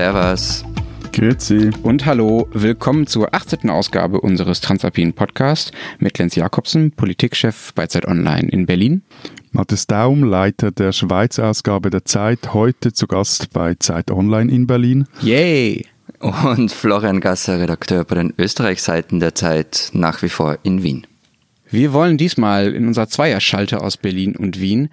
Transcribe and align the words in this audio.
Servus. 0.00 0.64
Grüezi. 1.12 1.72
Und 1.82 2.06
hallo, 2.06 2.48
willkommen 2.54 3.06
zur 3.06 3.34
18. 3.34 3.68
Ausgabe 3.68 4.22
unseres 4.22 4.62
Transalpinen 4.62 5.12
Podcasts 5.12 5.72
mit 5.98 6.16
Lenz 6.16 6.36
Jakobsen, 6.36 6.92
Politikchef 6.92 7.74
bei 7.74 7.86
Zeit 7.86 8.08
Online 8.08 8.48
in 8.48 8.64
Berlin. 8.64 9.02
Matthias 9.52 9.86
Daum, 9.86 10.24
Leiter 10.24 10.70
der 10.70 10.92
Schweiz-Ausgabe 10.92 11.90
der 11.90 12.06
Zeit, 12.06 12.54
heute 12.54 12.94
zu 12.94 13.06
Gast 13.08 13.52
bei 13.52 13.74
Zeit 13.74 14.10
Online 14.10 14.50
in 14.50 14.66
Berlin. 14.66 15.06
Yay! 15.20 15.84
Und 16.20 16.72
Florian 16.72 17.20
Gasser, 17.20 17.60
Redakteur 17.60 18.04
bei 18.04 18.14
den 18.14 18.32
Österreich-Seiten 18.38 19.20
der 19.20 19.34
Zeit, 19.34 19.90
nach 19.92 20.22
wie 20.22 20.30
vor 20.30 20.56
in 20.62 20.82
Wien. 20.82 21.06
Wir 21.72 21.92
wollen 21.92 22.16
diesmal 22.16 22.74
in 22.74 22.88
unserer 22.88 23.06
Zweierschalte 23.06 23.80
aus 23.80 23.96
Berlin 23.96 24.34
und 24.34 24.60
Wien 24.60 24.88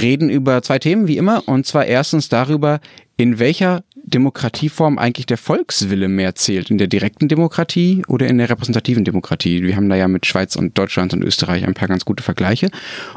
reden 0.00 0.28
über 0.28 0.60
zwei 0.62 0.80
Themen 0.80 1.06
wie 1.06 1.18
immer 1.18 1.46
und 1.46 1.66
zwar 1.66 1.86
erstens 1.86 2.28
darüber, 2.28 2.80
in 3.16 3.38
welcher 3.38 3.82
Demokratieform 4.04 4.98
eigentlich 4.98 5.26
der 5.26 5.38
Volkswille 5.38 6.08
mehr 6.08 6.34
zählt, 6.34 6.70
in 6.70 6.78
der 6.78 6.86
direkten 6.86 7.28
Demokratie 7.28 8.02
oder 8.06 8.28
in 8.28 8.38
der 8.38 8.50
repräsentativen 8.50 9.04
Demokratie. 9.04 9.62
Wir 9.62 9.76
haben 9.76 9.88
da 9.88 9.96
ja 9.96 10.06
mit 10.06 10.26
Schweiz 10.26 10.54
und 10.54 10.78
Deutschland 10.78 11.12
und 11.12 11.22
Österreich 11.22 11.66
ein 11.66 11.74
paar 11.74 11.88
ganz 11.88 12.04
gute 12.04 12.22
Vergleiche. 12.22 12.70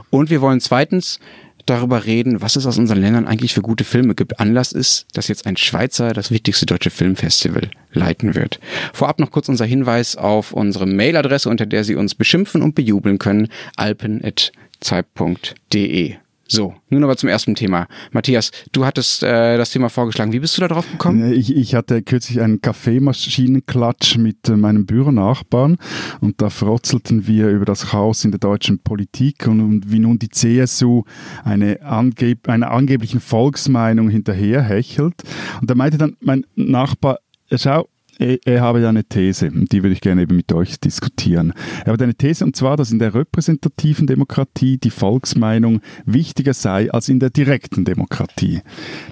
Und 0.09 0.29
wir 0.29 0.41
wollen 0.41 0.61
zweitens 0.61 1.19
darüber 1.65 2.05
reden, 2.05 2.41
was 2.41 2.55
es 2.55 2.65
aus 2.65 2.79
unseren 2.79 3.01
Ländern 3.01 3.27
eigentlich 3.27 3.53
für 3.53 3.61
gute 3.61 3.83
Filme 3.83 4.15
gibt. 4.15 4.39
Anlass 4.39 4.71
ist, 4.71 5.05
dass 5.13 5.27
jetzt 5.27 5.45
ein 5.45 5.57
Schweizer 5.57 6.13
das 6.13 6.31
wichtigste 6.31 6.65
deutsche 6.65 6.89
Filmfestival 6.89 7.69
leiten 7.93 8.33
wird. 8.33 8.59
Vorab 8.93 9.19
noch 9.19 9.31
kurz 9.31 9.49
unser 9.49 9.65
Hinweis 9.65 10.15
auf 10.15 10.53
unsere 10.53 10.87
Mailadresse, 10.87 11.49
unter 11.49 11.65
der 11.65 11.83
Sie 11.83 11.95
uns 11.95 12.15
beschimpfen 12.15 12.61
und 12.61 12.73
bejubeln 12.73 13.19
können, 13.19 13.49
alpen.zeit.de. 13.75 16.15
So, 16.51 16.73
nun 16.89 17.03
aber 17.03 17.15
zum 17.15 17.29
ersten 17.29 17.53
Thema. 17.53 17.85
Matthias, 18.11 18.49
du 18.71 18.83
hattest 18.83 19.21
äh, 19.21 19.55
das 19.57 19.69
Thema 19.69 19.89
vorgeschlagen. 19.89 20.33
Wie 20.33 20.39
bist 20.39 20.57
du 20.57 20.61
da 20.61 20.67
drauf 20.67 20.89
gekommen? 20.91 21.31
Ich, 21.31 21.55
ich 21.55 21.75
hatte 21.75 22.01
kürzlich 22.01 22.41
einen 22.41 22.59
Kaffeemashinen-Klatsch 22.59 24.17
mit 24.17 24.49
äh, 24.49 24.57
meinem 24.57 24.87
Büronachbarn 24.87 25.77
und 26.21 26.41
da 26.41 26.49
frotzelten 26.49 27.27
wir 27.27 27.49
über 27.49 27.65
das 27.65 27.89
Chaos 27.91 28.25
in 28.25 28.31
der 28.31 28.39
deutschen 28.39 28.79
Politik 28.79 29.45
und, 29.45 29.59
und 29.59 29.91
wie 29.91 29.99
nun 29.99 30.17
die 30.17 30.29
CSU 30.29 31.03
eine 31.43 31.83
angeb 31.83 32.49
einer 32.49 32.71
angeblichen 32.71 33.19
Volksmeinung 33.19 34.09
hinterherhechelt. 34.09 35.21
Und 35.61 35.69
da 35.69 35.75
meinte 35.75 35.99
dann 35.99 36.17
mein 36.19 36.47
Nachbar, 36.55 37.19
schau, 37.55 37.87
ich, 38.19 38.45
ich 38.45 38.59
habe 38.59 38.87
eine 38.87 39.03
These 39.03 39.49
die 39.51 39.81
würde 39.81 39.93
ich 39.93 40.01
gerne 40.01 40.23
eben 40.23 40.35
mit 40.35 40.51
euch 40.51 40.79
diskutieren. 40.79 41.53
Ich 41.81 41.87
habe 41.87 42.03
eine 42.03 42.15
These 42.15 42.45
und 42.45 42.55
zwar, 42.55 42.77
dass 42.77 42.91
in 42.91 42.99
der 42.99 43.13
repräsentativen 43.13 44.07
Demokratie 44.07 44.77
die 44.77 44.89
Volksmeinung 44.89 45.81
wichtiger 46.05 46.53
sei 46.53 46.91
als 46.91 47.09
in 47.09 47.19
der 47.19 47.29
direkten 47.29 47.85
Demokratie. 47.85 48.61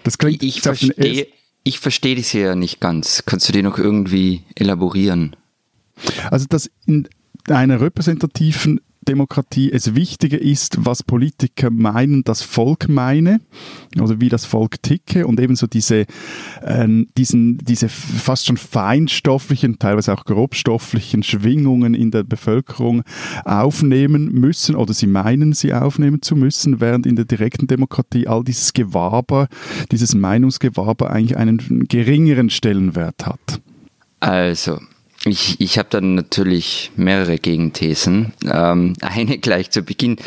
Das 0.03 0.17
klingt 0.17 0.43
ich 0.43 0.61
verstehe, 0.61 1.27
ich 1.63 1.79
verstehe 1.79 2.15
die 2.15 2.37
ja 2.37 2.55
nicht 2.55 2.79
ganz. 2.79 3.23
Kannst 3.25 3.47
du 3.49 3.53
die 3.53 3.61
noch 3.61 3.77
irgendwie 3.77 4.43
elaborieren? 4.55 5.35
Also, 6.29 6.45
dass 6.47 6.69
in 6.85 7.07
einer 7.47 7.81
repräsentativen 7.81 8.81
Demokratie 9.07 9.71
es 9.71 9.95
wichtiger 9.95 10.39
ist, 10.41 10.85
was 10.85 11.03
Politiker 11.03 11.69
meinen, 11.69 12.23
das 12.23 12.41
Volk 12.41 12.89
meine, 12.89 13.39
oder 13.99 14.19
wie 14.19 14.29
das 14.29 14.45
Volk 14.45 14.81
ticke 14.81 15.25
und 15.25 15.39
ebenso 15.39 15.67
diese, 15.67 16.05
äh, 16.61 17.05
diesen, 17.17 17.57
diese 17.59 17.89
fast 17.89 18.45
schon 18.45 18.57
feinstofflichen, 18.57 19.79
teilweise 19.79 20.13
auch 20.13 20.25
grobstofflichen 20.25 21.23
Schwingungen 21.23 21.93
in 21.93 22.11
der 22.11 22.23
Bevölkerung 22.23 23.03
aufnehmen 23.45 24.31
müssen 24.31 24.75
oder 24.75 24.93
sie 24.93 25.07
meinen, 25.07 25.53
sie 25.53 25.73
aufnehmen 25.73 26.21
zu 26.21 26.35
müssen, 26.35 26.79
während 26.81 27.05
in 27.05 27.15
der 27.15 27.25
direkten 27.25 27.67
Demokratie 27.67 28.27
all 28.27 28.43
dieses 28.43 28.73
Gewaber, 28.73 29.47
dieses 29.91 30.15
Meinungsgewaber 30.15 31.09
eigentlich 31.09 31.37
einen 31.37 31.87
geringeren 31.87 32.49
Stellenwert 32.49 33.25
hat. 33.25 33.61
Also, 34.19 34.79
ich, 35.25 35.59
ich 35.59 35.77
habe 35.77 35.89
dann 35.89 36.15
natürlich 36.15 36.91
mehrere 36.95 37.37
Gegenthesen. 37.37 38.33
Ähm, 38.45 38.93
eine 39.01 39.37
gleich 39.39 39.71
zu 39.71 39.81
Beginn. 39.81 40.17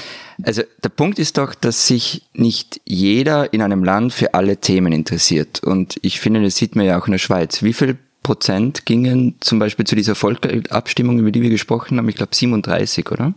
Also 0.43 0.63
der 0.83 0.89
Punkt 0.89 1.19
ist 1.19 1.39
doch, 1.39 1.55
dass 1.55 1.87
sich 1.87 2.23
nicht 2.33 2.81
jeder 2.85 3.53
in 3.53 3.63
einem 3.63 3.85
Land 3.85 4.13
für 4.13 4.35
alle 4.35 4.57
Themen 4.57 4.93
interessiert. 4.93 5.63
Und 5.63 5.99
ich 6.03 6.21
finde, 6.21 6.43
das 6.43 6.57
sieht 6.57 6.77
man 6.77 6.87
ja 6.87 6.99
auch 6.99 7.07
in 7.07 7.13
der 7.13 7.19
Schweiz. 7.19 7.63
Wie 7.63 7.73
viel 7.73 7.99
Prozent 8.23 8.85
gingen 8.87 9.37
zum 9.41 9.59
Beispiel 9.59 9.87
zu 9.87 9.97
dieser 9.97 10.15
Volksabstimmung, 10.15 11.19
über 11.19 11.31
die 11.31 11.43
wir 11.43 11.51
gesprochen 11.51 11.99
haben? 11.99 12.09
Ich 12.09 12.17
glaube 12.17 12.35
37, 12.35 13.11
oder? 13.11 13.35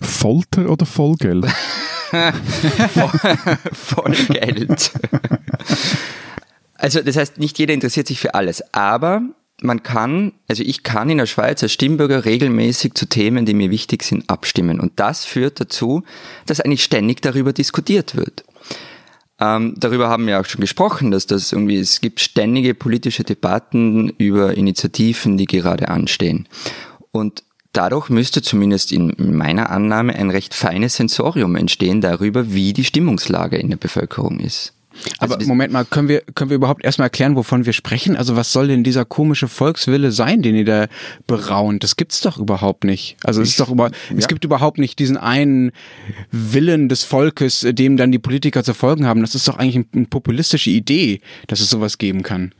Folter 0.00 0.68
oder 0.68 0.84
Vollgeld? 0.84 1.46
Vollgeld. 3.72 4.92
also 6.74 7.00
das 7.00 7.16
heißt, 7.16 7.38
nicht 7.38 7.58
jeder 7.58 7.74
interessiert 7.74 8.06
sich 8.06 8.20
für 8.20 8.34
alles. 8.34 8.62
Aber 8.74 9.22
man 9.62 9.82
kann, 9.82 10.32
also 10.48 10.62
ich 10.62 10.82
kann 10.82 11.08
in 11.08 11.18
der 11.18 11.26
Schweiz 11.26 11.62
als 11.62 11.72
Stimmbürger 11.72 12.24
regelmäßig 12.24 12.94
zu 12.94 13.06
Themen, 13.06 13.46
die 13.46 13.54
mir 13.54 13.70
wichtig 13.70 14.02
sind, 14.02 14.28
abstimmen. 14.28 14.80
Und 14.80 14.92
das 14.96 15.24
führt 15.24 15.60
dazu, 15.60 16.02
dass 16.44 16.60
eigentlich 16.60 16.84
ständig 16.84 17.22
darüber 17.22 17.52
diskutiert 17.52 18.16
wird. 18.16 18.44
Ähm, 19.38 19.74
darüber 19.76 20.08
haben 20.08 20.26
wir 20.26 20.40
auch 20.40 20.46
schon 20.46 20.60
gesprochen, 20.60 21.10
dass 21.10 21.26
das 21.26 21.52
irgendwie, 21.52 21.76
es 21.76 22.00
gibt 22.00 22.20
ständige 22.20 22.74
politische 22.74 23.24
Debatten 23.24 24.10
über 24.18 24.56
Initiativen, 24.56 25.36
die 25.36 25.46
gerade 25.46 25.88
anstehen. 25.88 26.48
Und 27.10 27.42
dadurch 27.72 28.08
müsste 28.08 28.42
zumindest 28.42 28.92
in 28.92 29.14
meiner 29.18 29.70
Annahme 29.70 30.14
ein 30.14 30.30
recht 30.30 30.54
feines 30.54 30.96
Sensorium 30.96 31.56
entstehen 31.56 32.00
darüber, 32.00 32.52
wie 32.52 32.72
die 32.72 32.84
Stimmungslage 32.84 33.56
in 33.56 33.70
der 33.70 33.76
Bevölkerung 33.76 34.40
ist. 34.40 34.75
Aber 35.18 35.36
also 35.36 35.46
Moment 35.48 35.72
mal, 35.72 35.84
können 35.84 36.08
wir, 36.08 36.22
können 36.34 36.50
wir 36.50 36.56
überhaupt 36.56 36.84
erstmal 36.84 37.06
erklären, 37.06 37.36
wovon 37.36 37.66
wir 37.66 37.72
sprechen? 37.72 38.16
Also 38.16 38.36
was 38.36 38.52
soll 38.52 38.68
denn 38.68 38.84
dieser 38.84 39.04
komische 39.04 39.48
Volkswille 39.48 40.12
sein, 40.12 40.42
den 40.42 40.54
ihr 40.54 40.64
da 40.64 40.86
beraunt? 41.26 41.82
Das 41.82 41.96
gibt's 41.96 42.20
doch 42.20 42.38
überhaupt 42.38 42.84
nicht. 42.84 43.16
Also 43.24 43.42
es 43.42 43.50
ist 43.50 43.60
doch 43.60 43.70
über, 43.70 43.90
ja. 43.90 44.16
es 44.16 44.28
gibt 44.28 44.44
überhaupt 44.44 44.78
nicht 44.78 44.98
diesen 44.98 45.16
einen 45.16 45.72
Willen 46.30 46.88
des 46.88 47.04
Volkes, 47.04 47.66
dem 47.68 47.96
dann 47.96 48.12
die 48.12 48.18
Politiker 48.18 48.64
zu 48.64 48.74
folgen 48.74 49.06
haben. 49.06 49.20
Das 49.20 49.34
ist 49.34 49.46
doch 49.48 49.58
eigentlich 49.58 49.86
eine 49.94 50.06
populistische 50.06 50.70
Idee, 50.70 51.20
dass 51.46 51.60
es 51.60 51.70
sowas 51.70 51.98
geben 51.98 52.22
kann. 52.22 52.52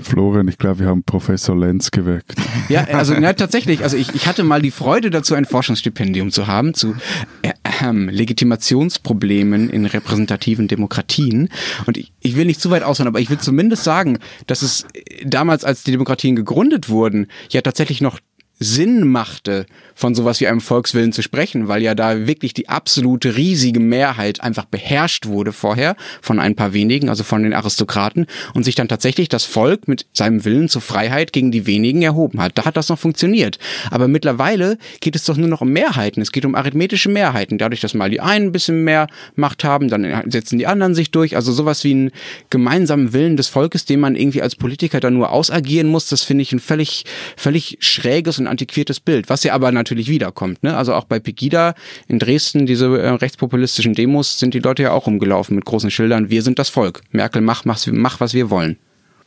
Florian, 0.00 0.48
ich 0.48 0.58
glaube, 0.58 0.80
wir 0.80 0.86
haben 0.86 1.02
Professor 1.02 1.56
Lenz 1.56 1.90
geweckt. 1.90 2.34
Ja, 2.68 2.84
also 2.84 3.14
ja, 3.14 3.32
tatsächlich. 3.32 3.82
Also 3.82 3.96
ich, 3.96 4.14
ich 4.14 4.26
hatte 4.26 4.44
mal 4.44 4.62
die 4.62 4.70
Freude 4.70 5.10
dazu, 5.10 5.34
ein 5.34 5.44
Forschungsstipendium 5.44 6.30
zu 6.30 6.46
haben 6.46 6.74
zu 6.74 6.94
äh, 7.42 7.52
äh, 7.82 7.92
Legitimationsproblemen 7.92 9.70
in 9.70 9.86
repräsentativen 9.86 10.68
Demokratien. 10.68 11.48
Und 11.86 11.96
ich, 11.96 12.12
ich 12.20 12.36
will 12.36 12.44
nicht 12.44 12.60
zu 12.60 12.70
weit 12.70 12.82
ausholen, 12.82 13.08
aber 13.08 13.20
ich 13.20 13.30
will 13.30 13.38
zumindest 13.38 13.84
sagen, 13.84 14.18
dass 14.46 14.62
es 14.62 14.86
damals, 15.24 15.64
als 15.64 15.82
die 15.82 15.92
Demokratien 15.92 16.36
gegründet 16.36 16.88
wurden, 16.88 17.26
ja 17.50 17.60
tatsächlich 17.60 18.00
noch 18.00 18.18
Sinn 18.62 19.06
machte, 19.06 19.66
von 19.94 20.14
sowas 20.14 20.40
wie 20.40 20.48
einem 20.48 20.60
Volkswillen 20.60 21.12
zu 21.12 21.22
sprechen, 21.22 21.68
weil 21.68 21.82
ja 21.82 21.94
da 21.94 22.26
wirklich 22.26 22.54
die 22.54 22.68
absolute 22.68 23.36
riesige 23.36 23.80
Mehrheit 23.80 24.40
einfach 24.40 24.64
beherrscht 24.64 25.26
wurde 25.26 25.52
vorher 25.52 25.96
von 26.20 26.38
ein 26.38 26.56
paar 26.56 26.72
wenigen, 26.72 27.08
also 27.08 27.24
von 27.24 27.42
den 27.42 27.54
Aristokraten 27.54 28.26
und 28.54 28.64
sich 28.64 28.74
dann 28.74 28.88
tatsächlich 28.88 29.28
das 29.28 29.44
Volk 29.44 29.88
mit 29.88 30.06
seinem 30.12 30.44
Willen 30.44 30.68
zur 30.68 30.82
Freiheit 30.82 31.32
gegen 31.32 31.52
die 31.52 31.66
wenigen 31.66 32.02
erhoben 32.02 32.40
hat. 32.40 32.56
Da 32.56 32.64
hat 32.64 32.76
das 32.76 32.88
noch 32.88 32.98
funktioniert. 32.98 33.58
Aber 33.90 34.08
mittlerweile 34.08 34.78
geht 35.00 35.16
es 35.16 35.24
doch 35.24 35.36
nur 35.36 35.48
noch 35.48 35.60
um 35.60 35.70
Mehrheiten. 35.70 36.22
Es 36.22 36.32
geht 36.32 36.44
um 36.44 36.54
arithmetische 36.54 37.08
Mehrheiten. 37.08 37.58
Dadurch, 37.58 37.80
dass 37.80 37.94
mal 37.94 38.10
die 38.10 38.20
einen 38.20 38.46
ein 38.46 38.52
bisschen 38.52 38.84
mehr 38.84 39.06
Macht 39.34 39.64
haben, 39.64 39.88
dann 39.88 40.30
setzen 40.30 40.58
die 40.58 40.66
anderen 40.66 40.94
sich 40.94 41.10
durch. 41.10 41.36
Also 41.36 41.52
sowas 41.52 41.84
wie 41.84 41.92
einen 41.92 42.10
gemeinsamen 42.50 43.12
Willen 43.12 43.36
des 43.36 43.48
Volkes, 43.48 43.84
den 43.84 44.00
man 44.00 44.16
irgendwie 44.16 44.42
als 44.42 44.56
Politiker 44.56 45.00
dann 45.00 45.14
nur 45.14 45.30
ausagieren 45.32 45.88
muss, 45.88 46.08
das 46.08 46.22
finde 46.22 46.42
ich 46.42 46.52
ein 46.52 46.60
völlig, 46.60 47.04
völlig 47.36 47.78
schräges 47.80 48.38
und 48.38 48.46
antiquiertes 48.52 49.00
Bild, 49.00 49.28
was 49.28 49.42
ja 49.42 49.54
aber 49.54 49.72
natürlich 49.72 50.08
wiederkommt. 50.08 50.62
Ne? 50.62 50.76
Also 50.76 50.94
auch 50.94 51.04
bei 51.04 51.18
Pegida 51.18 51.74
in 52.06 52.18
Dresden, 52.18 52.66
diese 52.66 52.86
äh, 52.98 53.08
rechtspopulistischen 53.08 53.94
Demos, 53.94 54.38
sind 54.38 54.54
die 54.54 54.60
Leute 54.60 54.84
ja 54.84 54.92
auch 54.92 55.06
rumgelaufen 55.06 55.56
mit 55.56 55.64
großen 55.64 55.90
Schildern, 55.90 56.30
wir 56.30 56.42
sind 56.42 56.58
das 56.58 56.68
Volk. 56.68 57.02
Merkel, 57.10 57.42
mach, 57.42 57.64
mach, 57.64 57.84
mach 57.90 58.20
was 58.20 58.34
wir 58.34 58.50
wollen. 58.50 58.78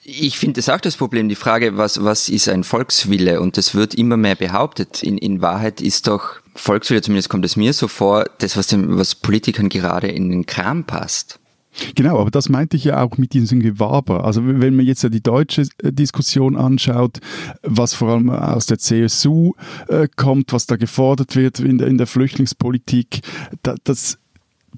Ich 0.07 0.37
finde 0.37 0.59
das 0.59 0.69
auch 0.69 0.79
das 0.79 0.97
Problem, 0.97 1.29
die 1.29 1.35
Frage, 1.35 1.77
was, 1.77 2.03
was 2.03 2.29
ist 2.29 2.47
ein 2.47 2.63
Volkswille? 2.63 3.41
Und 3.41 3.57
das 3.57 3.73
wird 3.73 3.95
immer 3.95 4.17
mehr 4.17 4.35
behauptet. 4.35 5.01
In, 5.01 5.17
in 5.17 5.41
Wahrheit 5.41 5.81
ist 5.81 6.07
doch 6.07 6.35
Volkswille, 6.53 7.01
zumindest 7.01 7.29
kommt 7.29 7.43
es 7.43 7.55
mir 7.55 7.73
so 7.73 7.87
vor, 7.87 8.25
das, 8.37 8.55
was, 8.55 8.67
dem, 8.67 8.99
was 8.99 9.15
Politikern 9.15 9.67
gerade 9.67 10.07
in 10.07 10.29
den 10.29 10.45
Kram 10.45 10.83
passt. 10.83 11.39
Genau, 11.95 12.19
aber 12.19 12.31
das 12.31 12.49
meinte 12.49 12.77
ich 12.77 12.85
ja 12.85 13.03
auch 13.03 13.17
mit 13.17 13.33
diesem 13.33 13.59
Gewaber. 13.59 14.23
Also 14.23 14.45
wenn 14.45 14.75
man 14.75 14.85
jetzt 14.85 15.03
ja 15.03 15.09
die 15.09 15.21
deutsche 15.21 15.63
äh, 15.81 15.91
Diskussion 15.91 16.55
anschaut, 16.55 17.19
was 17.63 17.93
vor 17.93 18.09
allem 18.09 18.29
aus 18.29 18.65
der 18.65 18.77
CSU 18.77 19.53
äh, 19.87 20.07
kommt, 20.15 20.53
was 20.53 20.67
da 20.67 20.75
gefordert 20.75 21.35
wird 21.35 21.59
in 21.59 21.77
der, 21.77 21.87
in 21.87 21.97
der 21.97 22.07
Flüchtlingspolitik, 22.07 23.21
da, 23.63 23.75
das 23.83 24.17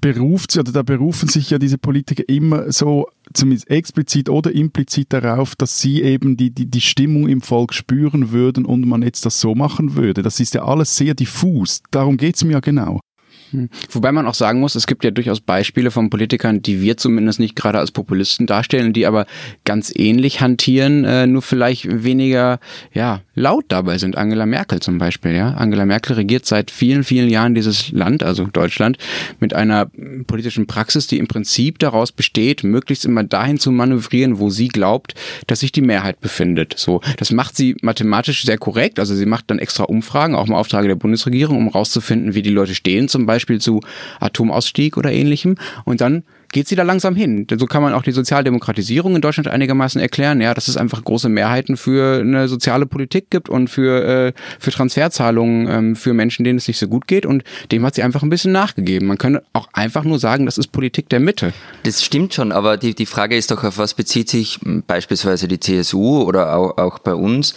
beruft 0.00 0.56
oder 0.56 0.72
da 0.72 0.82
berufen 0.82 1.28
sich 1.28 1.50
ja 1.50 1.58
diese 1.58 1.78
Politiker 1.78 2.22
immer 2.28 2.70
so 2.72 3.08
zumindest 3.32 3.70
explizit 3.70 4.28
oder 4.28 4.52
implizit 4.52 5.12
darauf, 5.12 5.56
dass 5.56 5.80
sie 5.80 6.02
eben 6.02 6.36
die, 6.36 6.50
die, 6.50 6.66
die 6.66 6.80
Stimmung 6.80 7.28
im 7.28 7.40
Volk 7.40 7.74
spüren 7.74 8.30
würden 8.30 8.64
und 8.64 8.86
man 8.86 9.02
jetzt 9.02 9.26
das 9.26 9.40
so 9.40 9.54
machen 9.54 9.96
würde. 9.96 10.22
Das 10.22 10.40
ist 10.40 10.54
ja 10.54 10.64
alles 10.64 10.96
sehr 10.96 11.14
diffus. 11.14 11.82
Darum 11.90 12.16
geht 12.16 12.36
es 12.36 12.44
mir 12.44 12.52
ja 12.52 12.60
genau. 12.60 13.00
Hm. 13.50 13.70
Wobei 13.90 14.12
man 14.12 14.26
auch 14.26 14.34
sagen 14.34 14.60
muss, 14.60 14.74
es 14.74 14.86
gibt 14.86 15.04
ja 15.04 15.10
durchaus 15.10 15.40
Beispiele 15.40 15.90
von 15.90 16.10
Politikern, 16.10 16.62
die 16.62 16.82
wir 16.82 16.96
zumindest 16.96 17.40
nicht 17.40 17.56
gerade 17.56 17.78
als 17.78 17.90
Populisten 17.90 18.46
darstellen, 18.46 18.92
die 18.92 19.06
aber 19.06 19.26
ganz 19.64 19.92
ähnlich 19.94 20.40
hantieren, 20.40 21.04
äh, 21.04 21.26
nur 21.26 21.42
vielleicht 21.42 22.04
weniger 22.04 22.60
ja, 22.92 23.22
laut 23.34 23.64
dabei 23.68 23.98
sind. 23.98 24.16
Angela 24.16 24.46
Merkel 24.46 24.80
zum 24.80 24.98
Beispiel. 24.98 25.32
Ja? 25.32 25.52
Angela 25.52 25.86
Merkel 25.86 26.16
regiert 26.16 26.46
seit 26.46 26.70
vielen, 26.70 27.04
vielen 27.04 27.28
Jahren 27.30 27.54
dieses 27.54 27.90
Land, 27.92 28.22
also 28.22 28.44
Deutschland, 28.46 28.98
mit 29.40 29.54
einer 29.54 29.90
politischen 30.26 30.66
Praxis, 30.66 31.06
die 31.06 31.18
im 31.18 31.28
Prinzip 31.28 31.78
daraus 31.78 32.12
besteht, 32.12 32.64
möglichst 32.64 33.04
immer 33.04 33.24
dahin 33.24 33.58
zu 33.58 33.70
manövrieren, 33.72 34.38
wo 34.38 34.50
sie 34.50 34.68
glaubt, 34.68 35.14
dass 35.46 35.60
sich 35.60 35.72
die 35.72 35.82
Mehrheit 35.82 36.20
befindet. 36.20 36.74
So, 36.76 37.00
das 37.16 37.32
macht 37.32 37.56
sie 37.56 37.76
mathematisch 37.82 38.44
sehr 38.44 38.58
korrekt. 38.58 38.98
Also 38.98 39.14
sie 39.14 39.26
macht 39.26 39.50
dann 39.50 39.58
extra 39.58 39.84
Umfragen, 39.84 40.34
auch 40.34 40.46
im 40.46 40.54
Auftrag 40.54 40.86
der 40.86 40.94
Bundesregierung, 40.94 41.56
um 41.56 41.68
rauszufinden, 41.68 42.34
wie 42.34 42.42
die 42.42 42.50
Leute 42.50 42.74
stehen, 42.74 43.08
zum 43.08 43.26
Beispiel 43.26 43.37
Beispiel 43.38 43.60
zu 43.60 43.80
Atomausstieg 44.20 44.96
oder 44.96 45.12
ähnlichem. 45.12 45.56
Und 45.84 46.00
dann 46.00 46.24
geht 46.50 46.66
sie 46.66 46.76
da 46.76 46.82
langsam 46.82 47.14
hin. 47.14 47.46
So 47.58 47.66
kann 47.66 47.82
man 47.82 47.92
auch 47.92 48.02
die 48.02 48.12
Sozialdemokratisierung 48.12 49.14
in 49.14 49.20
Deutschland 49.20 49.48
einigermaßen 49.48 50.00
erklären, 50.00 50.40
ja, 50.40 50.54
dass 50.54 50.68
es 50.68 50.76
einfach 50.76 51.04
große 51.04 51.28
Mehrheiten 51.28 51.76
für 51.76 52.20
eine 52.20 52.48
soziale 52.48 52.86
Politik 52.86 53.30
gibt 53.30 53.48
und 53.48 53.68
für, 53.68 54.04
äh, 54.28 54.32
für 54.58 54.70
Transferzahlungen 54.70 55.68
ähm, 55.68 55.96
für 55.96 56.14
Menschen, 56.14 56.44
denen 56.44 56.58
es 56.58 56.68
nicht 56.68 56.78
so 56.78 56.88
gut 56.88 57.06
geht. 57.06 57.26
Und 57.26 57.44
dem 57.70 57.84
hat 57.84 57.94
sie 57.94 58.02
einfach 58.02 58.22
ein 58.22 58.30
bisschen 58.30 58.52
nachgegeben. 58.52 59.08
Man 59.08 59.18
könnte 59.18 59.42
auch 59.52 59.68
einfach 59.72 60.04
nur 60.04 60.18
sagen, 60.18 60.46
das 60.46 60.58
ist 60.58 60.68
Politik 60.68 61.08
der 61.10 61.20
Mitte. 61.20 61.52
Das 61.82 62.02
stimmt 62.02 62.34
schon, 62.34 62.52
aber 62.52 62.76
die, 62.76 62.94
die 62.94 63.06
Frage 63.06 63.36
ist 63.36 63.50
doch, 63.50 63.62
auf 63.64 63.78
was 63.78 63.94
bezieht 63.94 64.28
sich 64.28 64.58
beispielsweise 64.86 65.48
die 65.48 65.60
CSU 65.60 66.22
oder 66.22 66.56
auch, 66.56 66.78
auch 66.78 66.98
bei 66.98 67.14
uns? 67.14 67.54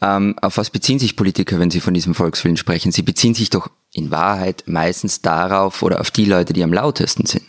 Ähm, 0.00 0.36
auf 0.40 0.58
was 0.58 0.70
beziehen 0.70 0.98
sich 0.98 1.16
Politiker, 1.16 1.58
wenn 1.58 1.70
sie 1.70 1.80
von 1.80 1.94
diesem 1.94 2.14
Volkswillen 2.14 2.56
sprechen? 2.56 2.92
Sie 2.92 3.02
beziehen 3.02 3.34
sich 3.34 3.50
doch 3.50 3.70
in 3.92 4.10
Wahrheit 4.10 4.64
meistens 4.66 5.22
darauf 5.22 5.82
oder 5.82 6.00
auf 6.00 6.10
die 6.10 6.26
Leute, 6.26 6.52
die 6.52 6.62
am 6.62 6.72
lautesten 6.72 7.26
sind. 7.26 7.44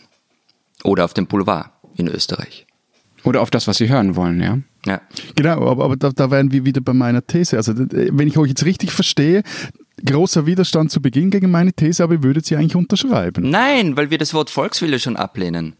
Oder 0.82 1.04
auf 1.04 1.12
den 1.12 1.26
Boulevard 1.26 1.70
in 1.96 2.08
Österreich. 2.08 2.66
Oder 3.24 3.42
auf 3.42 3.50
das, 3.50 3.66
was 3.66 3.78
sie 3.78 3.88
hören 3.88 4.16
wollen, 4.16 4.40
ja. 4.40 4.58
Ja. 4.86 5.00
Genau, 5.34 5.68
aber, 5.68 5.84
aber 5.84 5.96
da, 5.96 6.10
da 6.10 6.30
wären 6.30 6.52
wir 6.52 6.64
wieder 6.64 6.80
bei 6.80 6.94
meiner 6.94 7.26
These. 7.26 7.56
Also, 7.56 7.74
wenn 7.76 8.28
ich 8.28 8.38
euch 8.38 8.50
jetzt 8.50 8.64
richtig 8.64 8.92
verstehe, 8.92 9.42
großer 10.04 10.46
Widerstand 10.46 10.90
zu 10.90 11.00
Beginn 11.00 11.30
gegen 11.30 11.50
meine 11.50 11.72
These, 11.72 12.02
aber 12.02 12.14
ihr 12.14 12.22
würdet 12.22 12.46
sie 12.46 12.56
eigentlich 12.56 12.76
unterschreiben. 12.76 13.48
Nein, 13.48 13.96
weil 13.96 14.10
wir 14.10 14.18
das 14.18 14.34
Wort 14.34 14.50
Volkswille 14.50 14.98
schon 14.98 15.16
ablehnen. 15.16 15.74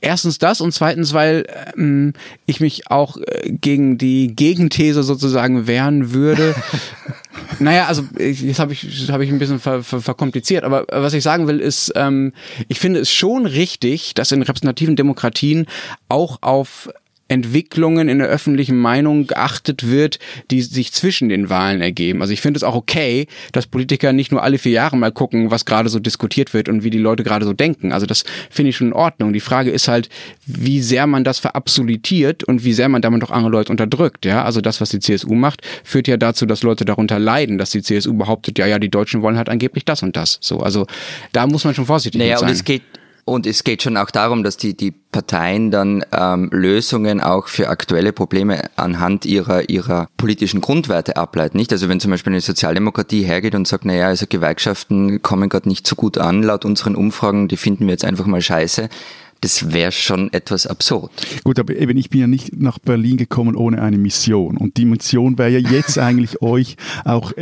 Erstens 0.00 0.38
das 0.38 0.60
und 0.60 0.72
zweitens, 0.72 1.12
weil 1.12 1.46
ähm, 1.76 2.12
ich 2.46 2.60
mich 2.60 2.90
auch 2.90 3.16
äh, 3.16 3.50
gegen 3.50 3.98
die 3.98 4.34
Gegenthese 4.34 5.02
sozusagen 5.02 5.66
wehren 5.66 6.12
würde. 6.12 6.54
naja, 7.58 7.86
also 7.86 8.04
jetzt 8.18 8.58
habe 8.58 8.72
ich, 8.72 9.10
hab 9.10 9.20
ich 9.20 9.30
ein 9.30 9.38
bisschen 9.38 9.60
ver, 9.60 9.82
ver, 9.82 10.00
verkompliziert, 10.00 10.64
aber 10.64 10.86
was 10.90 11.14
ich 11.14 11.22
sagen 11.22 11.46
will 11.46 11.60
ist, 11.60 11.92
ähm, 11.96 12.32
ich 12.68 12.80
finde 12.80 13.00
es 13.00 13.12
schon 13.12 13.46
richtig, 13.46 14.14
dass 14.14 14.32
in 14.32 14.42
repräsentativen 14.42 14.96
Demokratien 14.96 15.66
auch 16.08 16.38
auf 16.42 16.90
Entwicklungen 17.28 18.08
in 18.08 18.18
der 18.18 18.28
öffentlichen 18.28 18.78
Meinung 18.78 19.26
geachtet 19.26 19.88
wird, 19.88 20.18
die 20.50 20.60
sich 20.60 20.92
zwischen 20.92 21.30
den 21.30 21.48
Wahlen 21.48 21.80
ergeben. 21.80 22.20
Also 22.20 22.34
ich 22.34 22.40
finde 22.40 22.58
es 22.58 22.62
auch 22.62 22.74
okay, 22.74 23.26
dass 23.52 23.66
Politiker 23.66 24.12
nicht 24.12 24.30
nur 24.30 24.42
alle 24.42 24.58
vier 24.58 24.72
Jahre 24.72 24.96
mal 24.96 25.10
gucken, 25.10 25.50
was 25.50 25.64
gerade 25.64 25.88
so 25.88 25.98
diskutiert 25.98 26.52
wird 26.52 26.68
und 26.68 26.84
wie 26.84 26.90
die 26.90 26.98
Leute 26.98 27.22
gerade 27.22 27.46
so 27.46 27.54
denken. 27.54 27.92
Also 27.92 28.04
das 28.04 28.24
finde 28.50 28.70
ich 28.70 28.76
schon 28.76 28.88
in 28.88 28.92
Ordnung. 28.92 29.32
Die 29.32 29.40
Frage 29.40 29.70
ist 29.70 29.88
halt, 29.88 30.10
wie 30.44 30.80
sehr 30.82 31.06
man 31.06 31.24
das 31.24 31.38
verabsolutiert 31.38 32.44
und 32.44 32.64
wie 32.64 32.74
sehr 32.74 32.90
man 32.90 33.00
damit 33.00 33.24
auch 33.24 33.30
andere 33.30 33.50
Leute 33.50 33.72
unterdrückt. 33.72 34.26
Ja, 34.26 34.44
also 34.44 34.60
das, 34.60 34.82
was 34.82 34.90
die 34.90 35.00
CSU 35.00 35.34
macht, 35.34 35.62
führt 35.82 36.08
ja 36.08 36.18
dazu, 36.18 36.44
dass 36.44 36.62
Leute 36.62 36.84
darunter 36.84 37.18
leiden, 37.18 37.56
dass 37.56 37.70
die 37.70 37.82
CSU 37.82 38.14
behauptet, 38.14 38.58
ja, 38.58 38.66
ja, 38.66 38.78
die 38.78 38.90
Deutschen 38.90 39.22
wollen 39.22 39.38
halt 39.38 39.48
angeblich 39.48 39.86
das 39.86 40.02
und 40.02 40.14
das. 40.16 40.38
So, 40.42 40.60
also 40.60 40.86
da 41.32 41.46
muss 41.46 41.64
man 41.64 41.74
schon 41.74 41.86
vorsichtig 41.86 42.18
naja, 42.18 42.36
sein. 42.36 42.48
Und 42.48 42.54
es 42.54 42.64
geht 42.64 42.82
und 43.24 43.46
es 43.46 43.64
geht 43.64 43.82
schon 43.82 43.96
auch 43.96 44.10
darum, 44.10 44.42
dass 44.42 44.56
die, 44.56 44.76
die 44.76 44.90
Parteien 44.90 45.70
dann 45.70 46.04
ähm, 46.12 46.50
Lösungen 46.52 47.20
auch 47.20 47.48
für 47.48 47.68
aktuelle 47.68 48.12
Probleme 48.12 48.68
anhand 48.76 49.24
ihrer, 49.24 49.68
ihrer 49.70 50.08
politischen 50.16 50.60
Grundwerte 50.60 51.16
ableiten. 51.16 51.56
Nicht? 51.56 51.72
Also 51.72 51.88
wenn 51.88 52.00
zum 52.00 52.10
Beispiel 52.10 52.32
eine 52.32 52.40
Sozialdemokratie 52.40 53.22
hergeht 53.22 53.54
und 53.54 53.66
sagt, 53.66 53.84
naja, 53.84 54.08
also 54.08 54.26
Gewerkschaften 54.28 55.22
kommen 55.22 55.48
gerade 55.48 55.68
nicht 55.68 55.86
so 55.86 55.96
gut 55.96 56.18
an 56.18 56.42
laut 56.42 56.64
unseren 56.64 56.96
Umfragen, 56.96 57.48
die 57.48 57.56
finden 57.56 57.86
wir 57.86 57.92
jetzt 57.92 58.04
einfach 58.04 58.26
mal 58.26 58.42
scheiße, 58.42 58.88
das 59.44 59.74
wäre 59.74 59.92
schon 59.92 60.32
etwas 60.32 60.66
absurd. 60.66 61.10
Gut, 61.44 61.58
aber 61.58 61.76
eben, 61.76 61.98
ich 61.98 62.08
bin 62.08 62.20
ja 62.20 62.26
nicht 62.26 62.58
nach 62.58 62.78
Berlin 62.78 63.18
gekommen 63.18 63.56
ohne 63.56 63.82
eine 63.82 63.98
Mission. 63.98 64.56
Und 64.56 64.78
die 64.78 64.86
Mission 64.86 65.36
wäre 65.36 65.50
ja 65.50 65.58
jetzt 65.58 65.98
eigentlich 66.08 66.40
euch 66.40 66.76
auch 67.04 67.32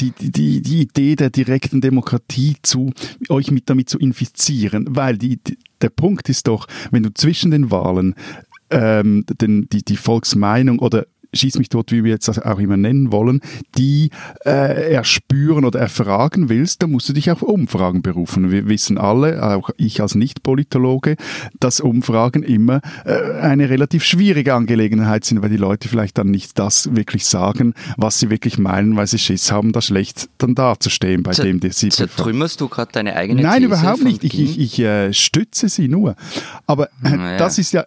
die, 0.00 0.12
die, 0.18 0.60
die 0.60 0.80
Idee 0.80 1.14
der 1.14 1.30
direkten 1.30 1.80
Demokratie 1.80 2.56
zu, 2.62 2.92
euch 3.28 3.52
mit 3.52 3.70
damit 3.70 3.88
zu 3.88 3.98
infizieren. 4.00 4.86
Weil 4.90 5.18
die, 5.18 5.38
der 5.80 5.90
Punkt 5.90 6.28
ist 6.28 6.48
doch, 6.48 6.66
wenn 6.90 7.04
du 7.04 7.14
zwischen 7.14 7.52
den 7.52 7.70
Wahlen 7.70 8.16
ähm, 8.70 9.24
den, 9.40 9.68
die, 9.68 9.84
die 9.84 9.96
Volksmeinung 9.96 10.80
oder 10.80 11.06
schieß 11.32 11.58
mich 11.58 11.68
dort, 11.68 11.92
wie 11.92 12.04
wir 12.04 12.12
jetzt 12.12 12.28
auch 12.28 12.58
immer 12.58 12.76
nennen 12.76 13.12
wollen, 13.12 13.40
die 13.76 14.10
äh, 14.44 14.92
erspüren 14.92 15.64
oder 15.64 15.80
erfragen 15.80 16.48
willst, 16.48 16.82
dann 16.82 16.90
musst 16.90 17.08
du 17.08 17.12
dich 17.12 17.30
auf 17.30 17.42
Umfragen 17.42 18.02
berufen. 18.02 18.50
Wir 18.50 18.68
wissen 18.68 18.98
alle, 18.98 19.42
auch 19.42 19.70
ich 19.76 20.00
als 20.00 20.14
Nicht-Politologe, 20.14 21.16
dass 21.58 21.80
Umfragen 21.80 22.42
immer 22.42 22.80
äh, 23.04 23.40
eine 23.40 23.70
relativ 23.70 24.04
schwierige 24.04 24.54
Angelegenheit 24.54 25.24
sind, 25.24 25.42
weil 25.42 25.50
die 25.50 25.56
Leute 25.56 25.88
vielleicht 25.88 26.18
dann 26.18 26.30
nicht 26.30 26.58
das 26.58 26.94
wirklich 26.94 27.26
sagen, 27.26 27.74
was 27.96 28.18
sie 28.18 28.30
wirklich 28.30 28.58
meinen, 28.58 28.96
weil 28.96 29.06
sie 29.06 29.18
Schiss 29.18 29.50
haben, 29.50 29.72
da 29.72 29.80
schlecht 29.80 30.28
dann 30.38 30.54
dazustehen 30.54 31.22
bei 31.22 31.32
Z 31.32 31.44
dem, 31.44 31.60
der 31.60 31.72
sie 31.72 31.88
Zertrümmerst 31.88 32.60
du 32.60 32.68
gerade 32.68 32.92
deine 32.92 33.16
eigene 33.16 33.42
Nein, 33.42 33.62
These 33.62 33.66
überhaupt 33.66 34.04
nicht. 34.04 34.24
Ich, 34.24 34.38
ich, 34.38 34.58
ich 34.58 34.78
äh, 34.80 35.12
stütze 35.12 35.68
sie 35.68 35.88
nur. 35.88 36.16
Aber 36.66 36.88
äh, 37.04 37.16
naja. 37.16 37.38
das 37.38 37.58
ist 37.58 37.72
ja 37.72 37.84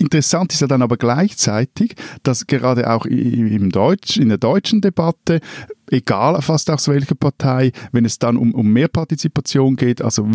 Interessant 0.00 0.50
ist 0.54 0.60
ja 0.60 0.66
dann 0.66 0.80
aber 0.80 0.96
gleichzeitig, 0.96 1.94
dass 2.22 2.46
gerade 2.46 2.90
auch 2.90 3.04
im 3.04 3.68
Deutsch, 3.70 4.16
in 4.16 4.30
der 4.30 4.38
deutschen 4.38 4.80
Debatte 4.80 5.40
egal 5.90 6.40
fast 6.40 6.70
aus 6.70 6.88
welcher 6.88 7.14
Partei, 7.14 7.72
wenn 7.92 8.06
es 8.06 8.18
dann 8.18 8.38
um, 8.38 8.54
um 8.54 8.72
mehr 8.72 8.88
Partizipation 8.88 9.76
geht, 9.76 10.00
also 10.00 10.26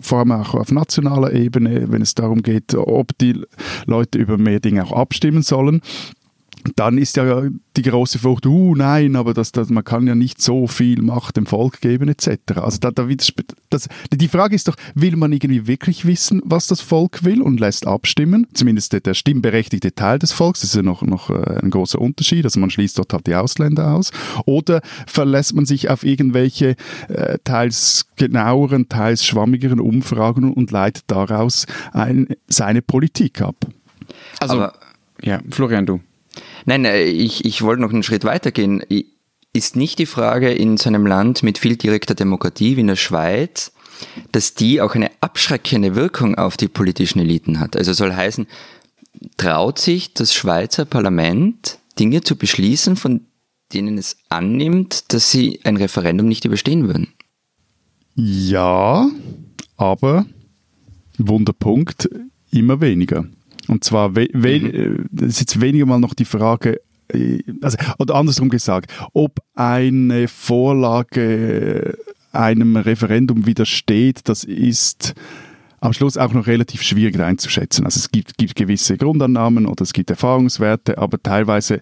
vor 0.00 0.18
allem 0.20 0.32
auch 0.32 0.54
auf 0.54 0.72
nationaler 0.72 1.32
Ebene, 1.32 1.92
wenn 1.92 2.00
es 2.00 2.14
darum 2.14 2.40
geht, 2.40 2.74
ob 2.74 3.16
die 3.18 3.42
Leute 3.84 4.18
über 4.18 4.38
mehr 4.38 4.60
Dinge 4.60 4.84
auch 4.84 4.92
abstimmen 4.92 5.42
sollen, 5.42 5.82
dann 6.76 6.98
ist 6.98 7.16
ja 7.16 7.42
die 7.76 7.82
große 7.82 8.18
Furcht, 8.18 8.46
uh, 8.46 8.74
nein, 8.74 9.16
aber 9.16 9.34
das, 9.34 9.52
das, 9.52 9.68
man 9.68 9.84
kann 9.84 10.06
ja 10.06 10.14
nicht 10.14 10.40
so 10.40 10.66
viel 10.66 11.02
Macht 11.02 11.36
dem 11.36 11.46
Volk 11.46 11.80
geben, 11.80 12.08
etc. 12.08 12.38
Also 12.56 12.78
da, 12.78 12.90
da 12.90 13.06
das, 13.70 13.88
die 14.12 14.28
Frage 14.28 14.54
ist 14.54 14.68
doch, 14.68 14.76
will 14.94 15.16
man 15.16 15.32
irgendwie 15.32 15.66
wirklich 15.66 16.06
wissen, 16.06 16.40
was 16.44 16.66
das 16.66 16.80
Volk 16.80 17.24
will 17.24 17.42
und 17.42 17.60
lässt 17.60 17.86
abstimmen? 17.86 18.46
Zumindest 18.54 18.92
der, 18.92 19.00
der 19.00 19.14
stimmberechtigte 19.14 19.94
Teil 19.94 20.18
des 20.18 20.32
Volks, 20.32 20.60
das 20.60 20.70
ist 20.70 20.76
ja 20.76 20.82
noch, 20.82 21.02
noch 21.02 21.30
äh, 21.30 21.60
ein 21.62 21.70
großer 21.70 22.00
Unterschied, 22.00 22.44
also 22.44 22.60
man 22.60 22.70
schließt 22.70 22.98
dort 22.98 23.12
halt 23.12 23.26
die 23.26 23.34
Ausländer 23.34 23.94
aus. 23.94 24.10
Oder 24.46 24.80
verlässt 25.06 25.54
man 25.54 25.66
sich 25.66 25.90
auf 25.90 26.04
irgendwelche 26.04 26.76
äh, 27.08 27.38
teils 27.44 28.06
genaueren, 28.16 28.88
teils 28.88 29.24
schwammigeren 29.24 29.80
Umfragen 29.80 30.52
und 30.52 30.70
leitet 30.70 31.04
daraus 31.08 31.66
ein, 31.92 32.28
seine 32.48 32.80
Politik 32.80 33.42
ab? 33.42 33.56
Also, 34.40 34.54
aber, 34.54 34.74
ja, 35.22 35.40
Florian, 35.50 35.86
du. 35.86 36.00
Nein, 36.64 36.84
äh, 36.84 37.04
ich, 37.04 37.44
ich 37.44 37.62
wollte 37.62 37.82
noch 37.82 37.92
einen 37.92 38.02
Schritt 38.02 38.24
weitergehen. 38.24 38.82
Ist 39.52 39.76
nicht 39.76 39.98
die 39.98 40.06
Frage 40.06 40.52
in 40.52 40.76
so 40.76 40.88
einem 40.88 41.06
Land 41.06 41.42
mit 41.42 41.58
viel 41.58 41.76
direkter 41.76 42.14
Demokratie 42.14 42.76
wie 42.76 42.80
in 42.80 42.88
der 42.88 42.96
Schweiz, 42.96 43.72
dass 44.32 44.54
die 44.54 44.80
auch 44.80 44.94
eine 44.94 45.10
abschreckende 45.20 45.94
Wirkung 45.94 46.34
auf 46.36 46.56
die 46.56 46.68
politischen 46.68 47.20
Eliten 47.20 47.60
hat? 47.60 47.76
Also 47.76 47.92
soll 47.92 48.14
heißen, 48.14 48.46
traut 49.36 49.78
sich 49.78 50.14
das 50.14 50.34
Schweizer 50.34 50.84
Parlament 50.84 51.78
Dinge 51.98 52.22
zu 52.22 52.36
beschließen, 52.36 52.96
von 52.96 53.20
denen 53.72 53.98
es 53.98 54.16
annimmt, 54.28 55.12
dass 55.12 55.30
sie 55.30 55.60
ein 55.64 55.76
Referendum 55.76 56.26
nicht 56.26 56.44
überstehen 56.44 56.86
würden? 56.86 57.08
Ja, 58.14 59.08
aber 59.76 60.26
Wunderpunkt, 61.18 62.08
immer 62.50 62.80
weniger. 62.80 63.26
Und 63.68 63.84
zwar, 63.84 64.14
we, 64.16 64.28
we, 64.32 64.60
mhm. 64.60 65.08
Äh, 65.20 65.26
ist 65.26 65.40
jetzt 65.40 65.60
weniger 65.60 65.86
mal 65.86 65.98
noch 65.98 66.14
die 66.14 66.24
Frage, 66.24 66.80
äh, 67.08 67.42
also, 67.62 67.76
oder 67.98 68.14
andersrum 68.14 68.48
gesagt, 68.48 68.92
ob 69.12 69.40
eine 69.54 70.28
Vorlage 70.28 71.96
einem 72.32 72.76
Referendum 72.76 73.46
widersteht, 73.46 74.20
das 74.24 74.44
ist 74.44 75.14
am 75.84 75.92
Schluss 75.92 76.16
auch 76.16 76.32
noch 76.32 76.46
relativ 76.46 76.82
schwierig 76.82 77.20
einzuschätzen. 77.20 77.84
Also 77.84 77.98
es 77.98 78.10
gibt, 78.10 78.38
gibt 78.38 78.56
gewisse 78.56 78.96
Grundannahmen 78.96 79.66
oder 79.66 79.82
es 79.82 79.92
gibt 79.92 80.08
Erfahrungswerte, 80.08 80.96
aber 80.96 81.22
teilweise 81.22 81.80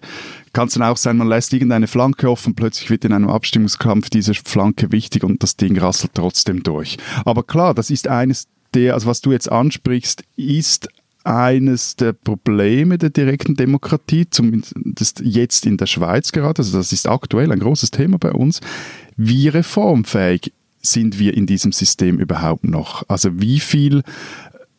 kann 0.51 0.67
es 0.67 0.73
dann 0.73 0.83
auch 0.83 0.97
sein, 0.97 1.15
man 1.15 1.29
lässt 1.29 1.53
irgendeine 1.53 1.87
Flanke 1.87 2.29
offen, 2.29 2.53
plötzlich 2.53 2.89
wird 2.89 3.05
in 3.05 3.13
einem 3.13 3.29
Abstimmungskampf 3.29 4.09
diese 4.09 4.33
Flanke 4.33 4.91
wichtig 4.91 5.23
und 5.23 5.41
das 5.41 5.55
Ding 5.55 5.77
rasselt 5.79 6.11
trotzdem 6.15 6.63
durch. 6.63 6.97
Aber 7.23 7.43
klar, 7.43 7.73
das 7.73 7.89
ist 7.89 8.09
eines 8.09 8.47
der, 8.73 8.93
also 8.93 9.07
was 9.07 9.21
du 9.21 9.31
jetzt 9.31 9.49
ansprichst, 9.49 10.23
ist 10.35 10.89
eines 11.23 11.95
der 11.95 12.13
Probleme 12.13 12.97
der 12.97 13.09
direkten 13.09 13.55
Demokratie, 13.55 14.29
zumindest 14.29 15.21
jetzt 15.23 15.65
in 15.65 15.77
der 15.77 15.85
Schweiz 15.85 16.31
gerade, 16.31 16.59
also 16.59 16.77
das 16.77 16.91
ist 16.91 17.07
aktuell 17.07 17.51
ein 17.51 17.59
großes 17.59 17.91
Thema 17.91 18.17
bei 18.17 18.31
uns, 18.31 18.59
wie 19.15 19.47
reformfähig 19.47 20.51
sind 20.81 21.17
wir 21.17 21.33
in 21.33 21.45
diesem 21.45 21.71
System 21.71 22.19
überhaupt 22.19 22.65
noch? 22.65 23.03
Also 23.07 23.39
wie 23.39 23.59
viel 23.59 24.03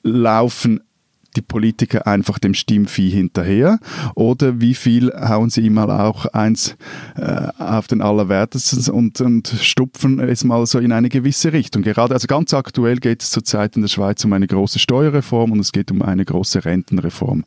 laufen 0.02 0.80
die 1.36 1.42
Politiker 1.42 2.06
einfach 2.06 2.38
dem 2.38 2.54
Stimmvieh 2.54 3.10
hinterher 3.10 3.78
oder 4.14 4.60
wie 4.60 4.74
viel 4.74 5.12
hauen 5.12 5.50
sie 5.50 5.62
ihm 5.62 5.74
mal 5.74 5.90
auch 5.90 6.26
eins 6.26 6.76
äh, 7.16 7.48
auf 7.58 7.86
den 7.86 8.00
Allerwertesten 8.00 8.92
und, 8.92 9.20
und 9.20 9.48
stupfen 9.60 10.20
es 10.20 10.44
mal 10.44 10.64
so 10.66 10.78
in 10.78 10.92
eine 10.92 11.08
gewisse 11.08 11.52
Richtung. 11.52 11.82
Gerade, 11.82 12.14
also 12.14 12.26
ganz 12.26 12.54
aktuell 12.54 12.96
geht 12.96 13.22
es 13.22 13.30
zurzeit 13.30 13.76
in 13.76 13.82
der 13.82 13.88
Schweiz 13.88 14.24
um 14.24 14.32
eine 14.32 14.46
große 14.46 14.78
Steuerreform 14.78 15.52
und 15.52 15.60
es 15.60 15.72
geht 15.72 15.90
um 15.90 16.02
eine 16.02 16.24
große 16.24 16.64
Rentenreform. 16.64 17.44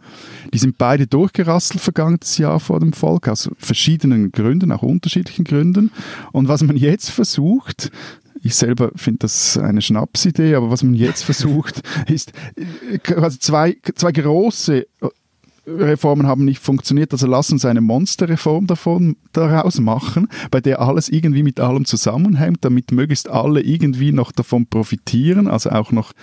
Die 0.54 0.58
sind 0.58 0.78
beide 0.78 1.08
durchgerasselt 1.08 1.82
vergangenes 1.82 2.38
Jahr 2.38 2.60
vor 2.60 2.80
dem 2.80 2.94
Volk 2.94 3.28
aus 3.28 3.50
verschiedenen 3.58 4.32
Gründen, 4.32 4.72
auch 4.72 4.84
unterschiedlichen 4.84 5.46
Gründen. 5.46 5.92
Und 6.32 6.48
was 6.48 6.64
man 6.64 6.78
jetzt 6.78 7.10
versucht, 7.10 7.92
ich 8.48 8.56
selber 8.56 8.92
finde 8.96 9.20
das 9.20 9.58
eine 9.58 9.82
Schnapsidee, 9.82 10.56
aber 10.56 10.72
was 10.72 10.84
man 10.84 10.96
jetzt 10.96 11.24
versucht, 11.26 11.82
ist 12.08 12.32
quasi 13.04 13.40
zwei, 13.40 13.78
zwei 13.96 14.12
große 14.12 14.88
äh, 15.02 15.08
Reformen 15.70 16.28
haben 16.28 16.46
nicht 16.46 16.62
funktioniert, 16.62 17.12
also 17.12 17.28
lass 17.28 17.52
uns 17.52 17.66
eine 17.66 17.82
Monsterreform 17.82 18.68
davon 18.68 19.18
daraus 19.34 19.82
machen, 19.82 20.30
bei 20.50 20.62
der 20.62 20.80
alles 20.80 21.10
irgendwie 21.10 21.44
mit 21.44 21.60
allem 21.60 21.84
zusammenhängt, 21.84 22.60
damit 22.62 22.94
möglichst 22.94 23.28
alle 23.28 23.60
irgendwie 23.60 24.14
noch 24.14 24.32
davon 24.32 24.66
profitieren, 24.68 25.50
also 25.50 25.72
auch 25.72 25.92
noch 25.92 26.14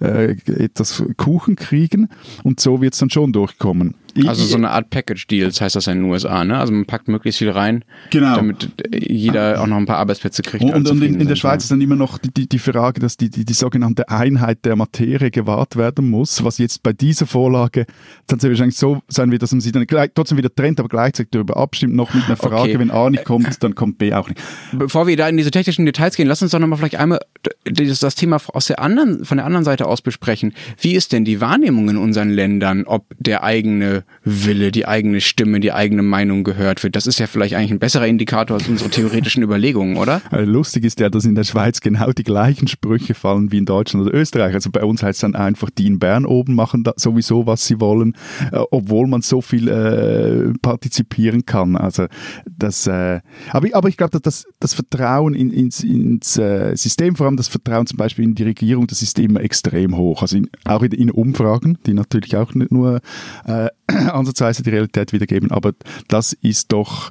äh, 0.00 0.36
etwas 0.46 1.02
Kuchen 1.18 1.56
kriegen 1.56 2.08
und 2.44 2.60
so 2.60 2.80
wird 2.80 2.94
es 2.94 3.00
dann 3.00 3.10
schon 3.10 3.34
durchkommen. 3.34 3.94
Also 4.26 4.44
so 4.44 4.56
eine 4.56 4.70
Art 4.70 4.90
Package-Deals 4.90 5.60
heißt 5.60 5.74
das 5.74 5.86
in 5.88 5.98
den 5.98 6.04
USA, 6.04 6.44
ne? 6.44 6.56
Also 6.58 6.72
man 6.72 6.84
packt 6.86 7.08
möglichst 7.08 7.38
viel 7.38 7.50
rein, 7.50 7.84
genau. 8.10 8.36
damit 8.36 8.70
jeder 8.92 9.60
auch 9.60 9.66
noch 9.66 9.76
ein 9.76 9.86
paar 9.86 9.98
Arbeitsplätze 9.98 10.42
kriegt. 10.42 10.62
Und, 10.64 10.88
und 10.88 11.02
in, 11.02 11.20
in, 11.20 11.28
der 11.28 11.36
Schweiz 11.36 11.64
ist 11.64 11.72
dann 11.72 11.80
immer 11.80 11.96
noch 11.96 12.18
die, 12.18 12.48
die, 12.48 12.58
Frage, 12.58 13.00
dass 13.00 13.16
die, 13.16 13.28
die, 13.28 13.44
die 13.44 13.52
sogenannte 13.52 14.08
Einheit 14.08 14.64
der 14.64 14.76
Materie 14.76 15.30
gewahrt 15.30 15.76
werden 15.76 16.08
muss, 16.08 16.44
was 16.44 16.58
jetzt 16.58 16.82
bei 16.82 16.92
dieser 16.92 17.26
Vorlage 17.26 17.86
dann 18.28 18.38
sehr 18.38 18.50
wahrscheinlich 18.50 18.76
so 18.76 19.02
sein 19.08 19.32
wird, 19.32 19.42
dass 19.42 19.52
man 19.52 19.60
sie 19.60 19.72
dann 19.72 19.86
gleich, 19.86 20.10
trotzdem 20.14 20.38
wieder 20.38 20.54
trennt, 20.54 20.78
aber 20.78 20.88
gleichzeitig 20.88 21.30
darüber 21.32 21.56
abstimmt, 21.56 21.94
noch 21.94 22.14
mit 22.14 22.24
einer 22.26 22.36
Frage, 22.36 22.70
okay. 22.70 22.78
wenn 22.78 22.90
A 22.90 23.10
nicht 23.10 23.24
kommt, 23.24 23.62
dann 23.62 23.74
kommt 23.74 23.98
B 23.98 24.14
auch 24.14 24.28
nicht. 24.28 24.40
Bevor 24.72 25.06
wir 25.06 25.16
da 25.16 25.28
in 25.28 25.36
diese 25.36 25.50
technischen 25.50 25.86
Details 25.86 26.14
gehen, 26.14 26.28
lass 26.28 26.40
uns 26.40 26.52
doch 26.52 26.60
nochmal 26.60 26.78
vielleicht 26.78 26.96
einmal 26.96 27.20
das, 27.64 27.98
das 27.98 28.14
Thema 28.14 28.40
aus 28.52 28.66
der 28.66 28.80
anderen, 28.80 29.24
von 29.24 29.38
der 29.38 29.46
anderen 29.46 29.64
Seite 29.64 29.86
aus 29.86 30.02
besprechen. 30.02 30.54
Wie 30.80 30.94
ist 30.94 31.12
denn 31.12 31.24
die 31.24 31.40
Wahrnehmung 31.40 31.88
in 31.88 31.96
unseren 31.96 32.30
Ländern, 32.30 32.84
ob 32.84 33.06
der 33.18 33.42
eigene 33.42 34.03
Wille, 34.24 34.72
die 34.72 34.86
eigene 34.88 35.20
Stimme, 35.20 35.60
die 35.60 35.72
eigene 35.72 36.02
Meinung 36.02 36.44
gehört 36.44 36.82
wird? 36.82 36.96
Das 36.96 37.06
ist 37.06 37.18
ja 37.18 37.26
vielleicht 37.26 37.54
eigentlich 37.54 37.72
ein 37.72 37.78
besserer 37.78 38.06
Indikator 38.06 38.56
als 38.56 38.68
unsere 38.68 38.88
theoretischen 38.90 39.42
Überlegungen, 39.42 39.96
oder? 39.96 40.22
Also 40.30 40.50
lustig 40.50 40.84
ist 40.84 40.98
ja, 41.00 41.10
dass 41.10 41.24
in 41.24 41.34
der 41.34 41.44
Schweiz 41.44 41.80
genau 41.80 42.10
die 42.12 42.24
gleichen 42.24 42.66
Sprüche 42.66 43.14
fallen 43.14 43.52
wie 43.52 43.58
in 43.58 43.66
Deutschland 43.66 44.06
oder 44.06 44.16
Österreich. 44.16 44.54
Also 44.54 44.70
bei 44.70 44.82
uns 44.82 45.02
heißt 45.02 45.16
es 45.16 45.20
dann 45.20 45.34
einfach, 45.34 45.70
die 45.70 45.86
in 45.86 45.98
Bern 45.98 46.24
oben 46.24 46.54
machen 46.54 46.84
sowieso, 46.96 47.46
was 47.46 47.66
sie 47.66 47.80
wollen, 47.80 48.14
äh, 48.50 48.60
obwohl 48.70 49.06
man 49.06 49.22
so 49.22 49.42
viel 49.42 49.68
äh, 49.68 50.52
partizipieren 50.60 51.44
kann. 51.44 51.76
Also 51.76 52.06
das, 52.50 52.86
äh, 52.86 53.20
aber, 53.50 53.68
aber 53.72 53.88
ich 53.88 53.96
glaube, 53.96 54.18
dass 54.20 54.46
das, 54.58 54.74
Vertrauen 54.74 55.34
in, 55.34 55.52
ins, 55.52 55.84
ins 55.84 56.36
äh, 56.36 56.74
System, 56.76 57.14
vor 57.16 57.26
allem 57.26 57.36
das 57.36 57.48
Vertrauen 57.48 57.86
zum 57.86 57.96
Beispiel 57.96 58.24
in 58.24 58.34
die 58.34 58.42
Regierung, 58.42 58.86
das 58.86 59.02
ist 59.02 59.18
immer 59.18 59.40
extrem 59.40 59.96
hoch. 59.96 60.22
Also 60.22 60.38
in, 60.38 60.48
auch 60.64 60.82
in, 60.82 60.92
in 60.92 61.10
Umfragen, 61.10 61.78
die 61.86 61.94
natürlich 61.94 62.36
auch 62.36 62.54
nicht 62.54 62.72
nur 62.72 63.00
äh, 63.46 63.68
ansatzweise 64.12 64.62
die 64.62 64.70
Realität 64.70 65.12
wiedergeben, 65.12 65.50
aber 65.50 65.72
das 66.08 66.32
ist 66.32 66.72
doch 66.72 67.10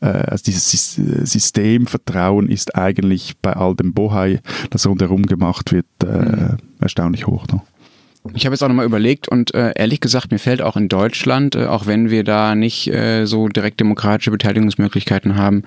äh, 0.00 0.06
also 0.06 0.44
dieses 0.44 0.94
Systemvertrauen 0.94 2.48
ist 2.48 2.74
eigentlich 2.74 3.36
bei 3.40 3.52
all 3.52 3.74
dem 3.74 3.92
Bohai, 3.92 4.40
das 4.70 4.86
rundherum 4.86 5.26
gemacht 5.26 5.72
wird, 5.72 5.86
äh, 6.02 6.06
mhm. 6.06 6.56
erstaunlich 6.80 7.26
hoch. 7.26 7.46
Ne? 7.48 7.60
Ich 8.34 8.44
habe 8.44 8.54
jetzt 8.54 8.62
auch 8.62 8.68
nochmal 8.68 8.84
überlegt 8.84 9.28
und 9.28 9.54
äh, 9.54 9.72
ehrlich 9.76 10.00
gesagt, 10.00 10.30
mir 10.30 10.38
fällt 10.38 10.60
auch 10.60 10.76
in 10.76 10.88
Deutschland, 10.88 11.54
äh, 11.54 11.64
auch 11.64 11.86
wenn 11.86 12.10
wir 12.10 12.22
da 12.22 12.54
nicht 12.54 12.88
äh, 12.88 13.24
so 13.24 13.48
direkt 13.48 13.80
demokratische 13.80 14.30
Beteiligungsmöglichkeiten 14.30 15.36
haben 15.36 15.62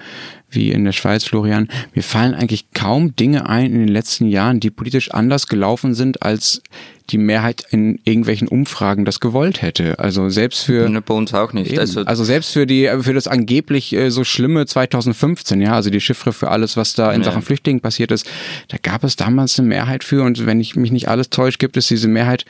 wie 0.53 0.71
in 0.71 0.85
der 0.85 0.91
Schweiz, 0.91 1.23
Florian, 1.23 1.67
mir 1.93 2.03
fallen 2.03 2.33
eigentlich 2.33 2.71
kaum 2.73 3.15
Dinge 3.15 3.49
ein 3.49 3.67
in 3.67 3.79
den 3.79 3.87
letzten 3.87 4.27
Jahren, 4.27 4.59
die 4.59 4.69
politisch 4.69 5.11
anders 5.11 5.47
gelaufen 5.47 5.93
sind, 5.93 6.21
als 6.21 6.61
die 7.09 7.17
Mehrheit 7.17 7.65
in 7.69 7.99
irgendwelchen 8.05 8.47
Umfragen 8.47 9.03
das 9.03 9.19
gewollt 9.19 9.61
hätte. 9.61 9.99
Also 9.99 10.29
selbst 10.29 10.63
für 10.63 10.87
ne, 10.89 11.01
bei 11.01 11.13
uns 11.13 11.33
auch 11.33 11.51
nicht. 11.51 11.77
Also, 11.77 12.01
also, 12.01 12.23
selbst 12.23 12.53
für 12.53 12.65
die 12.65 12.89
für 13.01 13.13
das 13.13 13.27
angeblich 13.27 13.93
äh, 13.93 14.09
so 14.09 14.23
schlimme 14.23 14.65
2015, 14.65 15.61
ja, 15.61 15.73
also 15.73 15.89
die 15.89 15.99
Chiffre 15.99 16.31
für 16.31 16.49
alles, 16.49 16.77
was 16.77 16.93
da 16.93 17.11
in 17.11 17.21
ja. 17.21 17.25
Sachen 17.25 17.41
Flüchtlingen 17.41 17.81
passiert 17.81 18.11
ist, 18.11 18.29
da 18.69 18.77
gab 18.81 19.03
es 19.03 19.15
damals 19.15 19.59
eine 19.59 19.67
Mehrheit 19.67 20.03
für 20.03 20.23
und 20.23 20.45
wenn 20.45 20.61
ich 20.61 20.75
mich 20.75 20.91
nicht 20.91 21.09
alles 21.09 21.29
täusche, 21.29 21.57
gibt 21.57 21.75
es 21.75 21.87
diese 21.87 22.07
Mehrheit 22.07 22.45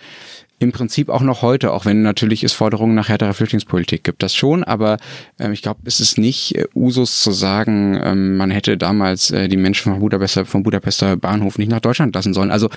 im 0.63 0.71
Prinzip 0.71 1.09
auch 1.09 1.21
noch 1.21 1.41
heute, 1.41 1.71
auch 1.71 1.85
wenn 1.85 2.01
natürlich 2.01 2.43
es 2.43 2.53
Forderungen 2.53 2.95
nach 2.95 3.09
härterer 3.09 3.33
Flüchtlingspolitik 3.33 4.03
gibt, 4.03 4.23
das 4.23 4.33
schon, 4.33 4.63
aber 4.63 4.97
äh, 5.39 5.51
ich 5.51 5.61
glaube, 5.61 5.81
es 5.85 5.99
ist 5.99 6.17
nicht 6.17 6.55
äh, 6.55 6.65
Usus 6.73 7.21
zu 7.21 7.31
sagen, 7.31 7.99
ähm, 8.01 8.37
man 8.37 8.51
hätte 8.51 8.77
damals 8.77 9.31
äh, 9.31 9.47
die 9.47 9.57
Menschen 9.57 9.91
vom 9.91 9.99
Budapester, 9.99 10.45
vom 10.45 10.63
Budapester 10.63 11.15
Bahnhof 11.15 11.57
nicht 11.57 11.69
nach 11.69 11.81
Deutschland 11.81 12.15
lassen 12.15 12.33
sollen. 12.33 12.51
Also 12.51 12.69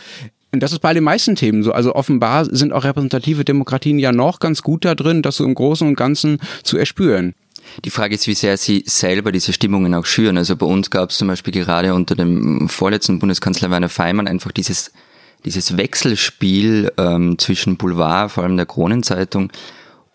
das 0.53 0.73
ist 0.73 0.81
bei 0.81 0.95
den 0.95 1.05
meisten 1.05 1.37
Themen 1.37 1.63
so. 1.63 1.73
Also 1.73 1.95
offenbar 1.95 2.45
sind 2.45 2.73
auch 2.73 2.85
repräsentative 2.85 3.45
Demokratien 3.45 3.99
ja 3.99 4.13
noch 4.13 4.39
ganz 4.39 4.63
gut 4.63 4.85
da 4.85 4.95
drin, 4.95 5.23
das 5.23 5.37
so 5.37 5.45
im 5.45 5.55
Großen 5.55 5.87
und 5.87 5.97
Ganzen 5.97 6.39
zu 6.63 6.77
erspüren. 6.77 7.35
Die 7.85 7.91
Frage 7.91 8.15
ist, 8.15 8.27
wie 8.27 8.35
sehr 8.35 8.57
sie 8.57 8.85
selber 8.87 9.33
diese 9.33 9.53
Stimmungen 9.53 9.95
auch 9.95 10.07
schüren. 10.07 10.39
Also 10.39 10.57
bei 10.57 10.67
uns 10.67 10.91
gab 10.91 11.11
es 11.11 11.19
zum 11.19 11.29
Beispiel 11.29 11.53
gerade 11.53 11.95
unter 11.95 12.15
dem 12.15 12.69
vorletzten 12.69 13.19
Bundeskanzler 13.19 13.71
Werner 13.71 13.89
Feimann 13.89 14.29
einfach 14.29 14.53
dieses 14.53 14.93
dieses 15.45 15.77
Wechselspiel 15.77 16.93
ähm, 16.97 17.39
zwischen 17.39 17.77
Boulevard, 17.77 18.31
vor 18.33 18.45
allem 18.45 18.57
der 18.57 18.67
Kronenzeitung, 18.67 19.53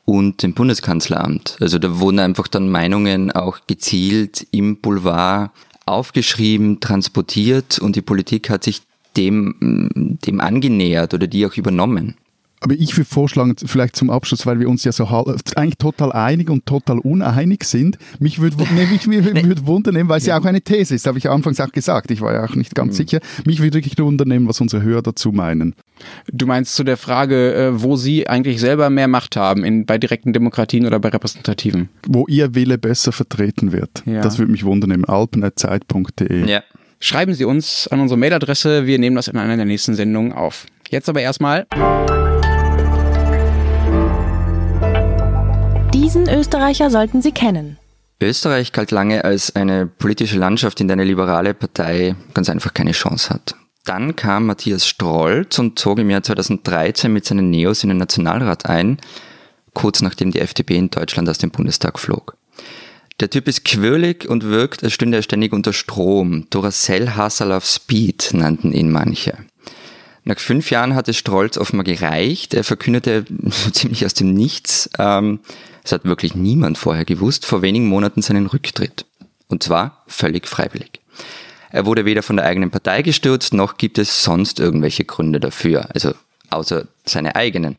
und 0.06 0.44
dem 0.44 0.54
Bundeskanzleramt. 0.54 1.58
Also 1.62 1.80
da 1.80 2.00
wurden 2.00 2.20
einfach 2.20 2.48
dann 2.48 2.70
Meinungen 2.70 3.32
auch 3.32 3.60
gezielt 3.68 4.46
im 4.51 4.78
Boulevard 4.82 5.51
aufgeschrieben, 5.86 6.80
transportiert 6.80 7.80
und 7.80 7.96
die 7.96 8.01
Politik 8.01 8.50
hat 8.50 8.63
sich 8.63 8.82
dem, 9.16 10.18
dem 10.25 10.42
angenähert 10.42 11.13
oder 11.13 11.28
die 11.28 11.46
auch 11.46 11.56
übernommen. 11.56 12.16
Aber 12.63 12.75
ich 12.75 12.96
würde 12.96 13.10
vorschlagen, 13.10 13.56
vielleicht 13.58 13.96
zum 13.96 14.12
Abschluss, 14.12 14.46
weil 14.46 14.60
wir 14.60 14.70
uns 14.70 14.84
ja 14.84 14.91
so 14.91 15.08
eigentlich 15.56 15.77
total 15.80 16.12
einig 16.12 16.48
und 16.51 16.68
total 16.68 17.00
uneinig 17.00 17.63
sind. 17.63 17.98
Mich 18.20 18.39
würde 18.39 18.56
mich, 18.58 19.08
mich 19.08 19.46
würd 19.46 19.65
wundern, 19.65 20.08
weil 20.08 20.20
es 20.20 20.27
ja 20.27 20.39
auch 20.39 20.46
eine 20.46 20.62
These 20.62 20.94
ist, 20.94 21.08
habe 21.08 21.18
ich 21.18 21.27
anfangs 21.27 21.60
auch 21.60 21.72
gesagt. 21.72 22.12
Ich 22.12 22.22
war 22.22 22.34
ja 22.34 22.46
auch 22.46 22.53
nicht 22.53 22.75
ganz 22.75 22.94
mhm. 22.94 22.98
sicher. 22.98 23.20
Mich 23.46 23.62
würde 23.62 23.74
wirklich 23.74 23.98
wundern, 23.98 24.48
was 24.48 24.62
unsere 24.62 24.84
Hörer 24.84 25.01
dazu 25.01 25.32
meinen. 25.32 25.74
Du 26.32 26.46
meinst 26.46 26.75
zu 26.75 26.84
der 26.84 26.98
Frage, 26.98 27.53
äh, 27.56 27.82
wo 27.82 27.96
Sie 27.96 28.27
eigentlich 28.27 28.60
selber 28.60 28.91
mehr 28.91 29.08
Macht 29.08 29.36
haben, 29.36 29.63
in, 29.63 29.88
bei 29.88 29.98
direkten 29.98 30.32
Demokratien 30.32 30.86
oder 30.86 31.00
bei 31.00 31.10
repräsentativen? 31.10 31.89
Wo 32.08 32.27
Ihr 32.27 32.53
Wille 32.53 32.77
besser 32.77 33.12
vertreten 33.12 33.72
wird. 33.72 34.03
Ja. 34.06 34.22
Das 34.22 34.38
würde 34.38 34.51
mich 34.51 34.65
wundern, 34.65 35.03
alpen.zeit.de. 35.03 36.48
Ja. 36.48 36.62
Schreiben 37.00 37.34
Sie 37.34 37.46
uns 37.46 37.88
an 37.88 38.01
unsere 38.01 38.20
Mailadresse. 38.20 38.86
Wir 38.86 39.00
nehmen 39.00 39.15
das 39.15 39.27
in 39.27 39.38
einer 39.38 39.56
der 39.58 39.65
nächsten 39.65 39.96
Sendungen 39.96 40.34
auf. 40.34 40.68
Jetzt 40.89 41.10
aber 41.10 41.22
erstmal. 41.22 41.65
Diesen 46.13 46.27
Österreicher 46.27 46.89
sollten 46.89 47.22
Sie 47.22 47.32
kennen. 47.32 47.77
Österreich 48.22 48.74
galt 48.74 48.91
lange 48.91 49.24
als 49.24 49.56
eine 49.56 49.88
politische 49.88 50.38
Landschaft, 50.38 50.82
in 50.82 50.89
der 50.89 50.96
eine 50.96 51.06
liberale 51.06 51.53
Partei 51.53 52.18
ganz 52.34 52.50
einfach 52.50 52.74
keine 52.74 52.91
Chance 52.91 53.30
hat. 53.30 53.56
Dann 53.86 54.18
kam 54.18 54.46
Matthias 54.46 54.86
Strolz 54.86 55.58
und 55.58 55.80
zog 55.80 56.00
im 56.00 56.10
Jahr 56.10 56.22
2013 56.22 57.13
mit 57.13 57.24
seinen 57.24 57.50
Neos 57.50 57.84
in 57.84 57.88
den 57.88 57.98
Nationalrat 57.98 58.65
ein, 58.65 58.98
kurz 59.74 60.01
nachdem 60.01 60.32
die 60.32 60.41
FDP 60.41 60.75
in 60.75 60.89
Deutschland 60.89 61.30
aus 61.30 61.38
dem 61.38 61.51
Bundestag 61.51 61.98
flog. 61.98 62.36
Der 63.22 63.30
Typ 63.30 63.48
ist 63.48 63.63
quirlig 63.63 64.27
und 64.27 64.44
wirkt, 64.44 64.84
als 64.84 64.91
stünde 64.91 65.15
er 65.15 65.24
ständig 65.24 65.53
unter 65.53 65.72
Strom. 65.72 66.46
Duracell 66.50 67.15
Hustle 67.15 67.56
auf 67.56 67.65
Speed 67.65 68.32
nannten 68.34 68.74
ihn 68.74 68.91
manche. 68.91 69.38
Nach 70.25 70.38
fünf 70.38 70.72
Jahren 70.72 70.94
hatte 70.94 71.13
Strolz 71.13 71.58
offenbar 71.58 71.86
gereicht. 71.86 72.53
Er 72.53 72.65
verkündete 72.65 73.24
so 73.46 73.72
ziemlich 73.72 74.06
aus 74.06 74.13
dem 74.13 74.34
Nichts, 74.34 74.89
ähm, 75.00 75.39
es 75.83 75.91
hat 75.91 76.05
wirklich 76.05 76.35
niemand 76.35 76.77
vorher 76.77 77.05
gewusst, 77.05 77.45
vor 77.45 77.61
wenigen 77.61 77.88
Monaten 77.88 78.21
seinen 78.21 78.47
Rücktritt. 78.47 79.05
Und 79.47 79.63
zwar 79.63 80.03
völlig 80.07 80.47
freiwillig. 80.47 81.01
Er 81.71 81.85
wurde 81.85 82.05
weder 82.05 82.23
von 82.23 82.35
der 82.35 82.45
eigenen 82.45 82.69
Partei 82.69 83.01
gestürzt, 83.01 83.53
noch 83.53 83.77
gibt 83.77 83.97
es 83.97 84.23
sonst 84.23 84.59
irgendwelche 84.59 85.05
Gründe 85.05 85.39
dafür, 85.39 85.89
also 85.93 86.13
außer 86.50 86.88
seine 87.05 87.35
eigenen. 87.35 87.77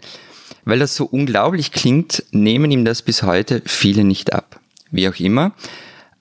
Weil 0.64 0.78
das 0.78 0.96
so 0.96 1.04
unglaublich 1.04 1.72
klingt, 1.72 2.24
nehmen 2.30 2.70
ihm 2.70 2.84
das 2.84 3.02
bis 3.02 3.22
heute 3.22 3.62
viele 3.66 4.04
nicht 4.04 4.32
ab. 4.32 4.60
Wie 4.90 5.08
auch 5.08 5.16
immer, 5.16 5.52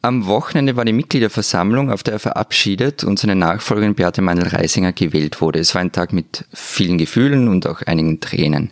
am 0.02 0.26
Wochenende 0.26 0.76
war 0.76 0.84
die 0.84 0.94
Mitgliederversammlung, 0.94 1.92
auf 1.92 2.02
der 2.02 2.14
er 2.14 2.20
verabschiedet 2.20 3.04
und 3.04 3.20
seine 3.20 3.36
Nachfolgerin 3.36 3.94
Beate 3.94 4.22
Meinl-Reisinger 4.22 4.94
gewählt 4.94 5.42
wurde. 5.42 5.60
Es 5.60 5.76
war 5.76 5.82
ein 5.82 5.92
Tag 5.92 6.12
mit 6.12 6.46
vielen 6.54 6.98
Gefühlen 6.98 7.48
und 7.48 7.68
auch 7.68 7.84
einigen 7.84 8.20
Tränen. 8.20 8.72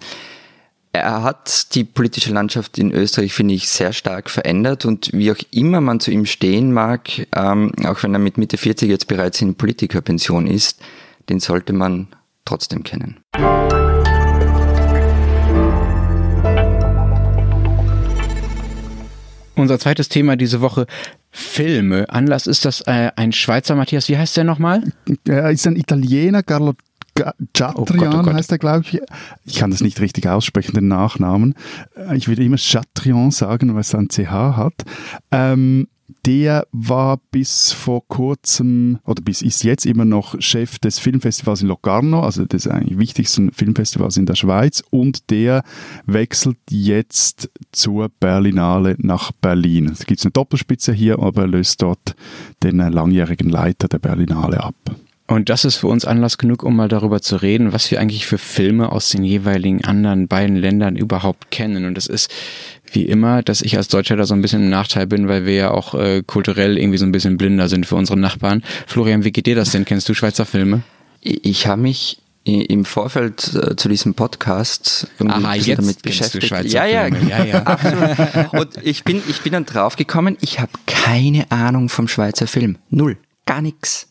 Er 0.92 1.24
hat 1.24 1.76
die 1.76 1.84
politische 1.84 2.34
Landschaft 2.34 2.78
in 2.80 2.92
Österreich, 2.92 3.34
finde 3.34 3.54
ich, 3.54 3.70
sehr 3.70 3.94
stark 3.94 4.30
verändert 4.30 4.86
und 4.86 5.12
wie 5.14 5.32
auch 5.32 5.38
immer 5.52 5.82
man 5.82 6.00
zu 6.00 6.12
ihm 6.12 6.26
stehen 6.26 6.74
mag, 6.74 7.28
ähm, 7.36 7.72
auch 7.86 8.02
wenn 8.04 8.14
er 8.14 8.20
mit 8.20 8.38
Mitte 8.38 8.58
40 8.58 8.90
jetzt 8.90 9.08
bereits 9.08 9.42
in 9.42 9.56
Politikerpension 9.56 10.48
ist, 10.48 10.82
den 11.30 11.40
sollte 11.40 11.74
man 11.74 12.08
trotzdem 12.46 12.84
kennen. 12.84 13.20
Unser 19.56 19.78
zweites 19.78 20.10
Thema 20.10 20.38
diese 20.38 20.62
Woche, 20.62 20.88
Filme. 21.32 22.10
Anlass 22.10 22.48
ist 22.48 22.66
das 22.66 22.82
äh, 22.82 23.12
ein 23.16 23.32
Schweizer, 23.34 23.76
Matthias, 23.76 24.10
wie 24.10 24.18
heißt 24.18 24.38
der 24.38 24.44
nochmal? 24.44 24.82
Er 25.28 25.52
ist 25.52 25.68
ein 25.68 25.76
Italiener, 25.76 26.42
Carlo 26.42 26.74
Chatrian 27.54 27.74
oh 27.76 27.86
Gott, 27.86 28.14
oh 28.14 28.24
Gott. 28.24 28.34
heißt 28.34 28.52
er, 28.52 28.58
glaube 28.58 28.86
ich. 28.86 29.02
Ich 29.46 29.56
kann 29.58 29.72
das 29.72 29.82
nicht 29.82 30.00
richtig 30.02 30.28
aussprechen, 30.28 30.74
den 30.74 30.88
Nachnamen. 30.88 31.56
Ich 32.16 32.28
würde 32.28 32.44
immer 32.44 32.58
Chatrian 32.58 33.32
sagen, 33.32 33.74
weil 33.74 33.82
es 33.82 33.96
ein 33.96 34.10
CH 34.10 34.32
hat. 34.32 34.74
Ähm, 35.32 35.88
der 36.26 36.68
war 36.72 37.20
bis 37.32 37.72
vor 37.72 38.08
kurzem 38.08 39.00
oder 39.06 39.22
bis 39.22 39.42
ist 39.42 39.64
jetzt 39.64 39.86
immer 39.86 40.06
noch 40.06 40.40
Chef 40.42 40.80
des 40.80 41.00
Filmfestivals 41.00 41.62
in 41.62 41.68
Locarno, 41.68 42.22
also 42.22 42.46
des 42.46 42.68
eigentlich 42.68 42.98
wichtigsten 42.98 43.52
Filmfestivals 43.52 44.18
in 44.18 44.26
der 44.26 44.36
Schweiz 44.36 44.84
und 44.90 45.30
der 45.30 45.64
wechselt 46.06 46.58
jetzt 46.70 47.50
zur 47.72 48.10
Berlinale 48.20 48.96
nach 48.98 49.32
Berlin. 49.32 49.88
Es 49.88 50.06
gibt 50.06 50.24
eine 50.24 50.32
Doppelspitze 50.32 50.94
hier, 50.94 51.20
aber 51.20 51.44
er 51.44 51.48
löst 51.48 51.82
dort 51.82 52.16
den 52.64 52.78
langjährigen 52.78 53.50
Leiter 53.50 53.88
der 53.88 54.00
Berlinale 54.00 54.64
ab. 54.64 54.76
Und 55.30 55.50
das 55.50 55.64
ist 55.64 55.76
für 55.76 55.86
uns 55.86 56.06
Anlass 56.06 56.40
genug, 56.40 56.64
um 56.64 56.76
mal 56.76 56.88
darüber 56.88 57.22
zu 57.22 57.36
reden, 57.36 57.72
was 57.72 57.92
wir 57.92 58.00
eigentlich 58.00 58.26
für 58.26 58.40
Filme 58.40 58.92
aus 58.92 59.10
den 59.10 59.24
jeweiligen 59.24 59.86
anderen 59.86 60.28
beiden 60.28 60.56
Ländern 60.56 60.96
überhaupt 60.96 61.52
kennen. 61.52 61.86
Und 61.86 62.00
es 62.00 62.08
ist 62.08 62.32
wie 62.92 63.04
immer, 63.04 63.44
dass 63.44 63.62
ich 63.62 63.78
als 63.78 63.90
Deutscher 63.90 64.16
da 64.16 64.26
so 64.26 64.34
ein 64.34 64.42
bisschen 64.42 64.64
im 64.64 64.70
Nachteil 64.72 65.06
bin, 65.06 65.28
weil 65.28 65.46
wir 65.46 65.54
ja 65.54 65.72
auch 65.72 65.94
äh, 65.94 66.24
kulturell 66.26 66.80
irgendwie 66.80 66.98
so 66.98 67.06
ein 67.06 67.12
bisschen 67.12 67.38
blinder 67.38 67.70
sind 67.70 67.86
für 67.86 67.96
unsere 67.96 68.20
Nachbarn. 68.20 68.64
Florian, 68.88 69.24
wie 69.24 69.32
geht 69.32 69.46
dir 69.46 69.54
das 69.56 69.70
denn? 69.70 69.86
Kennst 69.86 70.10
du 70.10 70.16
Schweizer 70.16 70.48
Filme? 70.48 70.82
Ich 71.22 71.68
habe 71.68 71.80
mich 71.80 72.18
im 72.44 72.84
Vorfeld 72.84 73.54
äh, 73.54 73.76
zu 73.76 73.88
diesem 73.88 74.16
Podcast 74.16 75.12
Aha, 75.20 75.54
jetzt 75.54 75.78
damit 75.78 76.02
beschäftigt. 76.02 76.44
Du 76.44 76.48
Schweizer 76.48 76.70
ja, 76.70 76.86
ja, 76.88 77.08
ja, 77.08 77.46
ja, 77.46 77.64
absolut. 77.66 78.54
Und 78.54 78.84
ich 78.84 79.04
bin, 79.04 79.22
ich 79.30 79.42
bin 79.44 79.54
dann 79.54 79.66
draufgekommen, 79.66 80.38
ich 80.42 80.60
habe 80.60 80.72
keine 80.88 81.52
Ahnung 81.52 81.90
vom 81.90 82.08
Schweizer 82.08 82.48
Film. 82.48 82.80
Null. 82.90 83.18
Gar 83.46 83.62
nichts 83.62 84.10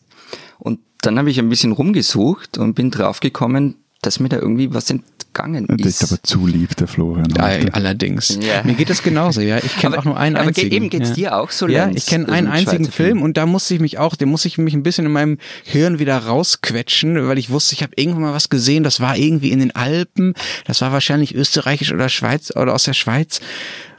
dann 1.03 1.19
habe 1.19 1.31
ich 1.31 1.39
ein 1.39 1.49
bisschen 1.49 1.73
rumgesucht 1.73 2.59
und 2.59 2.75
bin 2.75 2.91
draufgekommen, 2.91 3.77
dass 4.03 4.21
mir 4.21 4.29
da 4.29 4.37
irgendwie 4.37 4.73
was 4.73 4.91
entgangen 4.91 5.67
ist. 5.67 5.85
Das 5.85 6.03
ist 6.03 6.13
aber 6.13 6.23
zu 6.23 6.47
lieb, 6.47 6.77
der 6.77 6.87
Florian. 6.87 7.29
Ja, 7.37 7.45
allerdings. 7.73 8.39
Ja. 8.41 8.63
Mir 8.63 8.75
geht 8.75 8.91
das 8.91 9.03
genauso, 9.03 9.41
ja. 9.41 9.59
Ich 9.59 9.77
kenne 9.77 9.99
auch 9.99 10.05
nur 10.05 10.17
einen 10.17 10.37
aber 10.37 10.47
einzigen. 10.47 10.69
Aber 10.69 10.77
eben 10.77 10.91
geht's 10.91 11.11
ja. 11.11 11.15
dir 11.15 11.37
auch 11.37 11.51
so, 11.51 11.67
Ja, 11.67 11.91
ich 11.93 12.07
kenne 12.07 12.29
einen 12.29 12.47
einzigen 12.47 12.85
Film, 12.85 12.93
Film 12.93 13.23
und 13.23 13.37
da 13.37 13.47
musste 13.47 13.75
ich 13.75 13.81
mich 13.81 13.99
auch, 13.99 14.15
den 14.15 14.29
muss 14.29 14.45
ich 14.45 14.57
mich 14.57 14.75
ein 14.75 14.85
bisschen 14.85 15.07
in 15.07 15.13
meinem 15.13 15.39
Hirn 15.65 15.99
wieder 15.99 16.17
rausquetschen, 16.17 17.27
weil 17.27 17.39
ich 17.39 17.51
wusste, 17.51 17.75
ich 17.75 17.83
habe 17.83 17.93
irgendwann 17.97 18.23
mal 18.23 18.35
was 18.35 18.51
gesehen, 18.51 18.85
das 18.85 19.01
war 19.01 19.17
irgendwie 19.17 19.51
in 19.51 19.59
den 19.59 19.75
Alpen, 19.75 20.35
das 20.65 20.81
war 20.81 20.93
wahrscheinlich 20.93 21.35
österreichisch 21.35 21.93
oder 21.93 22.09
Schweiz 22.09 22.55
oder 22.55 22.75
aus 22.75 22.85
der 22.85 22.95
Schweiz 22.95 23.41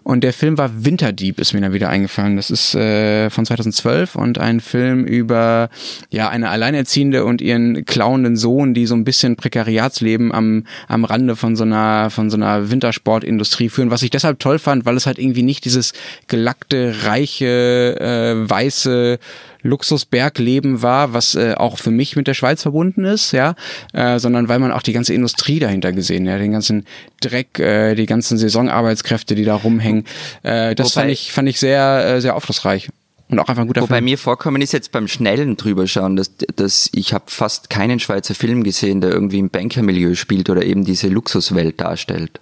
und 0.10 0.22
der 0.24 0.34
Film 0.34 0.58
war 0.58 0.72
Winterdieb, 0.84 1.40
ist 1.40 1.54
mir 1.54 1.62
dann 1.62 1.72
wieder 1.72 1.88
eingefallen. 1.88 2.36
Das 2.36 2.50
ist 2.50 2.74
äh, 2.74 3.30
von 3.30 3.46
2012 3.46 4.16
und 4.16 4.40
ein 4.40 4.60
Film 4.60 5.06
über 5.06 5.70
ja 6.10 6.30
eine 6.30 6.50
Alleinerziehende 6.50 7.26
und 7.26 7.42
ihren 7.42 7.86
klauenden 7.86 8.36
Sohn, 8.36 8.74
die 8.74 8.88
so 8.88 8.96
ein 8.96 9.04
bisschen 9.04 9.36
Prekariatsleben 9.36 10.32
am, 10.32 10.66
am 10.88 11.06
Rande 11.06 11.36
von 11.36 11.56
so 11.56 11.64
einer 11.64 12.10
von 12.10 12.32
so 12.32 12.38
einer 12.38 12.72
Wintersportindustrie 12.72 13.70
führen. 13.70 13.92
Was 13.92 14.02
ich 14.02 14.10
deshalb 14.10 14.40
toll 14.40 14.58
fand, 14.58 14.84
weil 14.88 14.98
es 14.98 15.06
halt 15.06 15.20
irgendwie 15.20 15.44
nicht 15.44 15.64
dieses 15.64 15.94
gelackte, 16.26 16.96
reiche, 17.04 18.00
äh, 18.00 18.50
weiße 18.50 19.20
Luxusbergleben 19.62 20.82
war, 20.82 21.14
was 21.14 21.36
äh, 21.36 21.54
auch 21.56 21.78
für 21.78 21.92
mich 21.92 22.16
mit 22.16 22.28
der 22.28 22.34
Schweiz 22.34 22.62
verbunden 22.62 23.06
ist, 23.06 23.32
ja, 23.32 23.56
äh, 23.94 24.20
sondern 24.20 24.50
weil 24.50 24.60
man 24.60 24.72
auch 24.72 24.82
die 24.82 24.94
ganze 24.94 25.14
Industrie 25.14 25.60
dahinter 25.60 25.92
gesehen, 25.92 26.26
ja, 26.26 26.38
den 26.38 26.52
ganzen 26.52 26.86
Dreck, 27.22 27.60
äh, 27.60 27.96
die 27.96 28.06
ganzen 28.06 28.38
Saisonarbeitskräfte, 28.38 29.36
die 29.36 29.46
da 29.46 29.56
rumhängen. 29.56 30.06
Äh, 30.44 30.76
das 30.76 30.96
Wobei, 30.96 31.02
fand 31.02 31.12
ich 31.12 31.32
fand 31.32 31.50
ich 31.50 31.60
sehr 31.60 32.06
äh, 32.06 32.22
sehr 32.22 32.36
aufschlussreich. 32.36 32.90
Und 33.30 33.38
auch 33.38 33.48
einfach 33.48 33.62
ein 33.62 33.68
guter 33.68 33.82
Wobei 33.82 33.98
Film. 33.98 34.06
mir 34.06 34.18
vorkommen 34.18 34.60
ist 34.62 34.74
jetzt 34.74 34.92
beim 34.92 35.08
schnellen 35.08 35.56
drüberschauen, 35.56 36.16
dass, 36.16 36.32
dass 36.56 36.90
ich 36.94 37.14
habe 37.14 37.26
fast 37.28 37.70
keinen 37.70 38.00
Schweizer 38.00 38.34
Film 38.34 38.64
gesehen, 38.64 39.02
der 39.02 39.12
irgendwie 39.12 39.38
im 39.38 39.52
Bankermilieu 39.52 40.16
spielt 40.16 40.50
oder 40.50 40.64
eben 40.64 40.84
diese 40.84 41.10
Luxuswelt 41.10 41.80
darstellt. 41.80 42.42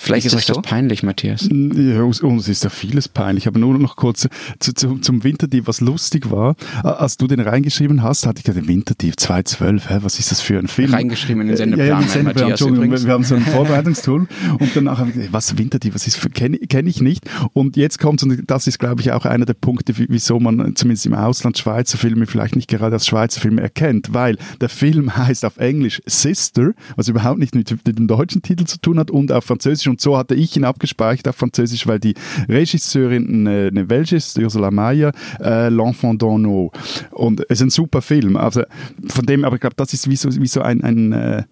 Vielleicht 0.00 0.26
ist, 0.26 0.32
ist 0.32 0.38
euch 0.38 0.46
das 0.46 0.56
so? 0.56 0.62
peinlich, 0.62 1.02
Matthias. 1.02 1.48
Ja, 1.50 2.02
uns 2.02 2.48
ist 2.48 2.62
ja 2.62 2.70
vieles 2.70 3.08
peinlich. 3.08 3.48
Aber 3.48 3.58
nur 3.58 3.76
noch 3.78 3.96
kurz 3.96 4.28
zu, 4.60 4.72
zu, 4.72 4.98
zum 4.98 5.24
Winterdieb, 5.24 5.66
was 5.66 5.80
lustig 5.80 6.30
war. 6.30 6.54
Als 6.84 7.16
du 7.16 7.26
den 7.26 7.40
reingeschrieben 7.40 8.04
hast, 8.04 8.24
hatte 8.24 8.40
ich 8.40 8.46
ja 8.46 8.54
den 8.54 8.68
Winterdieb 8.68 9.18
2012. 9.18 9.90
Hä, 9.90 9.98
was 10.02 10.20
ist 10.20 10.30
das 10.30 10.40
für 10.40 10.56
ein 10.56 10.68
Film? 10.68 10.94
Reingeschrieben 10.94 11.42
in 11.42 11.48
den 11.48 11.56
Sendeplan. 11.56 11.86
Ja, 11.88 11.94
ja, 11.94 12.00
den 12.00 12.08
Sendeplan 12.08 12.50
Matthias, 12.50 13.06
wir 13.06 13.12
haben 13.12 13.24
so 13.24 13.34
ein 13.34 13.42
Vorbereitungstool. 13.42 14.28
und 14.60 14.70
danach 14.76 14.98
habe 15.00 15.08
ich 15.10 15.16
gesagt, 15.16 15.32
was 15.32 15.58
Winterdieb, 15.58 15.94
was 15.96 16.06
ist 16.06 16.32
kenne 16.32 16.58
kenn 16.58 16.86
ich 16.86 17.00
nicht. 17.00 17.28
Und 17.52 17.76
jetzt 17.76 17.98
kommt, 17.98 18.22
und 18.22 18.40
das 18.46 18.68
ist, 18.68 18.78
glaube 18.78 19.00
ich, 19.00 19.10
auch 19.10 19.24
einer 19.24 19.46
der 19.46 19.54
Punkte, 19.54 19.94
wieso 19.96 20.38
man 20.38 20.76
zumindest 20.76 21.06
im 21.06 21.14
Ausland 21.14 21.58
Schweizer 21.58 21.98
Filme 21.98 22.26
vielleicht 22.26 22.54
nicht 22.54 22.68
gerade 22.68 22.94
als 22.94 23.06
Schweizer 23.08 23.40
Filme 23.40 23.62
erkennt. 23.62 24.14
Weil 24.14 24.38
der 24.60 24.68
Film 24.68 25.16
heißt 25.16 25.44
auf 25.44 25.56
Englisch 25.56 26.00
Sister, 26.06 26.72
was 26.94 27.08
überhaupt 27.08 27.40
nicht 27.40 27.56
mit, 27.56 27.70
mit 27.84 27.98
dem 27.98 28.06
deutschen 28.06 28.42
Titel 28.42 28.64
zu 28.64 28.78
tun 28.78 29.00
hat, 29.00 29.10
und 29.10 29.32
auf 29.32 29.44
Französisch 29.44 29.87
und 29.88 30.00
so 30.00 30.16
hatte 30.16 30.34
ich 30.34 30.56
ihn 30.56 30.64
abgespeichert 30.64 31.28
auf 31.28 31.36
Französisch, 31.36 31.86
weil 31.86 32.00
die 32.00 32.14
Regisseurin 32.48 33.46
eine, 33.46 33.68
eine 33.68 33.90
Welche 33.90 34.16
ist, 34.16 34.38
Ursula 34.38 34.70
Mayer, 34.70 35.12
äh, 35.40 35.68
L'Enfant 35.68 36.18
d'Orno. 36.18 36.72
Und 37.10 37.40
es 37.48 37.58
ist 37.58 37.62
ein 37.62 37.70
super 37.70 38.02
Film. 38.02 38.36
Also 38.36 38.62
von 39.08 39.26
dem, 39.26 39.44
aber 39.44 39.56
ich 39.56 39.60
glaube, 39.60 39.76
das 39.76 39.92
ist 39.92 40.08
wie 40.08 40.16
so, 40.16 40.28
wie 40.34 40.46
so 40.46 40.62
ein, 40.62 40.82
ein 40.82 41.12
äh, 41.12 41.42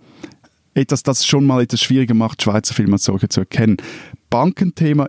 etwas, 0.75 1.03
das 1.03 1.27
schon 1.27 1.45
mal 1.45 1.63
etwas 1.63 1.81
schwieriger 1.81 2.15
macht, 2.15 2.43
Schweizer 2.43 2.75
Filme 2.75 2.95
als 2.95 3.05
solche 3.05 3.29
zu 3.29 3.41
erkennen. 3.41 3.79
Bankenthema, 4.31 5.09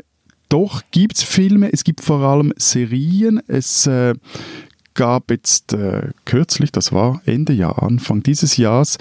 doch 0.49 0.81
gibt 0.91 1.17
es 1.17 1.23
Filme, 1.23 1.71
es 1.71 1.83
gibt 1.83 2.01
vor 2.01 2.21
allem 2.21 2.53
Serien. 2.57 3.41
Es 3.47 3.85
äh, 3.85 4.13
gab 4.93 5.29
jetzt 5.29 5.73
äh, 5.73 6.09
kürzlich, 6.25 6.71
das 6.71 6.93
war 6.93 7.21
Ende 7.25 7.53
Jahr, 7.53 7.83
Anfang 7.83 8.23
dieses 8.23 8.57
Jahres, 8.57 8.97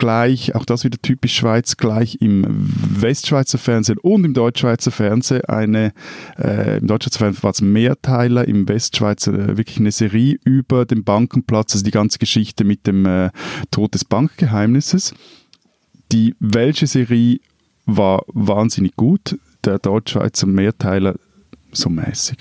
gleich, 0.00 0.54
auch 0.56 0.64
das 0.64 0.82
wieder 0.82 0.98
typisch 1.00 1.36
Schweiz, 1.36 1.76
gleich 1.76 2.16
im 2.20 2.44
Westschweizer 2.48 3.58
Fernsehen 3.58 3.98
und 3.98 4.24
im 4.24 4.34
Deutschschweizer 4.34 4.90
Fernsehen 4.90 5.44
eine, 5.44 5.92
äh, 6.38 6.78
im 6.78 6.86
Deutschschweizer 6.86 7.18
Fernsehen 7.18 7.42
war 7.44 7.50
es 7.50 7.60
Mehrteiler, 7.60 8.48
im 8.48 8.66
Westschweizer 8.66 9.32
äh, 9.32 9.56
wirklich 9.58 9.78
eine 9.78 9.92
Serie 9.92 10.38
über 10.42 10.86
den 10.86 11.04
Bankenplatz, 11.04 11.74
also 11.74 11.84
die 11.84 11.90
ganze 11.90 12.18
Geschichte 12.18 12.64
mit 12.64 12.86
dem 12.86 13.04
äh, 13.06 13.30
Tod 13.70 13.94
des 13.94 14.04
Bankgeheimnisses. 14.04 15.14
Die 16.10 16.34
welche 16.40 16.86
Serie 16.86 17.38
war 17.84 18.24
wahnsinnig 18.28 18.96
gut, 18.96 19.38
der 19.64 19.78
Deutschschweizer 19.78 20.46
Mehrteiler 20.46 21.14
so 21.72 21.90
mäßig. 21.90 22.38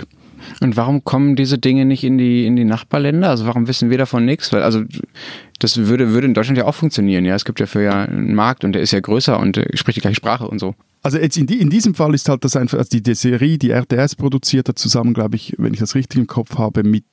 Und 0.62 0.78
warum 0.78 1.04
kommen 1.04 1.36
diese 1.36 1.58
Dinge 1.58 1.86
nicht 1.86 2.04
in 2.04 2.18
die, 2.18 2.46
in 2.46 2.56
die 2.56 2.66
Nachbarländer? 2.66 3.30
Also 3.30 3.46
warum 3.46 3.68
wissen 3.68 3.90
wir 3.90 3.98
davon 3.98 4.26
nichts? 4.26 4.52
Weil, 4.54 4.64
also, 4.64 4.84
das 5.60 5.78
würde, 5.78 6.12
würde 6.12 6.28
in 6.28 6.34
Deutschland 6.34 6.58
ja 6.58 6.66
auch 6.66 6.76
funktionieren, 6.76 7.26
ja. 7.26 7.36
Es 7.36 7.46
gibt 7.46 7.60
ja 7.60 7.66
für 7.66 7.82
ja 7.82 8.04
einen 8.04 8.34
Markt 8.34 8.64
und 8.64 8.74
der 8.74 8.82
ist 8.82 8.92
ja 8.92 9.00
größer 9.00 9.40
und 9.40 9.58
äh, 9.58 9.76
spricht 9.76 9.98
die 9.98 10.02
gleiche 10.02 10.16
Sprache 10.16 10.48
und 10.48 10.60
so. 10.60 10.76
Also 11.02 11.18
jetzt 11.18 11.38
in, 11.38 11.48
die, 11.48 11.60
in 11.60 11.70
diesem 11.70 11.96
Fall 11.96 12.14
ist 12.14 12.28
halt 12.28 12.44
das 12.44 12.56
einfach, 12.56 12.78
also 12.78 12.90
die, 12.90 13.02
die 13.02 13.16
Serie, 13.16 13.58
die 13.58 13.72
RTS 13.72 14.16
produziert 14.16 14.68
hat, 14.68 14.78
zusammen, 14.78 15.14
glaube 15.14 15.36
ich, 15.36 15.56
wenn 15.58 15.74
ich 15.74 15.80
das 15.80 15.96
richtig 15.96 16.20
im 16.20 16.28
Kopf 16.28 16.58
habe, 16.58 16.84
mit 16.84 17.06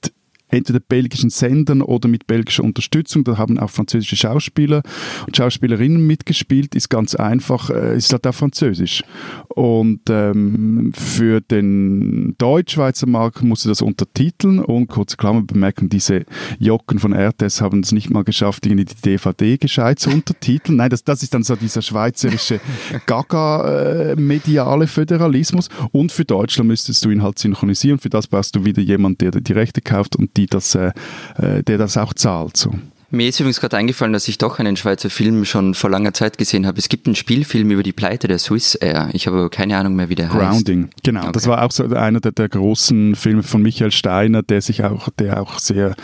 entweder 0.48 0.80
belgischen 0.80 1.30
Sendern 1.30 1.82
oder 1.82 2.08
mit 2.08 2.26
belgischer 2.26 2.64
Unterstützung. 2.64 3.24
Da 3.24 3.36
haben 3.36 3.58
auch 3.58 3.70
französische 3.70 4.16
Schauspieler 4.16 4.82
und 5.26 5.36
Schauspielerinnen 5.36 6.06
mitgespielt. 6.06 6.74
Ist 6.74 6.88
ganz 6.88 7.14
einfach, 7.14 7.70
äh, 7.70 7.96
ist 7.96 8.12
halt 8.12 8.26
auch 8.26 8.34
französisch. 8.34 9.02
Und 9.48 10.02
ähm, 10.08 10.92
für 10.94 11.40
den 11.40 12.34
Deutschschweizer 12.38 13.06
Markt 13.06 13.42
musste 13.42 13.68
das 13.68 13.82
untertiteln 13.82 14.60
und 14.60 14.88
kurze 14.88 15.16
Klammerbemerkung, 15.16 15.88
diese 15.88 16.24
Jocken 16.58 16.98
von 16.98 17.12
RTS 17.12 17.60
haben 17.60 17.80
es 17.80 17.92
nicht 17.92 18.10
mal 18.10 18.24
geschafft, 18.24 18.66
irgendwie 18.66 18.84
die 18.84 19.02
DVD 19.02 19.56
gescheit 19.56 19.98
zu 19.98 20.10
untertiteln. 20.10 20.76
Nein, 20.76 20.90
das, 20.90 21.04
das 21.04 21.22
ist 21.22 21.34
dann 21.34 21.42
so 21.42 21.56
dieser 21.56 21.82
schweizerische 21.82 22.60
Gaga-mediale 23.06 24.84
äh, 24.84 24.88
Föderalismus. 24.88 25.68
Und 25.92 26.12
für 26.12 26.24
Deutschland 26.24 26.68
müsstest 26.68 27.04
du 27.04 27.10
ihn 27.10 27.22
halt 27.22 27.38
synchronisieren. 27.38 27.98
Für 27.98 28.10
das 28.10 28.26
brauchst 28.26 28.54
du 28.54 28.64
wieder 28.64 28.82
jemanden, 28.82 29.18
der 29.18 29.30
die 29.40 29.52
Rechte 29.52 29.80
kauft 29.80 30.16
und 30.16 30.35
die 30.36 30.46
das, 30.46 30.74
äh, 30.74 30.92
äh, 31.36 31.62
der 31.62 31.78
das 31.78 31.96
auch 31.96 32.14
zahlt. 32.14 32.56
So. 32.56 32.72
Mir 33.10 33.28
ist 33.28 33.38
übrigens 33.38 33.60
gerade 33.60 33.76
eingefallen, 33.76 34.12
dass 34.12 34.26
ich 34.26 34.36
doch 34.38 34.58
einen 34.58 34.76
Schweizer 34.76 35.10
Film 35.10 35.44
schon 35.44 35.74
vor 35.74 35.90
langer 35.90 36.12
Zeit 36.12 36.38
gesehen 36.38 36.66
habe. 36.66 36.78
Es 36.78 36.88
gibt 36.88 37.06
einen 37.06 37.14
Spielfilm 37.14 37.70
über 37.70 37.84
die 37.84 37.92
Pleite 37.92 38.26
der 38.26 38.38
Swiss 38.38 38.74
Air. 38.74 39.10
Ich 39.12 39.28
habe 39.28 39.38
aber 39.38 39.50
keine 39.50 39.76
Ahnung 39.76 39.94
mehr, 39.94 40.08
wie 40.08 40.16
der 40.16 40.26
Grounding. 40.26 40.48
heißt. 40.48 40.64
Grounding, 40.66 40.90
genau. 41.04 41.22
Okay. 41.22 41.32
Das 41.32 41.46
war 41.46 41.62
auch 41.62 41.70
so 41.70 41.84
einer 41.84 42.20
der, 42.20 42.32
der, 42.32 42.48
großen 42.48 43.14
Filme 43.14 43.44
von 43.44 43.62
Michael 43.62 43.92
Steiner, 43.92 44.42
der 44.42 44.60
sich 44.60 44.82
auch, 44.82 45.08
der 45.18 45.40
auch 45.40 45.60
sehr, 45.60 45.94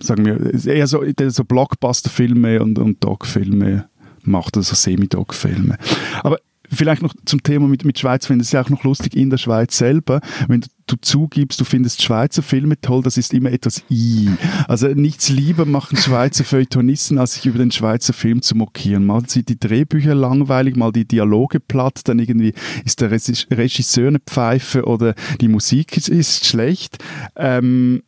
sagen 0.00 0.26
wir, 0.26 0.66
eher 0.66 0.86
so, 0.86 1.02
so 1.28 1.44
Blockbuster-Filme 1.44 2.62
und, 2.62 2.78
und 2.78 3.02
Dog-Filme 3.02 3.88
macht, 4.22 4.58
also 4.58 4.74
Semi-Dog-Filme. 4.74 5.78
Aber 6.22 6.38
vielleicht 6.74 7.02
noch 7.02 7.14
zum 7.24 7.42
Thema 7.42 7.68
mit, 7.68 7.84
mit 7.84 7.98
Schweiz, 7.98 8.26
finde 8.26 8.42
ich 8.42 8.48
es 8.48 8.52
ja 8.52 8.62
auch 8.62 8.70
noch 8.70 8.84
lustig 8.84 9.16
in 9.16 9.30
der 9.30 9.38
Schweiz 9.38 9.76
selber, 9.76 10.20
wenn 10.48 10.60
du, 10.62 10.68
du 10.86 10.96
zugibst, 11.00 11.60
du 11.60 11.64
findest 11.64 12.02
Schweizer 12.02 12.42
Filme 12.42 12.80
toll, 12.80 13.02
das 13.02 13.16
ist 13.16 13.32
immer 13.34 13.50
etwas 13.52 13.82
I. 13.90 14.28
Also 14.68 14.88
nichts 14.88 15.28
lieber 15.28 15.64
machen 15.64 15.96
Schweizer 15.96 16.44
Feuilletonisten, 16.44 17.18
als 17.18 17.34
sich 17.34 17.46
über 17.46 17.58
den 17.58 17.70
Schweizer 17.70 18.12
Film 18.12 18.42
zu 18.42 18.56
mokieren. 18.56 19.04
Mal 19.04 19.28
sind 19.28 19.48
die 19.48 19.58
Drehbücher 19.58 20.14
langweilig, 20.14 20.76
mal 20.76 20.92
die 20.92 21.06
Dialoge 21.06 21.60
platt, 21.60 22.02
dann 22.04 22.18
irgendwie 22.18 22.54
ist 22.84 23.00
der 23.00 23.10
Regisseur 23.10 24.08
eine 24.08 24.20
Pfeife 24.20 24.84
oder 24.84 25.14
die 25.40 25.48
Musik 25.48 25.96
ist, 25.96 26.08
ist 26.08 26.46
schlecht. 26.46 26.98
Ähm, 27.36 28.02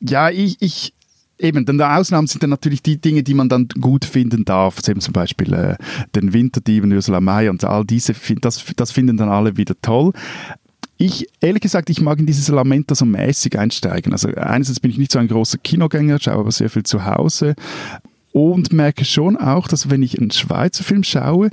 ja, 0.00 0.30
ich, 0.30 0.56
ich, 0.60 0.94
eben, 1.40 1.64
dann 1.64 1.78
der 1.78 1.96
Ausnahmen 1.96 2.26
sind 2.26 2.42
dann 2.42 2.50
natürlich 2.50 2.82
die 2.82 3.00
Dinge, 3.00 3.22
die 3.22 3.34
man 3.34 3.48
dann 3.48 3.68
gut 3.80 4.04
finden 4.04 4.44
darf. 4.44 4.82
Zum 4.82 5.12
Beispiel 5.12 5.52
äh, 5.52 5.76
den 6.14 6.32
Winterdieben, 6.32 6.92
Ursula 6.92 7.20
May 7.20 7.48
und 7.48 7.64
all 7.64 7.84
diese, 7.84 8.14
das, 8.40 8.64
das 8.76 8.92
finden 8.92 9.16
dann 9.16 9.28
alle 9.28 9.56
wieder 9.56 9.74
toll. 9.82 10.12
Ich, 10.96 11.26
ehrlich 11.40 11.62
gesagt, 11.62 11.88
ich 11.88 12.02
mag 12.02 12.18
in 12.18 12.26
dieses 12.26 12.48
Lamenta 12.48 12.94
so 12.94 13.06
mäßig 13.06 13.58
einsteigen. 13.58 14.12
Also 14.12 14.28
einerseits 14.28 14.80
bin 14.80 14.90
ich 14.90 14.98
nicht 14.98 15.12
so 15.12 15.18
ein 15.18 15.28
großer 15.28 15.56
Kinogänger, 15.56 16.18
schaue 16.20 16.34
aber 16.34 16.52
sehr 16.52 16.68
viel 16.68 16.82
zu 16.82 17.06
Hause 17.06 17.54
und 18.32 18.72
merke 18.72 19.04
schon 19.04 19.36
auch, 19.36 19.66
dass 19.68 19.90
wenn 19.90 20.02
ich 20.02 20.18
einen 20.18 20.30
Schweizer 20.30 20.84
Film 20.84 21.02
schaue, 21.02 21.50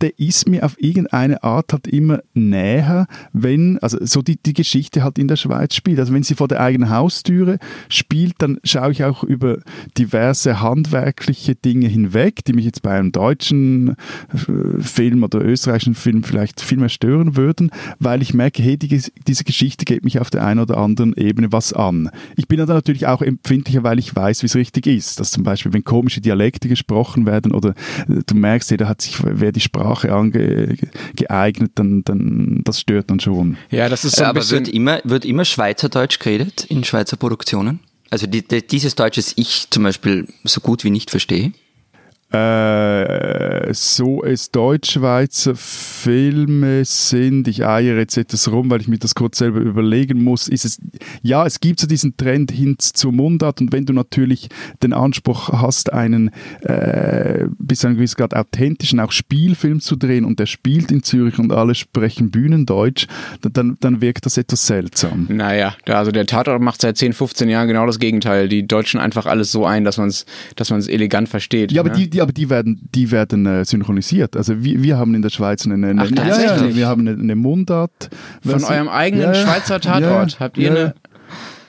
der 0.00 0.18
ist 0.18 0.48
mir 0.48 0.64
auf 0.64 0.80
irgendeine 0.80 1.42
Art 1.42 1.72
halt 1.72 1.86
immer 1.86 2.20
näher, 2.32 3.06
wenn, 3.32 3.78
also 3.78 3.98
so 4.02 4.22
die, 4.22 4.36
die 4.36 4.52
Geschichte 4.52 5.02
halt 5.02 5.18
in 5.18 5.28
der 5.28 5.36
Schweiz 5.36 5.74
spielt. 5.74 5.98
Also 5.98 6.12
wenn 6.14 6.22
sie 6.22 6.34
vor 6.34 6.48
der 6.48 6.60
eigenen 6.60 6.90
Haustüre 6.90 7.58
spielt, 7.88 8.34
dann 8.38 8.58
schaue 8.64 8.92
ich 8.92 9.04
auch 9.04 9.24
über 9.24 9.58
diverse 9.98 10.60
handwerkliche 10.60 11.54
Dinge 11.54 11.88
hinweg, 11.88 12.44
die 12.44 12.52
mich 12.52 12.64
jetzt 12.64 12.82
bei 12.82 12.96
einem 12.98 13.12
deutschen 13.12 13.96
äh, 14.32 14.80
Film 14.80 15.22
oder 15.22 15.44
österreichischen 15.44 15.94
Film 15.94 16.22
vielleicht 16.22 16.60
viel 16.60 16.78
mehr 16.78 16.88
stören 16.88 17.36
würden, 17.36 17.70
weil 17.98 18.22
ich 18.22 18.34
merke, 18.34 18.62
hey, 18.62 18.76
die, 18.76 19.02
diese 19.26 19.44
Geschichte 19.44 19.84
geht 19.84 20.04
mich 20.04 20.20
auf 20.20 20.30
der 20.30 20.44
einen 20.44 20.60
oder 20.60 20.76
anderen 20.76 21.14
Ebene 21.16 21.52
was 21.52 21.72
an. 21.72 22.10
Ich 22.36 22.48
bin 22.48 22.58
dann 22.58 22.68
natürlich 22.68 23.06
auch 23.06 23.22
empfindlicher, 23.22 23.82
weil 23.82 23.98
ich 23.98 24.14
weiß, 24.14 24.42
wie 24.42 24.46
es 24.46 24.56
richtig 24.56 24.86
ist. 24.86 25.20
Dass 25.20 25.30
zum 25.30 25.42
Beispiel, 25.42 25.72
wenn 25.72 25.84
komische 26.04 26.20
Dialekte 26.20 26.68
gesprochen 26.68 27.24
werden 27.24 27.52
oder 27.52 27.70
äh, 28.08 28.20
du 28.26 28.34
merkst, 28.34 28.70
da 28.78 28.88
hat 28.88 29.00
sich, 29.00 29.16
wer 29.22 29.52
die 29.52 29.60
Sprache 29.60 30.12
angeeignet, 30.12 31.72
dann, 31.76 32.04
dann 32.04 32.60
das 32.62 32.80
stört 32.80 33.10
dann 33.10 33.20
schon. 33.20 33.56
Ja, 33.70 33.88
das 33.88 34.04
ist 34.04 34.16
so 34.16 34.24
ein 34.24 34.28
Aber 34.28 34.50
wird 34.50 34.68
immer, 34.68 35.00
wird 35.04 35.24
immer 35.24 35.46
Schweizerdeutsch 35.46 36.18
geredet 36.18 36.66
in 36.68 36.84
Schweizer 36.84 37.16
Produktionen? 37.16 37.80
Also 38.10 38.26
die, 38.26 38.46
die, 38.46 38.66
dieses 38.66 38.94
Deutsch, 38.96 39.16
das 39.16 39.32
ich 39.36 39.70
zum 39.70 39.84
Beispiel 39.84 40.28
so 40.44 40.60
gut 40.60 40.84
wie 40.84 40.90
nicht 40.90 41.10
verstehe? 41.10 41.52
Äh, 42.34 43.72
so 43.74 44.24
es 44.24 44.50
Deutschschweizer 44.50 45.54
Filme 45.54 46.84
sind, 46.84 47.46
ich 47.46 47.64
eiere 47.64 48.00
jetzt 48.00 48.16
etwas 48.16 48.50
rum, 48.50 48.70
weil 48.70 48.80
ich 48.80 48.88
mir 48.88 48.98
das 48.98 49.14
kurz 49.14 49.38
selber 49.38 49.60
überlegen 49.60 50.22
muss, 50.22 50.48
ist 50.48 50.64
es, 50.64 50.80
ja, 51.22 51.46
es 51.46 51.60
gibt 51.60 51.78
so 51.78 51.86
diesen 51.86 52.16
Trend 52.16 52.50
hin 52.50 52.76
zur 52.78 53.12
Mundart 53.12 53.60
und 53.60 53.72
wenn 53.72 53.86
du 53.86 53.92
natürlich 53.92 54.48
den 54.82 54.92
Anspruch 54.92 55.48
hast, 55.50 55.92
einen 55.92 56.30
äh, 56.62 57.46
bis 57.58 57.80
zu 57.80 57.86
einem 57.86 57.96
gewissen 57.96 58.16
Grad 58.16 58.34
authentischen, 58.34 58.98
auch 58.98 59.12
Spielfilm 59.12 59.80
zu 59.80 59.94
drehen 59.94 60.24
und 60.24 60.40
der 60.40 60.46
spielt 60.46 60.90
in 60.90 61.02
Zürich 61.02 61.38
und 61.38 61.52
alle 61.52 61.74
sprechen 61.74 62.30
Bühnendeutsch, 62.30 63.06
dann, 63.42 63.76
dann 63.80 64.00
wirkt 64.00 64.26
das 64.26 64.36
etwas 64.36 64.66
seltsam. 64.66 65.26
Naja, 65.28 65.76
also 65.86 66.10
der 66.10 66.26
Tatort 66.26 66.60
macht 66.60 66.80
seit 66.80 66.96
10, 66.96 67.12
15 67.12 67.48
Jahren 67.48 67.68
genau 67.68 67.86
das 67.86 67.98
Gegenteil. 68.00 68.48
Die 68.48 68.66
Deutschen 68.66 68.98
einfach 68.98 69.26
alles 69.26 69.52
so 69.52 69.64
ein, 69.64 69.84
dass 69.84 69.98
man 69.98 70.08
es 70.08 70.26
dass 70.56 70.70
elegant 70.88 71.28
versteht. 71.28 71.70
Ja, 71.72 71.82
aber 71.82 71.90
ne? 71.90 71.96
die, 71.96 72.10
die 72.10 72.23
aber 72.24 72.32
die 72.32 72.50
werden, 72.50 72.88
die 72.94 73.10
werden 73.10 73.46
äh, 73.46 73.64
synchronisiert. 73.64 74.36
Also 74.36 74.64
wir, 74.64 74.82
wir 74.82 74.98
haben 74.98 75.14
in 75.14 75.22
der 75.22 75.30
Schweiz 75.30 75.64
eine, 75.66 75.74
eine, 75.86 76.02
Ach, 76.02 76.10
ja, 76.10 76.40
ja, 76.40 76.74
wir 76.74 76.88
haben 76.88 77.06
eine, 77.06 77.18
eine 77.18 77.36
Mundart. 77.36 78.10
Von 78.42 78.64
eurem 78.64 78.88
eigenen 78.88 79.26
ja, 79.26 79.34
Schweizer 79.34 79.80
Tatort 79.80 80.40
habt 80.40 80.58
ihr 80.58 80.70
eine 80.70 80.94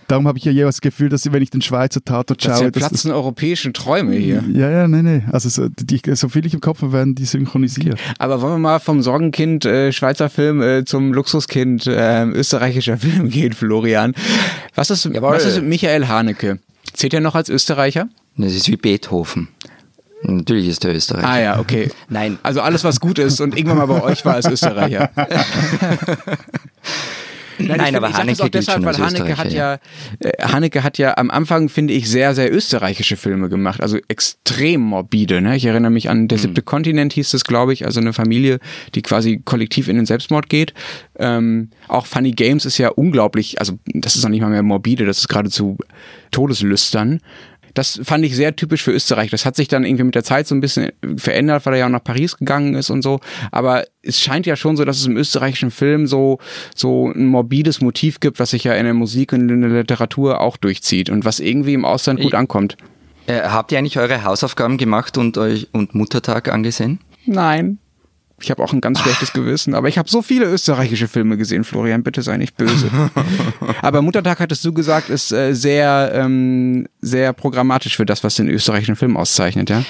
Darum 0.08 0.28
habe 0.28 0.38
ich 0.38 0.46
ja 0.46 0.52
jeweils 0.52 0.76
das 0.76 0.82
Gefühl, 0.82 1.10
dass 1.10 1.32
wenn 1.32 1.42
ich 1.42 1.50
den 1.50 1.62
Schweizer 1.62 2.04
Tatort 2.04 2.42
schaue. 2.42 2.52
Das 2.52 2.62
ja 2.62 2.72
platzen 2.72 3.10
das, 3.10 3.18
europäischen 3.18 3.74
Träume 3.74 4.16
hier. 4.16 4.44
Ja, 4.54 4.70
ja, 4.70 4.88
nee, 4.88 5.02
nee. 5.02 5.24
Also 5.32 5.50
so, 5.50 5.68
die, 5.68 6.00
so 6.14 6.30
viel 6.30 6.46
ich 6.46 6.54
im 6.54 6.62
Kopf 6.62 6.82
habe, 6.84 6.94
werden 6.94 7.16
die 7.16 7.26
synchronisiert. 7.26 8.00
Aber 8.20 8.42
wollen 8.42 8.54
wir 8.54 8.60
mal 8.60 8.80
vom 8.80 9.02
Sorgenkind 9.02 9.66
äh, 9.66 9.92
Schweizer 9.92 10.30
Film 10.30 10.62
äh, 10.62 10.86
zum 10.86 11.12
Luxuskind 11.12 11.88
äh, 11.88 12.26
österreichischer 12.26 12.98
Film 13.00 13.30
gehen, 13.30 13.54
Florian. 13.54 14.14
Was 14.76 14.92
ist, 14.92 15.10
was 15.22 15.46
ist 15.46 15.56
mit 15.56 15.70
Michael 15.70 16.08
Haneke? 16.08 16.60
Zählt 16.94 17.14
er 17.14 17.22
noch 17.22 17.36
als 17.36 17.50
Österreicher? 17.50 18.08
Das 18.38 18.54
ist 18.54 18.68
wie 18.68 18.78
Beethoven. 18.78 19.48
Natürlich 20.24 20.68
ist 20.68 20.84
der 20.84 20.96
Österreicher. 20.96 21.28
Ah 21.28 21.40
ja, 21.40 21.60
okay. 21.60 21.92
Nein. 22.10 22.40
Also 22.44 22.62
alles, 22.62 22.84
was 22.84 23.00
gut 23.00 23.20
ist 23.20 23.40
und 23.42 23.58
irgendwann 23.58 23.78
mal 23.78 23.88
bei 23.88 24.02
euch 24.02 24.26
war, 24.26 24.38
ist 24.38 24.50
Österreicher. 24.50 25.10
Nein, 27.58 27.78
Nein 27.78 27.96
aber 27.96 28.14
Haneke 28.14 28.44
auch 28.44 28.50
deshalb, 28.50 28.84
weil 28.84 28.98
Haneke 28.98 29.38
hat 29.38 29.52
ja, 29.52 29.74
ja 29.74 30.30
äh, 30.30 30.44
Haneke 30.44 30.84
hat 30.84 30.98
ja 30.98 31.18
am 31.18 31.32
Anfang 31.32 31.70
finde 31.70 31.94
ich 31.94 32.10
sehr 32.10 32.36
sehr 32.36 32.54
österreichische 32.54 33.16
Filme 33.16 33.50
gemacht, 33.50 33.82
also 33.82 33.98
extrem 34.08 34.82
morbide. 34.82 35.42
Ne? 35.42 35.56
Ich 35.56 35.66
erinnere 35.66 35.92
mich 35.92 36.10
an 36.10 36.28
der 36.28 36.38
siebte 36.38 36.62
hm. 36.62 36.66
Kontinent 36.66 37.14
hieß 37.14 37.34
es, 37.34 37.44
glaube 37.44 37.74
ich, 37.74 37.86
also 37.86 38.00
eine 38.00 38.14
Familie, 38.14 38.60
die 38.94 39.02
quasi 39.02 39.42
kollektiv 39.44 39.88
in 39.88 39.96
den 39.96 40.06
Selbstmord 40.06 40.50
geht. 40.50 40.74
Ähm, 41.18 41.70
auch 41.88 42.06
Funny 42.06 42.32
Games 42.32 42.66
ist 42.66 42.78
ja 42.78 42.90
unglaublich, 42.90 43.60
also 43.60 43.80
das 43.86 44.16
ist 44.16 44.24
noch 44.24 44.30
nicht 44.30 44.42
mal 44.42 44.50
mehr 44.50 44.64
morbide, 44.64 45.06
das 45.06 45.20
ist 45.20 45.28
geradezu 45.30 45.78
todeslüstern. 46.32 47.22
Das 47.76 48.00
fand 48.04 48.26
ich 48.26 48.36
sehr 48.36 48.56
typisch 48.56 48.84
für 48.84 48.92
Österreich. 48.92 49.30
Das 49.30 49.46
hat 49.46 49.56
sich 49.56 49.68
dann 49.68 49.84
irgendwie 49.84 50.06
mit 50.06 50.16
der 50.16 50.24
Zeit 50.24 50.48
so 50.48 50.56
ein 50.56 50.62
bisschen 50.62 50.92
verändert, 51.18 51.66
weil 51.66 51.74
er 51.74 51.80
ja 51.80 51.86
auch 51.86 51.92
nach 51.92 52.04
Paris 52.04 52.38
gegangen 52.38 52.74
ist 52.74 52.90
und 52.90 53.04
so. 53.04 53.20
Aber 53.52 53.86
es 54.02 54.20
scheint 54.20 54.46
ja 54.46 54.56
schon 54.56 54.78
so, 54.78 54.86
dass 54.86 54.98
es 54.98 55.06
im 55.06 55.18
österreichischen 55.18 55.72
Film 55.72 56.08
so, 56.08 56.40
so 56.74 57.12
ein 57.12 57.28
morbides 57.28 57.82
Motiv 57.82 58.20
gibt, 58.20 58.40
was 58.40 58.52
sich 58.52 58.64
ja 58.64 58.74
in 58.74 58.86
der 58.86 58.94
Musik 58.94 59.34
und 59.34 59.50
in 59.50 59.62
der 59.62 59.70
Literatur 59.70 60.40
auch 60.40 60.58
durchzieht 60.58 61.10
und 61.10 61.26
was 61.26 61.40
irgendwie 61.40 61.74
im 61.74 61.86
Ausland 61.86 62.22
gut 62.22 62.34
ankommt. 62.34 62.78
Äh, 63.28 63.42
habt 63.42 63.72
ihr 63.72 63.78
eigentlich 63.78 64.00
eure 64.00 64.24
Hausaufgaben 64.24 64.78
gemacht 64.78 65.18
und 65.18 65.38
euch 65.38 65.68
und 65.72 65.96
Muttertag 65.96 66.48
angesehen? 66.48 67.00
Nein. 67.26 67.80
Ich 68.42 68.52
habe 68.52 68.64
auch 68.64 68.74
ein 68.74 68.82
ganz 68.82 69.00
schlechtes 69.00 69.34
Gewissen, 69.34 69.76
aber 69.76 69.88
ich 69.88 69.98
habe 69.98 70.10
so 70.10 70.22
viele 70.22 70.46
österreichische 70.46 71.08
Filme 71.08 71.38
gesehen, 71.38 71.64
Florian, 71.64 72.04
bitte 72.04 72.22
sei 72.22 72.38
nicht 72.38 72.58
böse. 72.58 72.90
aber 73.82 74.02
Muttertag 74.02 74.40
hattest 74.40 74.66
du 74.66 74.74
gesagt, 74.74 75.10
ist 75.10 75.32
äh, 75.32 75.54
sehr, 75.54 76.12
ähm, 76.14 76.88
sehr 77.02 77.34
programmatisch 77.34 77.96
für 77.98 78.06
das, 78.06 78.24
was 78.24 78.36
den 78.36 78.50
österreichischen 78.50 78.96
Film 78.96 79.18
auszeichnet, 79.18 79.70
ja? 79.70 79.84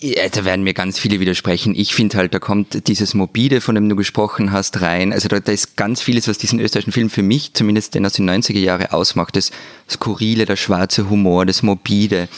Ja, 0.00 0.28
da 0.28 0.44
werden 0.44 0.62
mir 0.62 0.74
ganz 0.74 0.96
viele 0.96 1.18
widersprechen. 1.18 1.74
Ich 1.74 1.92
finde 1.92 2.18
halt, 2.18 2.32
da 2.32 2.38
kommt 2.38 2.86
dieses 2.86 3.14
Mobile, 3.14 3.60
von 3.60 3.74
dem 3.74 3.88
du 3.88 3.96
gesprochen 3.96 4.52
hast, 4.52 4.80
rein. 4.80 5.12
Also 5.12 5.26
da, 5.26 5.40
da 5.40 5.50
ist 5.50 5.76
ganz 5.76 6.00
vieles, 6.00 6.28
was 6.28 6.38
diesen 6.38 6.60
österreichischen 6.60 6.92
Film 6.92 7.10
für 7.10 7.22
mich, 7.22 7.52
zumindest 7.54 7.96
den 7.96 8.06
aus 8.06 8.12
den 8.12 8.30
90er 8.30 8.60
Jahren 8.60 8.86
ausmacht. 8.86 9.34
Das 9.34 9.50
Skurrile, 9.90 10.44
der 10.44 10.54
schwarze 10.54 11.10
Humor, 11.10 11.46
das 11.46 11.64
Mobile. 11.64 12.28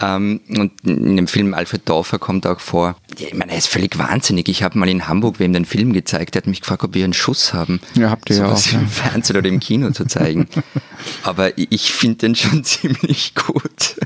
Ähm, 0.00 0.40
und 0.48 0.72
in 0.84 1.16
dem 1.16 1.26
Film 1.26 1.54
Alfred 1.54 1.88
Dorfer 1.88 2.18
kommt 2.18 2.46
auch 2.46 2.60
vor. 2.60 2.96
Ich 3.18 3.32
meine, 3.34 3.52
er 3.52 3.58
ist 3.58 3.68
völlig 3.68 3.98
wahnsinnig. 3.98 4.48
Ich 4.48 4.62
habe 4.62 4.78
mal 4.78 4.88
in 4.88 5.08
Hamburg 5.08 5.38
wem 5.38 5.52
den 5.52 5.64
Film 5.64 5.92
gezeigt. 5.92 6.34
Der 6.34 6.42
hat 6.42 6.46
mich 6.46 6.60
gefragt, 6.60 6.84
ob 6.84 6.94
wir 6.94 7.04
einen 7.04 7.14
Schuss 7.14 7.54
haben. 7.54 7.80
Ja, 7.94 8.10
habt 8.10 8.28
ihr 8.28 8.36
so 8.36 8.42
ja 8.42 8.52
auch. 8.52 8.72
im 8.72 8.88
Fernsehen 8.88 9.36
oder 9.36 9.48
im 9.48 9.60
Kino 9.60 9.90
zu 9.90 10.04
zeigen. 10.04 10.48
Aber 11.22 11.56
ich 11.56 11.92
finde 11.92 12.18
den 12.18 12.34
schon 12.34 12.64
ziemlich 12.64 13.34
gut. 13.34 13.96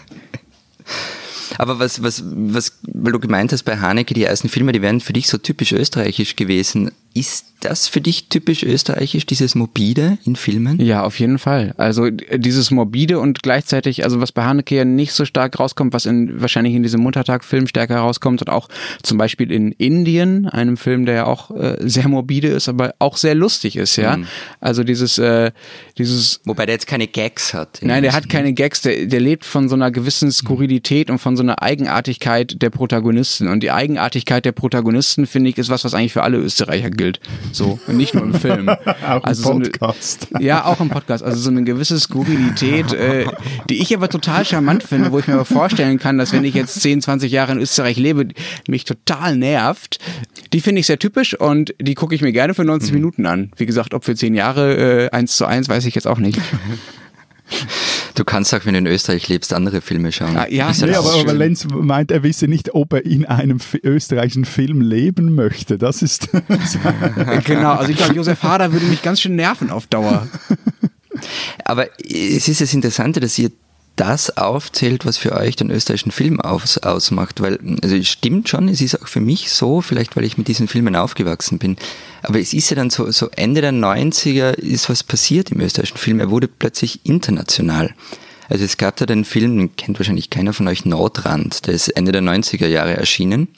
Aber 1.59 1.79
was, 1.79 2.03
was, 2.03 2.23
was, 2.25 2.79
weil 2.83 3.13
du 3.13 3.19
gemeint 3.19 3.53
hast 3.53 3.65
bei 3.65 3.79
Haneke, 3.79 4.15
die 4.15 4.25
ersten 4.25 4.49
Filme, 4.49 4.73
die 4.73 4.83
wären 4.83 5.01
für 5.01 5.13
dich 5.13 5.29
so 5.29 5.39
typisch 5.39 5.73
österreichisch 5.73 6.37
gewesen. 6.37 6.93
Ist 7.13 7.51
das 7.61 7.89
für 7.89 8.01
dich 8.01 8.29
typisch 8.29 8.63
österreichisch, 8.63 9.27
dieses 9.27 9.55
Morbide 9.55 10.19
in 10.25 10.37
Filmen? 10.37 10.81
Ja, 10.81 11.03
auf 11.03 11.19
jeden 11.19 11.39
Fall. 11.39 11.75
Also 11.77 12.09
dieses 12.11 12.71
Morbide 12.71 13.19
und 13.19 13.43
gleichzeitig, 13.43 14.05
also 14.05 14.21
was 14.21 14.33
bei 14.33 14.45
Haneke 14.45 14.77
ja 14.77 14.85
nicht 14.85 15.13
so 15.13 15.25
stark 15.25 15.59
rauskommt, 15.59 15.93
was 15.93 16.07
in, 16.07 16.41
wahrscheinlich 16.41 16.75
in 16.75 16.83
diesem 16.83 17.01
Muttertag-Film 17.03 17.67
stärker 17.67 17.99
rauskommt 17.99 18.43
und 18.43 18.49
auch 18.49 18.69
zum 19.03 19.19
Beispiel 19.19 19.51
in 19.53 19.73
Indien, 19.73 20.47
einem 20.49 20.77
Film, 20.77 21.05
der 21.05 21.15
ja 21.15 21.27
auch 21.27 21.51
äh, 21.51 21.77
sehr 21.81 22.09
morbide 22.09 22.49
ist, 22.49 22.69
aber 22.69 22.95
auch 22.99 23.17
sehr 23.17 23.35
lustig 23.35 23.77
ist, 23.77 23.97
ja. 23.97 24.17
Mhm. 24.17 24.27
Also 24.61 24.85
dieses, 24.85 25.19
äh, 25.19 25.53
dieses. 25.99 26.41
Wobei 26.45 26.67
der 26.67 26.77
jetzt 26.77 26.87
keine 26.87 27.07
Gags 27.07 27.53
hat. 27.53 27.81
Nein, 27.83 28.03
der 28.03 28.13
hat 28.13 28.29
keine 28.29 28.53
Gags, 28.53 28.83
der, 28.83 29.07
der 29.07 29.21
lebt 29.21 29.45
von 29.45 29.69
so 29.69 29.75
einer 29.75 29.91
gewissen 29.91 30.33
Skurrilität 30.33 31.09
mhm. 31.09 31.15
und 31.15 31.19
von 31.19 31.37
so 31.37 31.43
einer 31.43 31.63
Eigenartigkeit 31.63 32.63
der 32.63 32.71
Protagonisten. 32.71 33.49
Und 33.49 33.63
die 33.63 33.71
Eigenartigkeit 33.71 34.45
der 34.45 34.53
Protagonisten, 34.53 35.27
finde 35.27 35.51
ich, 35.51 35.59
ist 35.59 35.69
was, 35.69 35.85
was 35.85 35.95
eigentlich 35.95 36.13
für 36.13 36.23
alle 36.23 36.39
Österreicher 36.39 36.91
gilt. 37.01 37.21
So, 37.51 37.79
und 37.87 37.97
nicht 37.97 38.15
nur 38.15 38.25
im 38.25 38.35
Film. 38.35 38.69
auch 39.09 39.25
also 39.25 39.53
im 39.53 39.63
Podcast. 39.63 40.29
So 40.29 40.37
eine, 40.37 40.45
ja, 40.45 40.65
auch 40.67 40.81
im 40.81 40.91
Podcast. 40.91 41.25
Also 41.25 41.39
so 41.39 41.51
eine 41.51 41.65
gewisse 41.65 41.99
Skurrilität, 41.99 42.93
äh, 42.93 43.25
die 43.71 43.81
ich 43.81 43.97
aber 43.97 44.11
total 44.11 44.45
charmant 44.45 44.83
finde, 44.83 45.11
wo 45.11 45.19
ich 45.19 45.27
mir 45.27 45.35
aber 45.35 45.47
vorstellen 45.47 45.99
kann, 45.99 46.19
dass 46.19 46.33
wenn 46.33 46.45
ich 46.45 46.55
jetzt 46.55 46.81
10, 46.83 47.01
20 47.01 47.33
Jahre 47.33 47.53
in 47.53 47.59
Österreich 47.59 47.97
lebe, 47.97 48.29
mich 48.69 48.85
total 48.85 49.37
nervt. 49.37 49.99
Die 50.53 50.61
finde 50.61 50.81
ich 50.81 50.87
sehr 50.87 50.99
typisch 50.99 51.33
und 51.35 51.75
die 51.81 51.95
gucke 51.95 52.15
ich 52.15 52.21
mir 52.21 52.33
gerne 52.33 52.53
für 52.53 52.65
90 52.65 52.91
mhm. 52.91 52.99
Minuten 52.99 53.27
an. 53.27 53.51
Wie 53.57 53.67
gesagt, 53.67 53.95
ob 53.95 54.05
für 54.05 54.15
10 54.15 54.35
Jahre 54.35 55.07
äh, 55.07 55.11
1 55.11 55.37
zu 55.37 55.47
1, 55.47 55.71
weiß 55.71 55.87
ich 55.87 55.95
jetzt 55.95 56.07
auch 56.07 56.19
nicht. 56.19 56.39
Du 58.15 58.25
kannst 58.25 58.55
auch, 58.55 58.65
wenn 58.65 58.75
du 58.75 58.79
in 58.79 58.87
Österreich 58.87 59.29
lebst, 59.29 59.53
andere 59.53 59.81
Filme 59.81 60.13
schauen. 60.13 60.37
Ah, 60.37 60.47
ja, 60.49 60.73
nee, 60.73 60.95
aber, 60.95 61.15
aber 61.15 61.33
Lenz 61.33 61.67
meint, 61.71 62.11
er 62.11 62.23
wisse 62.23 62.49
nicht, 62.49 62.75
ob 62.75 62.93
er 62.93 63.05
in 63.05 63.27
einem 63.27 63.59
österreichischen 63.83 64.45
Film 64.45 64.81
leben 64.81 65.35
möchte. 65.35 65.79
Das 65.79 66.03
ist. 66.03 66.29
genau, 67.45 67.73
also 67.75 67.91
ich 67.91 67.97
glaube, 67.97 68.15
Josef 68.15 68.43
Hader 68.43 68.73
würde 68.73 68.87
mich 68.87 69.03
ganz 69.03 69.21
schön 69.21 69.37
nerven 69.37 69.71
auf 69.71 69.87
Dauer. 69.87 70.27
Aber 71.65 71.87
es 72.03 72.49
ist 72.49 72.61
das 72.61 72.73
Interessante, 72.75 73.21
dass 73.21 73.39
ihr 73.39 73.51
das 73.97 74.37
aufzählt, 74.37 75.05
was 75.05 75.19
für 75.19 75.33
euch 75.33 75.57
den 75.57 75.71
österreichischen 75.71 76.13
Film 76.13 76.41
aus, 76.41 76.79
ausmacht. 76.79 77.41
Weil, 77.41 77.59
also 77.83 77.97
es 77.97 78.09
stimmt 78.09 78.49
schon, 78.49 78.69
es 78.69 78.81
ist 78.81 79.01
auch 79.01 79.09
für 79.09 79.21
mich 79.21 79.51
so, 79.51 79.81
vielleicht 79.81 80.17
weil 80.17 80.25
ich 80.25 80.39
mit 80.39 80.49
diesen 80.49 80.69
Filmen 80.69 80.97
aufgewachsen 80.97 81.59
bin. 81.59 81.77
Aber 82.23 82.41
es 82.41 82.55
ist 82.55 82.71
ja 82.71 82.77
dann 82.77 82.91
so, 82.91 83.11
so 83.11 83.29
Ende 83.37 83.61
der 83.61 83.73
90er 83.73 84.55
ist 84.55 84.89
was 84.89 85.03
passiert 85.03 85.51
im 85.51 85.61
österreichischen 85.61 85.99
Film. 85.99 86.21
Er 86.21 86.31
wurde 86.31 86.49
plötzlich 86.49 87.01
international. 87.05 87.95
Also 88.49 88.65
es 88.65 88.79
gab 88.79 88.97
da 88.97 89.07
den 89.07 89.25
Film, 89.25 89.59
den 89.59 89.77
kennt 89.77 89.99
wahrscheinlich 89.99 90.29
keiner 90.29 90.53
von 90.53 90.67
euch, 90.67 90.85
Nordrand, 90.85 91.67
der 91.67 91.75
ist 91.75 91.89
Ende 91.89 92.11
der 92.11 92.23
90er 92.23 92.67
Jahre 92.67 92.97
erschienen. 92.97 93.49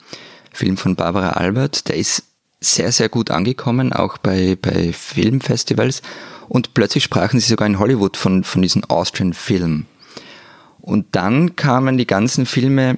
Film 0.51 0.77
von 0.77 0.95
Barbara 0.95 1.31
Albert, 1.31 1.87
der 1.87 1.95
ist 1.95 2.23
sehr, 2.59 2.91
sehr 2.91 3.09
gut 3.09 3.31
angekommen, 3.31 3.91
auch 3.91 4.17
bei, 4.19 4.55
bei 4.61 4.93
Filmfestivals. 4.93 6.01
Und 6.47 6.73
plötzlich 6.73 7.03
sprachen 7.03 7.39
sie 7.39 7.49
sogar 7.49 7.67
in 7.67 7.79
Hollywood 7.79 8.17
von, 8.17 8.43
von 8.43 8.61
diesem 8.61 8.83
Austrian 8.85 9.33
Film. 9.33 9.87
Und 10.83 11.05
dann 11.13 11.55
kamen 11.55 11.97
die 11.97 12.05
ganzen 12.05 12.45
Filme, 12.45 12.97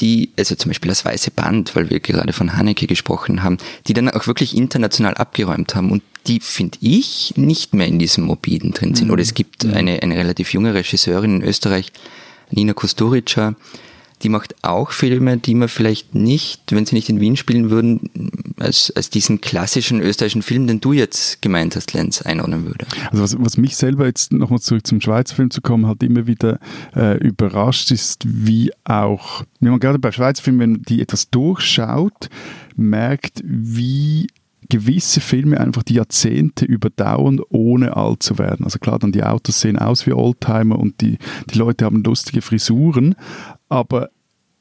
die, 0.00 0.30
also 0.36 0.56
zum 0.56 0.70
Beispiel 0.70 0.88
das 0.88 1.04
Weiße 1.04 1.30
Band, 1.30 1.76
weil 1.76 1.88
wir 1.88 2.00
gerade 2.00 2.32
von 2.32 2.56
Haneke 2.56 2.88
gesprochen 2.88 3.44
haben, 3.44 3.58
die 3.86 3.92
dann 3.92 4.10
auch 4.10 4.26
wirklich 4.26 4.56
international 4.56 5.14
abgeräumt 5.14 5.76
haben 5.76 5.92
und 5.92 6.02
die, 6.26 6.40
finde 6.40 6.78
ich, 6.80 7.34
nicht 7.36 7.72
mehr 7.72 7.86
in 7.86 8.00
diesem 8.00 8.24
Morbiden 8.24 8.72
drin 8.72 8.96
sind. 8.96 9.06
Mhm. 9.06 9.12
Oder 9.12 9.22
es 9.22 9.34
gibt 9.34 9.64
eine, 9.64 10.02
eine 10.02 10.16
relativ 10.16 10.52
junge 10.52 10.74
Regisseurin 10.74 11.36
in 11.36 11.42
Österreich, 11.42 11.92
Nina 12.50 12.72
Kusturica, 12.72 13.54
die 14.22 14.28
macht 14.28 14.54
auch 14.62 14.90
Filme, 14.90 15.38
die 15.38 15.54
man 15.54 15.68
vielleicht 15.68 16.14
nicht, 16.14 16.72
wenn 16.72 16.86
sie 16.86 16.94
nicht 16.94 17.08
in 17.08 17.20
Wien 17.20 17.36
spielen 17.36 17.70
würden, 17.70 18.10
als, 18.58 18.92
als 18.94 19.10
diesen 19.10 19.40
klassischen 19.40 20.00
österreichischen 20.00 20.42
Film, 20.42 20.66
den 20.66 20.80
du 20.80 20.92
jetzt 20.92 21.40
gemeint 21.42 21.76
hast, 21.76 21.92
Lenz, 21.92 22.22
einordnen 22.22 22.66
würde. 22.66 22.86
Also 23.10 23.22
was, 23.22 23.36
was 23.38 23.56
mich 23.56 23.76
selber 23.76 24.06
jetzt 24.06 24.32
nochmal 24.32 24.60
zurück 24.60 24.86
zum 24.86 25.00
Schweizer 25.00 25.34
Film 25.34 25.50
zu 25.50 25.60
kommen, 25.60 25.86
halt 25.86 26.02
immer 26.02 26.26
wieder 26.26 26.58
äh, 26.94 27.16
überrascht 27.18 27.90
ist, 27.90 28.22
wie 28.26 28.72
auch, 28.84 29.42
wenn 29.60 29.70
man 29.70 29.80
gerade 29.80 29.98
bei 29.98 30.12
Schweizer 30.12 30.42
Filmen, 30.42 30.60
wenn 30.60 30.82
die 30.82 31.00
etwas 31.00 31.30
durchschaut, 31.30 32.28
merkt, 32.76 33.42
wie 33.44 34.28
gewisse 34.68 35.20
Filme 35.20 35.60
einfach 35.60 35.82
die 35.82 35.94
Jahrzehnte 35.94 36.64
überdauern, 36.64 37.40
ohne 37.48 37.96
alt 37.96 38.22
zu 38.22 38.38
werden. 38.38 38.64
Also 38.64 38.78
klar, 38.78 38.98
dann 38.98 39.12
die 39.12 39.24
Autos 39.24 39.60
sehen 39.60 39.78
aus 39.78 40.06
wie 40.06 40.12
Oldtimer 40.12 40.78
und 40.78 41.00
die, 41.00 41.18
die 41.52 41.58
Leute 41.58 41.84
haben 41.84 42.02
lustige 42.02 42.40
Frisuren, 42.40 43.16
aber 43.70 44.10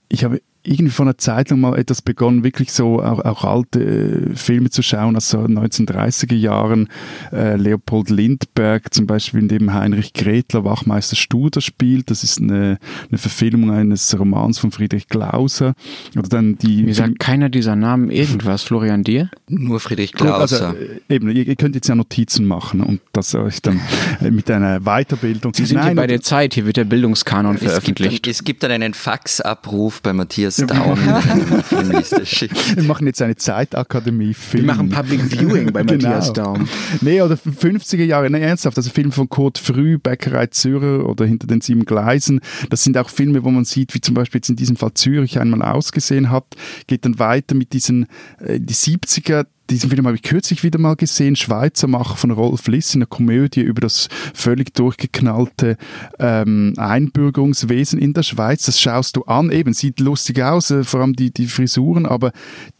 ich 0.07 0.23
habe 0.23 0.41
irgendwie 0.63 0.91
vor 0.91 1.05
einer 1.05 1.17
Zeit 1.17 1.49
lang 1.49 1.61
mal 1.61 1.77
etwas 1.77 2.01
begonnen, 2.01 2.43
wirklich 2.43 2.71
so 2.71 3.01
auch, 3.01 3.19
auch 3.23 3.45
alte 3.45 3.79
äh, 3.81 4.35
Filme 4.35 4.69
zu 4.69 4.81
schauen, 4.81 5.15
aus 5.15 5.29
so 5.29 5.39
1930er 5.39 6.35
Jahren. 6.35 6.89
Äh, 7.31 7.55
Leopold 7.55 8.09
Lindbergh 8.09 8.89
zum 8.91 9.07
Beispiel, 9.07 9.39
in 9.39 9.47
dem 9.47 9.73
Heinrich 9.73 10.13
Gretler 10.13 10.65
Wachmeister 10.65 11.15
Studer 11.15 11.61
spielt. 11.61 12.11
Das 12.11 12.23
ist 12.23 12.41
eine, 12.41 12.77
eine 13.09 13.17
Verfilmung 13.17 13.71
eines 13.71 14.17
Romans 14.19 14.59
von 14.59 14.71
Friedrich 14.71 15.07
Glauser. 15.07 15.75
Oder 16.17 16.27
dann 16.27 16.57
die. 16.57 16.83
Mir 16.83 16.93
sagt 16.93 17.19
keiner 17.19 17.47
dieser 17.47 17.77
Namen 17.77 18.11
irgendwas, 18.11 18.63
Florian 18.63 19.03
dir? 19.03 19.29
Nur 19.47 19.79
Friedrich 19.79 20.11
Glauser. 20.11 20.69
Also, 20.69 20.77
äh, 20.77 20.99
eben, 21.15 21.29
ihr, 21.29 21.47
ihr, 21.47 21.55
könnt 21.55 21.75
jetzt 21.75 21.87
ja 21.87 21.95
Notizen 21.95 22.45
machen 22.45 22.81
und 22.81 22.99
das 23.13 23.33
euch 23.33 23.61
dann 23.61 23.79
äh, 24.21 24.29
mit 24.29 24.51
einer 24.51 24.81
Weiterbildung. 24.81 25.53
Sie 25.53 25.65
sind 25.65 25.77
Nein, 25.77 25.87
hier 25.87 25.95
bei 25.95 26.07
der 26.07 26.21
Zeit, 26.21 26.53
hier 26.53 26.65
wird 26.65 26.75
der 26.75 26.83
Bildungskanon 26.83 27.55
es 27.55 27.63
veröffentlicht. 27.63 28.11
Gibt 28.11 28.25
dann, 28.25 28.31
es 28.31 28.43
gibt 28.43 28.63
dann 28.63 28.71
einen 28.71 28.93
Faxabruf 28.93 30.01
bei 30.01 30.11
Matthias 30.11 30.48
Daumen. 30.57 30.97
Wir 32.75 32.83
machen 32.83 33.07
jetzt 33.07 33.21
eine 33.21 33.35
Zeitakademie 33.35 34.33
Film. 34.33 34.65
Wir 34.65 34.73
machen 34.73 34.89
Public 34.89 35.21
Viewing 35.21 35.71
bei 35.71 35.83
genau. 35.83 36.09
Matthias 36.09 36.33
Daum. 36.33 36.67
Nee, 37.01 37.21
oder 37.21 37.35
50er 37.35 38.03
Jahre, 38.03 38.29
nee, 38.29 38.41
ernsthaft, 38.41 38.77
also 38.77 38.89
Film 38.89 39.11
von 39.11 39.29
Kurt 39.29 39.57
Früh, 39.57 39.97
Bäckerei 39.97 40.47
Zürcher 40.47 41.07
oder 41.07 41.25
Hinter 41.25 41.47
den 41.47 41.61
sieben 41.61 41.85
Gleisen, 41.85 42.41
das 42.69 42.83
sind 42.83 42.97
auch 42.97 43.09
Filme, 43.09 43.43
wo 43.43 43.51
man 43.51 43.65
sieht, 43.65 43.93
wie 43.93 44.01
zum 44.01 44.15
Beispiel 44.15 44.39
jetzt 44.39 44.49
in 44.49 44.55
diesem 44.55 44.75
Fall 44.75 44.93
Zürich 44.93 45.39
einmal 45.39 45.61
ausgesehen 45.61 46.29
hat, 46.29 46.45
geht 46.87 47.05
dann 47.05 47.19
weiter 47.19 47.55
mit 47.55 47.73
diesen, 47.73 48.07
äh, 48.39 48.59
die 48.59 48.73
70er, 48.73 49.45
diesen 49.69 49.89
Film 49.89 50.05
habe 50.07 50.15
ich 50.15 50.23
kürzlich 50.23 50.63
wieder 50.63 50.79
mal 50.79 50.95
gesehen, 50.95 51.35
Schweizer 51.35 51.87
Macher 51.87 52.15
von 52.15 52.31
Rolf 52.31 52.67
Liss 52.67 52.95
in 52.95 53.01
einer 53.01 53.07
Komödie 53.07 53.61
über 53.61 53.81
das 53.81 54.09
völlig 54.33 54.73
durchgeknallte 54.73 55.77
ähm, 56.17 56.73
Einbürgerungswesen 56.77 57.99
in 57.99 58.13
der 58.13 58.23
Schweiz. 58.23 58.65
Das 58.65 58.79
schaust 58.79 59.15
du 59.15 59.23
an, 59.23 59.51
eben, 59.51 59.73
sieht 59.73 59.99
lustig 59.99 60.41
aus, 60.41 60.71
äh, 60.71 60.83
vor 60.83 61.01
allem 61.01 61.15
die, 61.15 61.31
die 61.31 61.47
Frisuren, 61.47 62.05
aber 62.05 62.31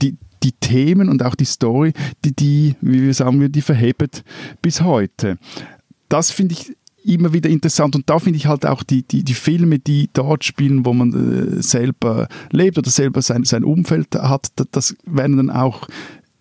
die, 0.02 0.18
die 0.44 0.54
Themen 0.54 1.10
und 1.10 1.24
auch 1.24 1.36
die 1.36 1.46
Story, 1.46 1.94
die, 2.26 2.36
die 2.36 2.76
wie 2.82 3.04
wir 3.04 3.14
sagen, 3.14 3.52
die 3.52 3.62
verhebt 3.62 4.24
bis 4.62 4.82
heute. 4.82 5.38
Das 6.08 6.32
finde 6.32 6.54
ich 6.54 6.76
immer 7.04 7.34
wieder 7.34 7.50
interessant 7.50 7.96
und 7.96 8.10
da 8.10 8.20
finde 8.20 8.38
ich 8.38 8.48
halt 8.48 8.66
auch 8.66 8.84
die, 8.84 9.04
die, 9.04 9.24
die 9.24 9.34
Filme, 9.34 9.80
die 9.80 10.10
dort 10.14 10.44
spielen, 10.44 10.86
wo 10.86 10.94
man 10.94 11.58
äh, 11.58 11.62
selber 11.62 12.28
lebt 12.52 12.78
oder 12.78 12.90
selber 12.90 13.22
sein, 13.22 13.46
sein 13.46 13.64
Umfeld 13.64 14.16
hat, 14.16 14.52
das 14.72 14.96
werden 15.06 15.38
dann 15.38 15.50
auch 15.50 15.88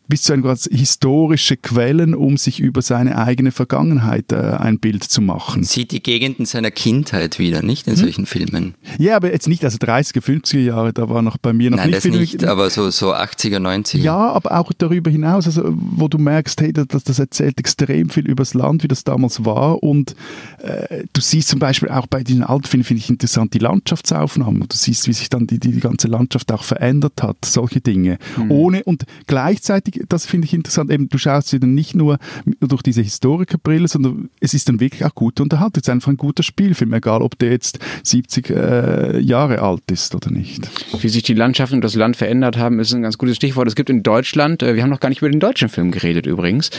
bis 0.09 0.23
zu 0.23 0.33
einem 0.33 0.45
historische 0.71 1.57
Quellen, 1.57 2.15
um 2.15 2.37
sich 2.37 2.61
über 2.61 2.83
seine 2.83 3.19
eigene 3.19 3.53
Vergangenheit 3.53 4.33
äh, 4.33 4.37
ein 4.37 4.79
Bild 4.79 5.05
zu 5.05 5.21
machen. 5.21 5.65
Sieht 5.65 5.93
die 5.93 6.03
Gegenden 6.03 6.47
seiner 6.47 6.71
Kindheit 6.71 7.39
wieder, 7.39 7.63
nicht 7.63 7.87
in 7.87 7.95
hm? 7.95 8.01
solchen 8.01 8.27
Filmen? 8.27 8.75
Ja, 8.99 9.17
aber 9.17 9.33
jetzt 9.33 9.49
nicht, 9.49 9.65
also 9.65 9.79
30er, 9.79 10.23
50er 10.23 10.61
Jahre, 10.61 10.93
da 10.93 11.09
war 11.09 11.23
noch 11.23 11.37
bei 11.37 11.53
mir 11.53 11.71
noch 11.71 11.79
Nein, 11.79 11.89
nicht 11.89 11.97
das 11.97 12.03
Film, 12.03 12.19
nicht, 12.19 12.45
aber 12.45 12.71
so, 12.71 12.91
so 12.91 13.15
80er, 13.15 13.59
90er. 13.59 13.99
Ja, 13.99 14.33
aber 14.33 14.59
auch 14.59 14.73
darüber 14.77 15.11
hinaus, 15.11 15.47
also 15.47 15.63
wo 15.67 16.09
du 16.09 16.19
merkst, 16.19 16.61
hey, 16.61 16.73
das, 16.73 16.87
das 17.05 17.19
erzählt 17.19 17.59
extrem 17.59 18.11
viel 18.11 18.27
über 18.27 18.43
das 18.43 18.55
Land, 18.55 18.83
wie 18.83 18.89
das 18.89 19.05
damals 19.05 19.45
war 19.45 19.83
und 19.83 20.15
äh, 20.59 21.05
du 21.13 21.21
siehst 21.21 21.49
zum 21.49 21.59
Beispiel 21.59 21.89
auch 21.89 22.07
bei 22.07 22.23
diesen 22.23 22.43
alten 22.43 22.65
Filmen, 22.65 22.85
finde 22.85 23.03
ich 23.03 23.11
interessant, 23.11 23.55
die 23.55 23.59
Landschaftsaufnahmen. 23.59 24.65
Du 24.69 24.77
siehst, 24.77 25.07
wie 25.07 25.13
sich 25.13 25.29
dann 25.29 25.47
die, 25.47 25.59
die, 25.59 25.79
ganze 25.81 26.09
Landschaft 26.09 26.51
auch 26.53 26.65
verändert 26.65 27.23
hat, 27.23 27.37
solche 27.45 27.81
Dinge. 27.81 28.19
Mhm. 28.37 28.51
Ohne 28.51 28.85
und 28.85 29.05
gleichzeitig 29.27 29.98
das 30.09 30.27
finde 30.27 30.47
ich 30.47 30.55
interessant, 30.55 30.91
eben 30.91 31.09
du 31.09 31.19
schaust 31.19 31.49
sie 31.49 31.61
dann 31.61 31.75
nicht 31.75 31.95
nur 31.95 32.19
durch 32.61 32.83
diese 32.83 33.03
Historikerbrille, 33.03 33.89
sondern 33.89 34.31
es 34.41 34.55
ist 34.55 34.69
dann 34.69 34.81
wirklich 34.81 35.05
auch 35.05 35.15
gute 35.15 35.43
Unterhaltung. 35.43 35.81
Es 35.81 35.89
ist 35.89 35.91
einfach 35.91 36.09
ein 36.09 36.17
guter 36.17 36.43
Spielfilm, 36.43 36.93
egal 36.93 37.23
ob 37.23 37.39
der 37.39 37.51
jetzt 37.51 37.79
70 38.03 38.51
äh, 38.51 39.19
Jahre 39.21 39.63
alt 39.63 39.83
ist 39.91 40.15
oder 40.15 40.31
nicht. 40.31 40.69
Wie 41.01 41.09
sich 41.09 41.23
die 41.23 41.35
Landschaften 41.35 41.77
und 41.77 41.85
das 41.85 41.95
Land 41.95 42.17
verändert 42.17 42.57
haben, 42.57 42.81
ist 42.81 42.93
ein 42.93 43.03
ganz 43.03 43.19
gutes 43.19 43.37
Stichwort. 43.37 43.69
Es 43.69 43.75
gibt 43.75 43.91
in 43.91 44.03
Deutschland, 44.03 44.63
äh, 44.63 44.75
wir 44.75 44.83
haben 44.83 44.91
noch 44.91 45.01
gar 45.01 45.09
nicht 45.09 45.23
über 45.23 45.31
den 45.31 45.41
deutschen 45.41 45.69
Film 45.69 45.91
geredet 45.91 46.27
übrigens, 46.27 46.71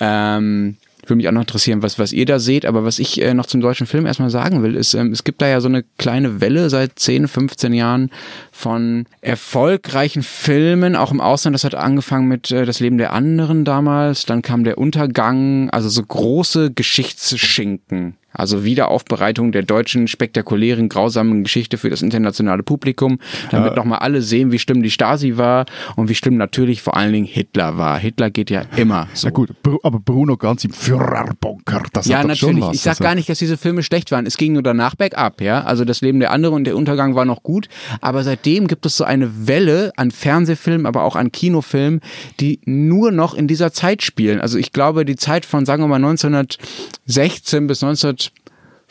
ähm, 0.00 0.76
würde 1.10 1.18
mich 1.18 1.28
auch 1.28 1.32
noch 1.32 1.42
interessieren, 1.42 1.82
was, 1.82 1.98
was 1.98 2.12
ihr 2.12 2.24
da 2.24 2.38
seht. 2.38 2.64
Aber 2.64 2.84
was 2.84 2.98
ich 2.98 3.20
äh, 3.20 3.34
noch 3.34 3.46
zum 3.46 3.60
deutschen 3.60 3.86
Film 3.86 4.06
erstmal 4.06 4.30
sagen 4.30 4.62
will, 4.62 4.76
ist, 4.76 4.94
ähm, 4.94 5.12
es 5.12 5.24
gibt 5.24 5.42
da 5.42 5.48
ja 5.48 5.60
so 5.60 5.68
eine 5.68 5.84
kleine 5.98 6.40
Welle 6.40 6.70
seit 6.70 6.98
10, 6.98 7.28
15 7.28 7.72
Jahren 7.72 8.10
von 8.52 9.06
erfolgreichen 9.20 10.22
Filmen, 10.22 10.96
auch 10.96 11.10
im 11.10 11.20
Ausland. 11.20 11.54
Das 11.54 11.64
hat 11.64 11.74
angefangen 11.74 12.28
mit 12.28 12.50
äh, 12.50 12.64
Das 12.64 12.80
Leben 12.80 12.98
der 12.98 13.12
anderen 13.12 13.64
damals. 13.64 14.24
Dann 14.24 14.42
kam 14.42 14.64
der 14.64 14.78
Untergang, 14.78 15.68
also 15.70 15.88
so 15.88 16.02
große 16.02 16.70
Geschichtsschinken 16.72 18.16
also 18.32 18.64
Wiederaufbereitung 18.64 19.52
der 19.52 19.62
deutschen 19.62 20.08
spektakulären, 20.08 20.88
grausamen 20.88 21.42
Geschichte 21.42 21.78
für 21.78 21.90
das 21.90 22.02
internationale 22.02 22.62
Publikum, 22.62 23.18
damit 23.50 23.70
ja. 23.70 23.76
nochmal 23.76 24.00
alle 24.00 24.22
sehen, 24.22 24.52
wie 24.52 24.58
schlimm 24.58 24.82
die 24.82 24.90
Stasi 24.90 25.36
war 25.36 25.66
und 25.96 26.08
wie 26.08 26.14
schlimm 26.14 26.36
natürlich 26.36 26.82
vor 26.82 26.96
allen 26.96 27.12
Dingen 27.12 27.26
Hitler 27.26 27.76
war. 27.76 27.98
Hitler 27.98 28.30
geht 28.30 28.50
ja 28.50 28.62
immer 28.76 29.08
so. 29.14 29.28
Na 29.28 29.32
gut, 29.32 29.50
aber 29.82 29.98
Bruno 29.98 30.36
Ganz 30.36 30.64
im 30.64 30.72
Führerbunker, 30.72 31.82
das 31.92 32.06
ja, 32.06 32.18
hat 32.18 32.28
natürlich. 32.28 32.56
schon 32.56 32.60
was. 32.60 32.76
Ich 32.76 32.82
sag 32.82 32.92
also. 32.92 33.04
gar 33.04 33.14
nicht, 33.14 33.28
dass 33.28 33.38
diese 33.38 33.56
Filme 33.56 33.82
schlecht 33.82 34.10
waren. 34.10 34.26
Es 34.26 34.36
ging 34.36 34.52
nur 34.52 34.62
danach 34.62 34.94
bergab, 34.94 35.40
ja. 35.40 35.62
Also 35.62 35.84
das 35.84 36.00
Leben 36.00 36.20
der 36.20 36.30
anderen 36.30 36.56
und 36.56 36.64
der 36.64 36.76
Untergang 36.76 37.14
war 37.14 37.24
noch 37.24 37.42
gut, 37.42 37.68
aber 38.00 38.22
seitdem 38.24 38.68
gibt 38.68 38.86
es 38.86 38.96
so 38.96 39.04
eine 39.04 39.48
Welle 39.48 39.92
an 39.96 40.10
Fernsehfilmen, 40.10 40.86
aber 40.86 41.02
auch 41.02 41.16
an 41.16 41.32
Kinofilmen, 41.32 42.00
die 42.38 42.60
nur 42.64 43.10
noch 43.10 43.34
in 43.34 43.48
dieser 43.48 43.72
Zeit 43.72 44.02
spielen. 44.02 44.40
Also 44.40 44.56
ich 44.58 44.72
glaube, 44.72 45.04
die 45.04 45.16
Zeit 45.16 45.44
von, 45.44 45.66
sagen 45.66 45.82
wir 45.82 45.88
mal, 45.88 45.96
1916 45.96 47.66
bis 47.66 47.82
19 47.82 48.16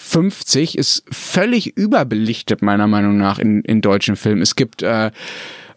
50 0.02 0.78
ist 0.78 1.04
völlig 1.12 1.76
überbelichtet, 1.76 2.62
meiner 2.62 2.88
Meinung 2.88 3.18
nach, 3.18 3.38
in, 3.38 3.62
in 3.64 3.82
deutschen 3.82 4.16
Filmen. 4.16 4.42
Es 4.42 4.56
gibt 4.56 4.82
äh, 4.82 5.12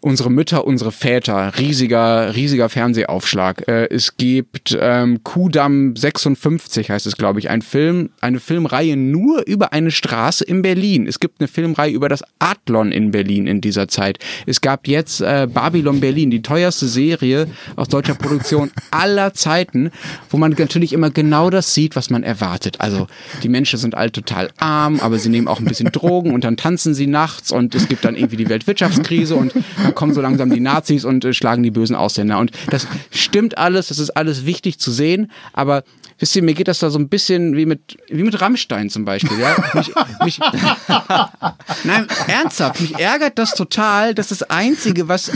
Unsere 0.03 0.29
Mütter, 0.29 0.67
unsere 0.67 0.91
Väter, 0.91 1.53
riesiger, 1.57 2.35
riesiger 2.35 2.67
Fernsehaufschlag. 2.67 3.65
Äh, 3.69 3.85
es 3.85 4.17
gibt 4.17 4.77
ähm, 4.77 5.23
Kudamm 5.23 5.95
56, 5.95 6.89
heißt 6.89 7.07
es, 7.07 7.15
glaube 7.15 7.39
ich, 7.39 7.49
ein 7.49 7.61
Film, 7.61 8.09
eine 8.19 8.41
Filmreihe 8.41 8.97
nur 8.97 9.47
über 9.47 9.71
eine 9.71 9.91
Straße 9.91 10.43
in 10.43 10.61
Berlin. 10.61 11.07
Es 11.07 11.21
gibt 11.21 11.39
eine 11.39 11.47
Filmreihe 11.47 11.93
über 11.93 12.09
das 12.09 12.21
Adlon 12.39 12.91
in 12.91 13.11
Berlin 13.11 13.47
in 13.47 13.61
dieser 13.61 13.87
Zeit. 13.87 14.19
Es 14.45 14.59
gab 14.59 14.89
jetzt 14.89 15.21
äh, 15.21 15.47
Babylon 15.49 16.01
Berlin, 16.01 16.31
die 16.31 16.41
teuerste 16.41 16.89
Serie 16.89 17.47
aus 17.77 17.87
deutscher 17.87 18.15
Produktion 18.15 18.71
aller 18.91 19.33
Zeiten, 19.33 19.89
wo 20.29 20.35
man 20.35 20.51
natürlich 20.51 20.91
immer 20.91 21.11
genau 21.11 21.49
das 21.49 21.73
sieht, 21.73 21.95
was 21.95 22.09
man 22.09 22.23
erwartet. 22.23 22.81
Also 22.81 23.07
die 23.41 23.47
Menschen 23.47 23.79
sind 23.79 23.95
all 23.95 24.11
total 24.11 24.49
arm, 24.57 24.99
aber 24.99 25.17
sie 25.17 25.29
nehmen 25.29 25.47
auch 25.47 25.59
ein 25.59 25.65
bisschen 25.65 25.93
Drogen 25.93 26.33
und 26.33 26.43
dann 26.43 26.57
tanzen 26.57 26.93
sie 26.93 27.07
nachts 27.07 27.53
und 27.53 27.73
es 27.73 27.87
gibt 27.87 28.03
dann 28.03 28.17
irgendwie 28.17 28.35
die 28.35 28.49
Weltwirtschaftskrise 28.49 29.35
und 29.35 29.53
kommen 29.93 30.13
so 30.13 30.21
langsam 30.21 30.49
die 30.49 30.59
Nazis 30.59 31.05
und 31.05 31.25
äh, 31.25 31.33
schlagen 31.33 31.63
die 31.63 31.71
bösen 31.71 31.95
Ausländer. 31.95 32.39
Und 32.39 32.51
das 32.69 32.87
stimmt 33.11 33.57
alles, 33.57 33.87
das 33.87 33.99
ist 33.99 34.11
alles 34.11 34.45
wichtig 34.45 34.79
zu 34.79 34.91
sehen, 34.91 35.31
aber 35.53 35.83
wisst 36.19 36.35
ihr, 36.35 36.43
mir 36.43 36.53
geht 36.53 36.67
das 36.67 36.79
da 36.79 36.89
so 36.89 36.99
ein 36.99 37.09
bisschen 37.09 37.55
wie 37.55 37.65
mit, 37.65 37.97
wie 38.09 38.23
mit 38.23 38.39
Rammstein 38.39 38.89
zum 38.89 39.05
Beispiel, 39.05 39.39
ja. 39.39 39.55
Mich, 39.73 39.91
mich, 40.23 40.39
nein, 41.83 42.07
ernsthaft, 42.27 42.81
mich 42.81 42.99
ärgert 42.99 43.37
das 43.37 43.55
total, 43.55 44.13
dass 44.13 44.29
das 44.29 44.43
Einzige, 44.43 45.07
was 45.07 45.31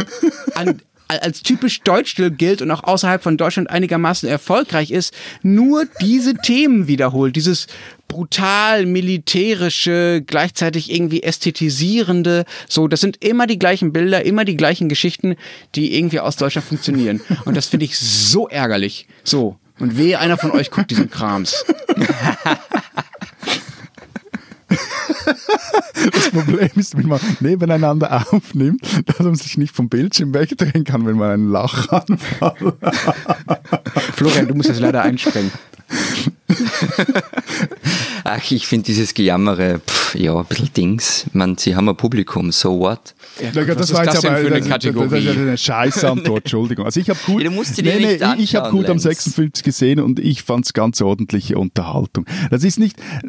an, 0.55 0.81
als 1.07 1.41
typisch 1.41 1.81
deutsch 1.81 2.15
gilt 2.37 2.61
und 2.61 2.71
auch 2.71 2.83
außerhalb 2.83 3.23
von 3.23 3.37
Deutschland 3.37 3.69
einigermaßen 3.69 4.27
erfolgreich 4.27 4.91
ist, 4.91 5.13
nur 5.41 5.85
diese 6.01 6.35
Themen 6.35 6.87
wiederholt. 6.87 7.35
Dieses 7.35 7.67
brutal 8.07 8.85
militärische, 8.85 10.23
gleichzeitig 10.25 10.91
irgendwie 10.91 11.23
ästhetisierende, 11.23 12.45
so, 12.67 12.87
das 12.87 13.01
sind 13.01 13.23
immer 13.23 13.47
die 13.47 13.59
gleichen 13.59 13.91
Bilder, 13.91 14.23
immer 14.25 14.45
die 14.45 14.57
gleichen 14.57 14.89
Geschichten, 14.89 15.35
die 15.75 15.97
irgendwie 15.97 16.19
aus 16.19 16.35
Deutschland 16.35 16.67
funktionieren. 16.67 17.21
Und 17.45 17.57
das 17.57 17.67
finde 17.67 17.85
ich 17.85 17.97
so 17.97 18.47
ärgerlich. 18.47 19.07
So. 19.23 19.57
Und 19.79 19.97
wehe, 19.97 20.19
einer 20.19 20.37
von 20.37 20.51
euch 20.51 20.71
guckt 20.71 20.89
diesen 20.89 21.09
Krams. 21.09 21.63
Das 26.31 26.43
Problem 26.43 26.69
ist, 26.75 26.97
wenn 26.97 27.07
man 27.07 27.19
nebeneinander 27.39 28.25
aufnimmt, 28.31 28.81
dass 29.05 29.19
man 29.19 29.35
sich 29.35 29.57
nicht 29.57 29.75
vom 29.75 29.89
Bildschirm 29.89 30.33
wegdrehen 30.33 30.83
kann, 30.83 31.05
wenn 31.05 31.17
man 31.17 31.31
einen 31.31 31.51
Lachanfall 31.51 32.73
hat. 32.81 33.61
Florian, 34.15 34.47
du 34.47 34.55
musst 34.55 34.69
jetzt 34.69 34.79
leider 34.79 35.03
einspringen. 35.03 35.51
Ach, 38.23 38.51
ich 38.51 38.67
finde 38.67 38.85
dieses 38.85 39.13
Gejammere, 39.13 39.79
pff, 39.79 40.06
ja, 40.15 40.37
ein 40.39 40.45
bisschen 40.45 40.73
Dings. 40.75 41.25
Man, 41.33 41.57
sie 41.57 41.75
haben 41.75 41.89
ein 41.89 41.95
Publikum, 41.97 42.51
so 42.51 42.79
what? 42.79 43.15
Ja, 43.39 43.49
Ja, 43.61 43.67
was 43.67 43.75
das 43.77 43.89
ist 43.89 43.95
war 43.95 44.05
das 44.05 44.13
jetzt 44.15 44.25
aber 44.25 44.37
für 44.37 44.47
eine 44.47 44.59
das- 44.59 44.67
Das, 44.67 44.79
das 44.79 44.93
Kategorie? 44.93 45.25
ist 45.27 45.37
eine 45.37 45.57
Scheißantwort, 45.57 46.37
Entschuldigung. 46.45 46.85
Also 46.85 46.99
ich 46.99 47.09
habe 47.09 47.19
gut, 47.25 47.41
Ja, 47.43 47.49
dir 47.49 47.55
nicht 47.55 47.73
ich 47.75 48.55
habe 48.55 48.65
anschauen, 48.65 48.71
gut 48.71 48.85
am 48.85 48.91
Lenz. 48.97 49.03
56 49.03 49.63
gesehen 49.63 49.99
und 49.99 50.19
ich 50.19 50.43
fand 50.43 50.65
es 50.65 50.73
ganz 50.73 51.01
ordentliche 51.01 51.57
Unterhaltung. 51.57 52.25
Das 52.51 52.63
ist 52.63 52.79
nicht, 52.79 52.97
äh, 52.99 53.27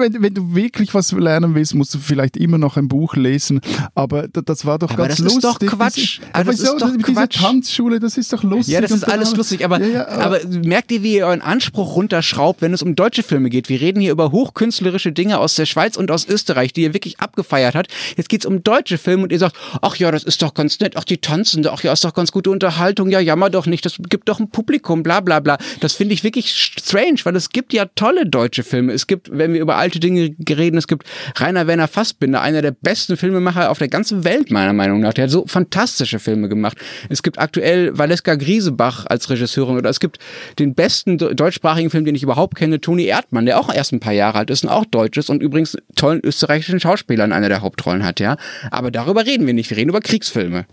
wenn, 0.00 0.22
wenn 0.22 0.34
du 0.34 0.54
wirklich 0.54 0.94
was 0.94 1.12
lernen 1.12 1.54
willst, 1.54 1.74
musst 1.74 1.94
du 1.94 1.98
vielleicht 1.98 2.36
immer 2.36 2.58
noch 2.58 2.76
ein 2.76 2.88
Buch 2.88 3.16
lesen, 3.16 3.60
aber 3.94 4.28
da- 4.28 4.40
das 4.42 4.64
war 4.66 4.78
doch 4.78 4.90
Aber 4.90 5.08
ganz 5.08 5.18
das 5.18 5.26
ist 5.34 5.42
lustig. 5.42 5.70
doch 5.70 5.76
Quatsch. 5.78 5.96
Diese, 6.20 6.34
Also 6.34 6.50
das 6.50 6.60
ist 6.60 6.68
doch 6.82 6.90
diese 6.96 6.98
Quatsch. 7.12 7.38
Tanzschule, 7.38 8.00
das 8.00 8.16
ist 8.16 8.32
doch 8.32 8.42
lustig. 8.42 8.74
Ja, 8.74 8.80
das 8.80 8.90
ist 8.90 9.04
alles 9.04 9.30
dann- 9.30 9.38
lustig, 9.38 9.64
aber, 9.64 9.80
Ja, 9.80 9.86
ja, 9.86 10.08
aber 10.08 10.40
merkt 10.64 10.90
ihr, 10.92 11.02
wie 11.02 11.16
ihr 11.16 11.26
euren 11.26 11.42
Anspruch 11.42 11.96
runterschraubt, 11.96 12.62
wenn 12.62 12.72
es 12.72 12.82
um 12.82 12.94
deutsche 12.96 13.22
Filme 13.22 13.50
geht? 13.50 13.68
Wir 13.68 13.80
reden 13.80 14.00
hier 14.00 14.12
über 14.12 14.32
hochkünstlerische 14.32 15.12
Dinge 15.12 15.38
aus 15.38 15.54
der 15.54 15.66
Schweiz 15.66 15.96
und 15.96 16.03
aus 16.10 16.28
Österreich, 16.28 16.72
die 16.72 16.82
ihr 16.82 16.94
wirklich 16.94 17.20
abgefeiert 17.20 17.74
hat. 17.74 17.88
Jetzt 18.16 18.28
geht's 18.28 18.46
um 18.46 18.62
deutsche 18.62 18.98
Filme 18.98 19.24
und 19.24 19.32
ihr 19.32 19.38
sagt, 19.38 19.56
ach 19.82 19.96
ja, 19.96 20.10
das 20.10 20.24
ist 20.24 20.42
doch 20.42 20.54
ganz 20.54 20.80
nett, 20.80 20.96
ach 20.96 21.04
die 21.04 21.18
Tanzende, 21.18 21.72
ach 21.72 21.82
ja, 21.82 21.92
ist 21.92 22.04
doch 22.04 22.14
ganz 22.14 22.32
gute 22.32 22.50
Unterhaltung, 22.50 23.08
ja, 23.10 23.20
jammer 23.20 23.50
doch 23.50 23.66
nicht, 23.66 23.84
das 23.84 23.96
gibt 24.08 24.28
doch 24.28 24.40
ein 24.40 24.50
Publikum, 24.50 25.02
bla 25.02 25.20
bla 25.20 25.40
bla. 25.40 25.58
Das 25.80 25.94
finde 25.94 26.14
ich 26.14 26.24
wirklich 26.24 26.54
strange, 26.54 27.20
weil 27.24 27.36
es 27.36 27.50
gibt 27.50 27.72
ja 27.72 27.86
tolle 27.94 28.26
deutsche 28.26 28.62
Filme. 28.62 28.92
Es 28.92 29.06
gibt, 29.06 29.30
wenn 29.36 29.52
wir 29.52 29.60
über 29.60 29.76
alte 29.76 30.00
Dinge 30.00 30.34
reden, 30.48 30.76
es 30.76 30.86
gibt 30.86 31.06
Rainer 31.36 31.66
Werner 31.66 31.88
Fassbinder, 31.88 32.40
einer 32.42 32.62
der 32.62 32.72
besten 32.72 33.16
Filmemacher 33.16 33.70
auf 33.70 33.78
der 33.78 33.88
ganzen 33.88 34.24
Welt, 34.24 34.50
meiner 34.50 34.72
Meinung 34.72 35.00
nach. 35.00 35.14
Der 35.14 35.24
hat 35.24 35.30
so 35.30 35.46
fantastische 35.46 36.18
Filme 36.18 36.48
gemacht. 36.48 36.76
Es 37.08 37.22
gibt 37.22 37.38
aktuell 37.38 37.96
Valeska 37.96 38.34
Griesebach 38.34 39.06
als 39.06 39.30
Regisseurin 39.30 39.76
oder 39.76 39.90
es 39.90 40.00
gibt 40.00 40.18
den 40.58 40.74
besten 40.74 41.18
de- 41.18 41.34
deutschsprachigen 41.34 41.90
Film, 41.90 42.04
den 42.04 42.14
ich 42.14 42.22
überhaupt 42.22 42.56
kenne, 42.56 42.80
Toni 42.80 43.04
Erdmann, 43.04 43.46
der 43.46 43.58
auch 43.60 43.72
erst 43.72 43.92
ein 43.92 44.00
paar 44.00 44.12
Jahre 44.12 44.38
alt 44.38 44.50
ist 44.50 44.64
und 44.64 44.70
auch 44.70 44.84
deutsch 44.84 45.18
ist 45.18 45.30
und 45.30 45.42
übrigens 45.42 45.76
tollen 45.94 46.20
österreichischen 46.20 46.80
Schauspieler 46.80 47.24
in 47.24 47.32
einer 47.32 47.48
der 47.48 47.62
Hauptrollen 47.62 48.04
hat, 48.04 48.20
ja. 48.20 48.36
Aber 48.70 48.90
darüber 48.90 49.26
reden 49.26 49.46
wir 49.46 49.54
nicht. 49.54 49.70
Wir 49.70 49.76
reden 49.76 49.90
über 49.90 50.00
Kriegsfilme. 50.00 50.66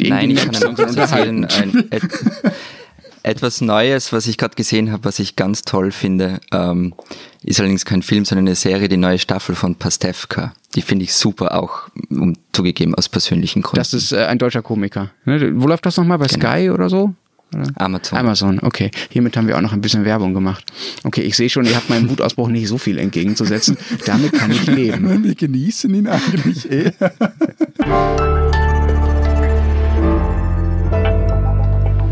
Nein, 0.00 0.30
ich 0.30 0.50
kann 0.50 0.68
und 0.68 0.74
kurz 0.76 0.94
erzählen, 0.96 1.44
ein, 1.44 1.84
et, 1.90 2.02
etwas 3.22 3.60
Neues, 3.62 4.12
was 4.12 4.26
ich 4.26 4.36
gerade 4.36 4.54
gesehen 4.54 4.92
habe, 4.92 5.04
was 5.04 5.18
ich 5.18 5.36
ganz 5.36 5.62
toll 5.62 5.90
finde, 5.90 6.40
ähm, 6.52 6.94
ist 7.42 7.58
allerdings 7.58 7.84
kein 7.84 8.02
Film, 8.02 8.24
sondern 8.24 8.46
eine 8.46 8.54
Serie, 8.54 8.88
die 8.88 8.98
neue 8.98 9.18
Staffel 9.18 9.54
von 9.54 9.76
Pastewka. 9.76 10.52
Die 10.74 10.82
finde 10.82 11.04
ich 11.04 11.14
super, 11.14 11.58
auch 11.58 11.88
um 12.10 12.34
zugegeben 12.52 12.94
aus 12.94 13.08
persönlichen 13.08 13.62
Gründen. 13.62 13.78
Das 13.78 13.94
ist 13.94 14.12
äh, 14.12 14.26
ein 14.26 14.38
deutscher 14.38 14.62
Komiker. 14.62 15.10
Ne? 15.24 15.52
Wo 15.54 15.66
läuft 15.66 15.86
das 15.86 15.96
nochmal? 15.96 16.18
Bei 16.18 16.28
Sky 16.28 16.70
oder 16.70 16.90
so? 16.90 17.14
Oder? 17.54 17.70
Amazon. 17.76 18.18
Amazon, 18.18 18.58
okay. 18.60 18.90
Hiermit 19.10 19.36
haben 19.36 19.46
wir 19.46 19.56
auch 19.56 19.60
noch 19.60 19.72
ein 19.72 19.80
bisschen 19.80 20.04
Werbung 20.04 20.34
gemacht. 20.34 20.64
Okay, 21.04 21.22
ich 21.22 21.36
sehe 21.36 21.48
schon, 21.48 21.64
ihr 21.64 21.76
habt 21.76 21.88
meinem 21.88 22.10
Wutausbruch 22.10 22.48
nicht 22.48 22.68
so 22.68 22.78
viel 22.78 22.98
entgegenzusetzen. 22.98 23.76
Damit 24.06 24.32
kann 24.32 24.50
ich 24.50 24.66
leben. 24.66 25.24
Wir 25.24 25.34
genießen 25.34 25.94
ihn 25.94 26.08
eigentlich 26.08 26.70
eh. 26.70 26.92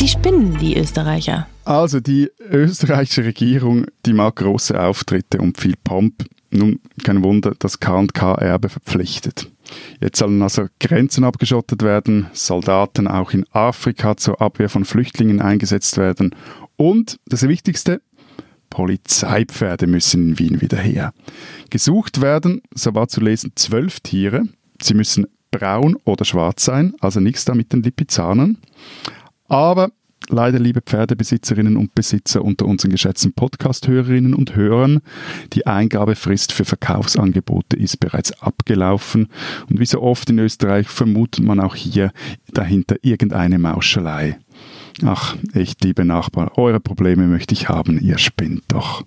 Die 0.00 0.08
spinnen, 0.08 0.58
die 0.58 0.76
Österreicher. 0.76 1.46
Also 1.64 2.00
die 2.00 2.28
österreichische 2.50 3.24
Regierung, 3.24 3.86
die 4.04 4.12
mag 4.12 4.34
große 4.34 4.78
Auftritte 4.80 5.38
und 5.38 5.58
viel 5.58 5.74
Pomp. 5.84 6.24
Nun, 6.50 6.80
kein 7.04 7.22
Wunder, 7.22 7.54
dass 7.56 7.78
K&K-Erbe 7.78 8.68
verpflichtet. 8.68 9.51
Jetzt 10.00 10.18
sollen 10.18 10.42
also 10.42 10.66
Grenzen 10.80 11.24
abgeschottet 11.24 11.82
werden, 11.82 12.28
Soldaten 12.32 13.06
auch 13.06 13.32
in 13.32 13.44
Afrika 13.52 14.16
zur 14.16 14.40
Abwehr 14.40 14.68
von 14.68 14.84
Flüchtlingen 14.84 15.40
eingesetzt 15.40 15.96
werden 15.96 16.34
und, 16.76 17.18
das 17.26 17.46
Wichtigste, 17.46 18.00
Polizeipferde 18.70 19.86
müssen 19.86 20.30
in 20.30 20.38
Wien 20.38 20.60
wieder 20.62 20.78
her. 20.78 21.12
Gesucht 21.68 22.22
werden, 22.22 22.62
so 22.74 22.94
war 22.94 23.06
zu 23.06 23.20
lesen, 23.20 23.52
zwölf 23.54 24.00
Tiere. 24.00 24.44
Sie 24.80 24.94
müssen 24.94 25.26
braun 25.50 25.96
oder 26.04 26.24
schwarz 26.24 26.64
sein, 26.64 26.94
also 27.00 27.20
nichts 27.20 27.44
da 27.44 27.54
mit 27.54 27.72
den 27.72 27.82
Lipizzanen. 27.82 28.58
Aber 29.46 29.90
leider, 30.32 30.58
liebe 30.58 30.80
Pferdebesitzerinnen 30.80 31.76
und 31.76 31.94
Besitzer 31.94 32.42
unter 32.42 32.66
unseren 32.66 32.90
geschätzten 32.90 33.32
Podcast-Hörerinnen 33.32 34.34
und 34.34 34.56
Hörern, 34.56 35.00
die 35.52 35.66
Eingabefrist 35.66 36.52
für 36.52 36.64
Verkaufsangebote 36.64 37.76
ist 37.76 38.00
bereits 38.00 38.32
abgelaufen. 38.42 39.28
Und 39.68 39.80
wie 39.80 39.86
so 39.86 40.02
oft 40.02 40.28
in 40.30 40.38
Österreich 40.38 40.88
vermutet 40.88 41.44
man 41.44 41.60
auch 41.60 41.74
hier 41.74 42.12
dahinter 42.52 42.96
irgendeine 43.02 43.58
Mauschelei. 43.58 44.38
Ach, 45.04 45.36
echt, 45.54 45.84
liebe 45.84 46.04
Nachbarn, 46.04 46.50
eure 46.56 46.80
Probleme 46.80 47.26
möchte 47.26 47.54
ich 47.54 47.68
haben, 47.68 48.00
ihr 48.00 48.18
spinnt 48.18 48.64
doch. 48.68 49.04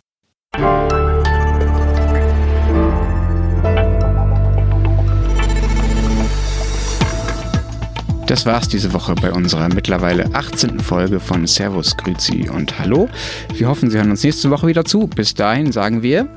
Das 8.28 8.46
war's 8.46 8.68
diese 8.68 8.92
Woche 8.94 9.14
bei 9.14 9.32
unserer 9.32 9.70
mittlerweile 9.70 10.34
18. 10.34 10.80
Folge 10.80 11.20
von 11.20 11.46
Servus, 11.46 11.96
Grüzi 11.96 12.50
und 12.50 12.80
Hallo. 12.80 13.08
Wir 13.54 13.68
hoffen, 13.68 13.92
Sie 13.92 13.98
hören 13.98 14.10
uns 14.10 14.24
nächste 14.24 14.50
Woche 14.50 14.66
wieder 14.68 14.84
zu. 14.84 15.08
Bis 15.08 15.36
dahin 15.36 15.72
sagen 15.72 16.02
wir 16.02 16.28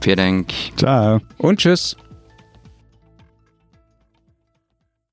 Vielen 0.00 0.16
Dank. 0.16 0.52
Ciao. 0.76 1.20
und 1.38 1.58
Tschüss. 1.60 1.96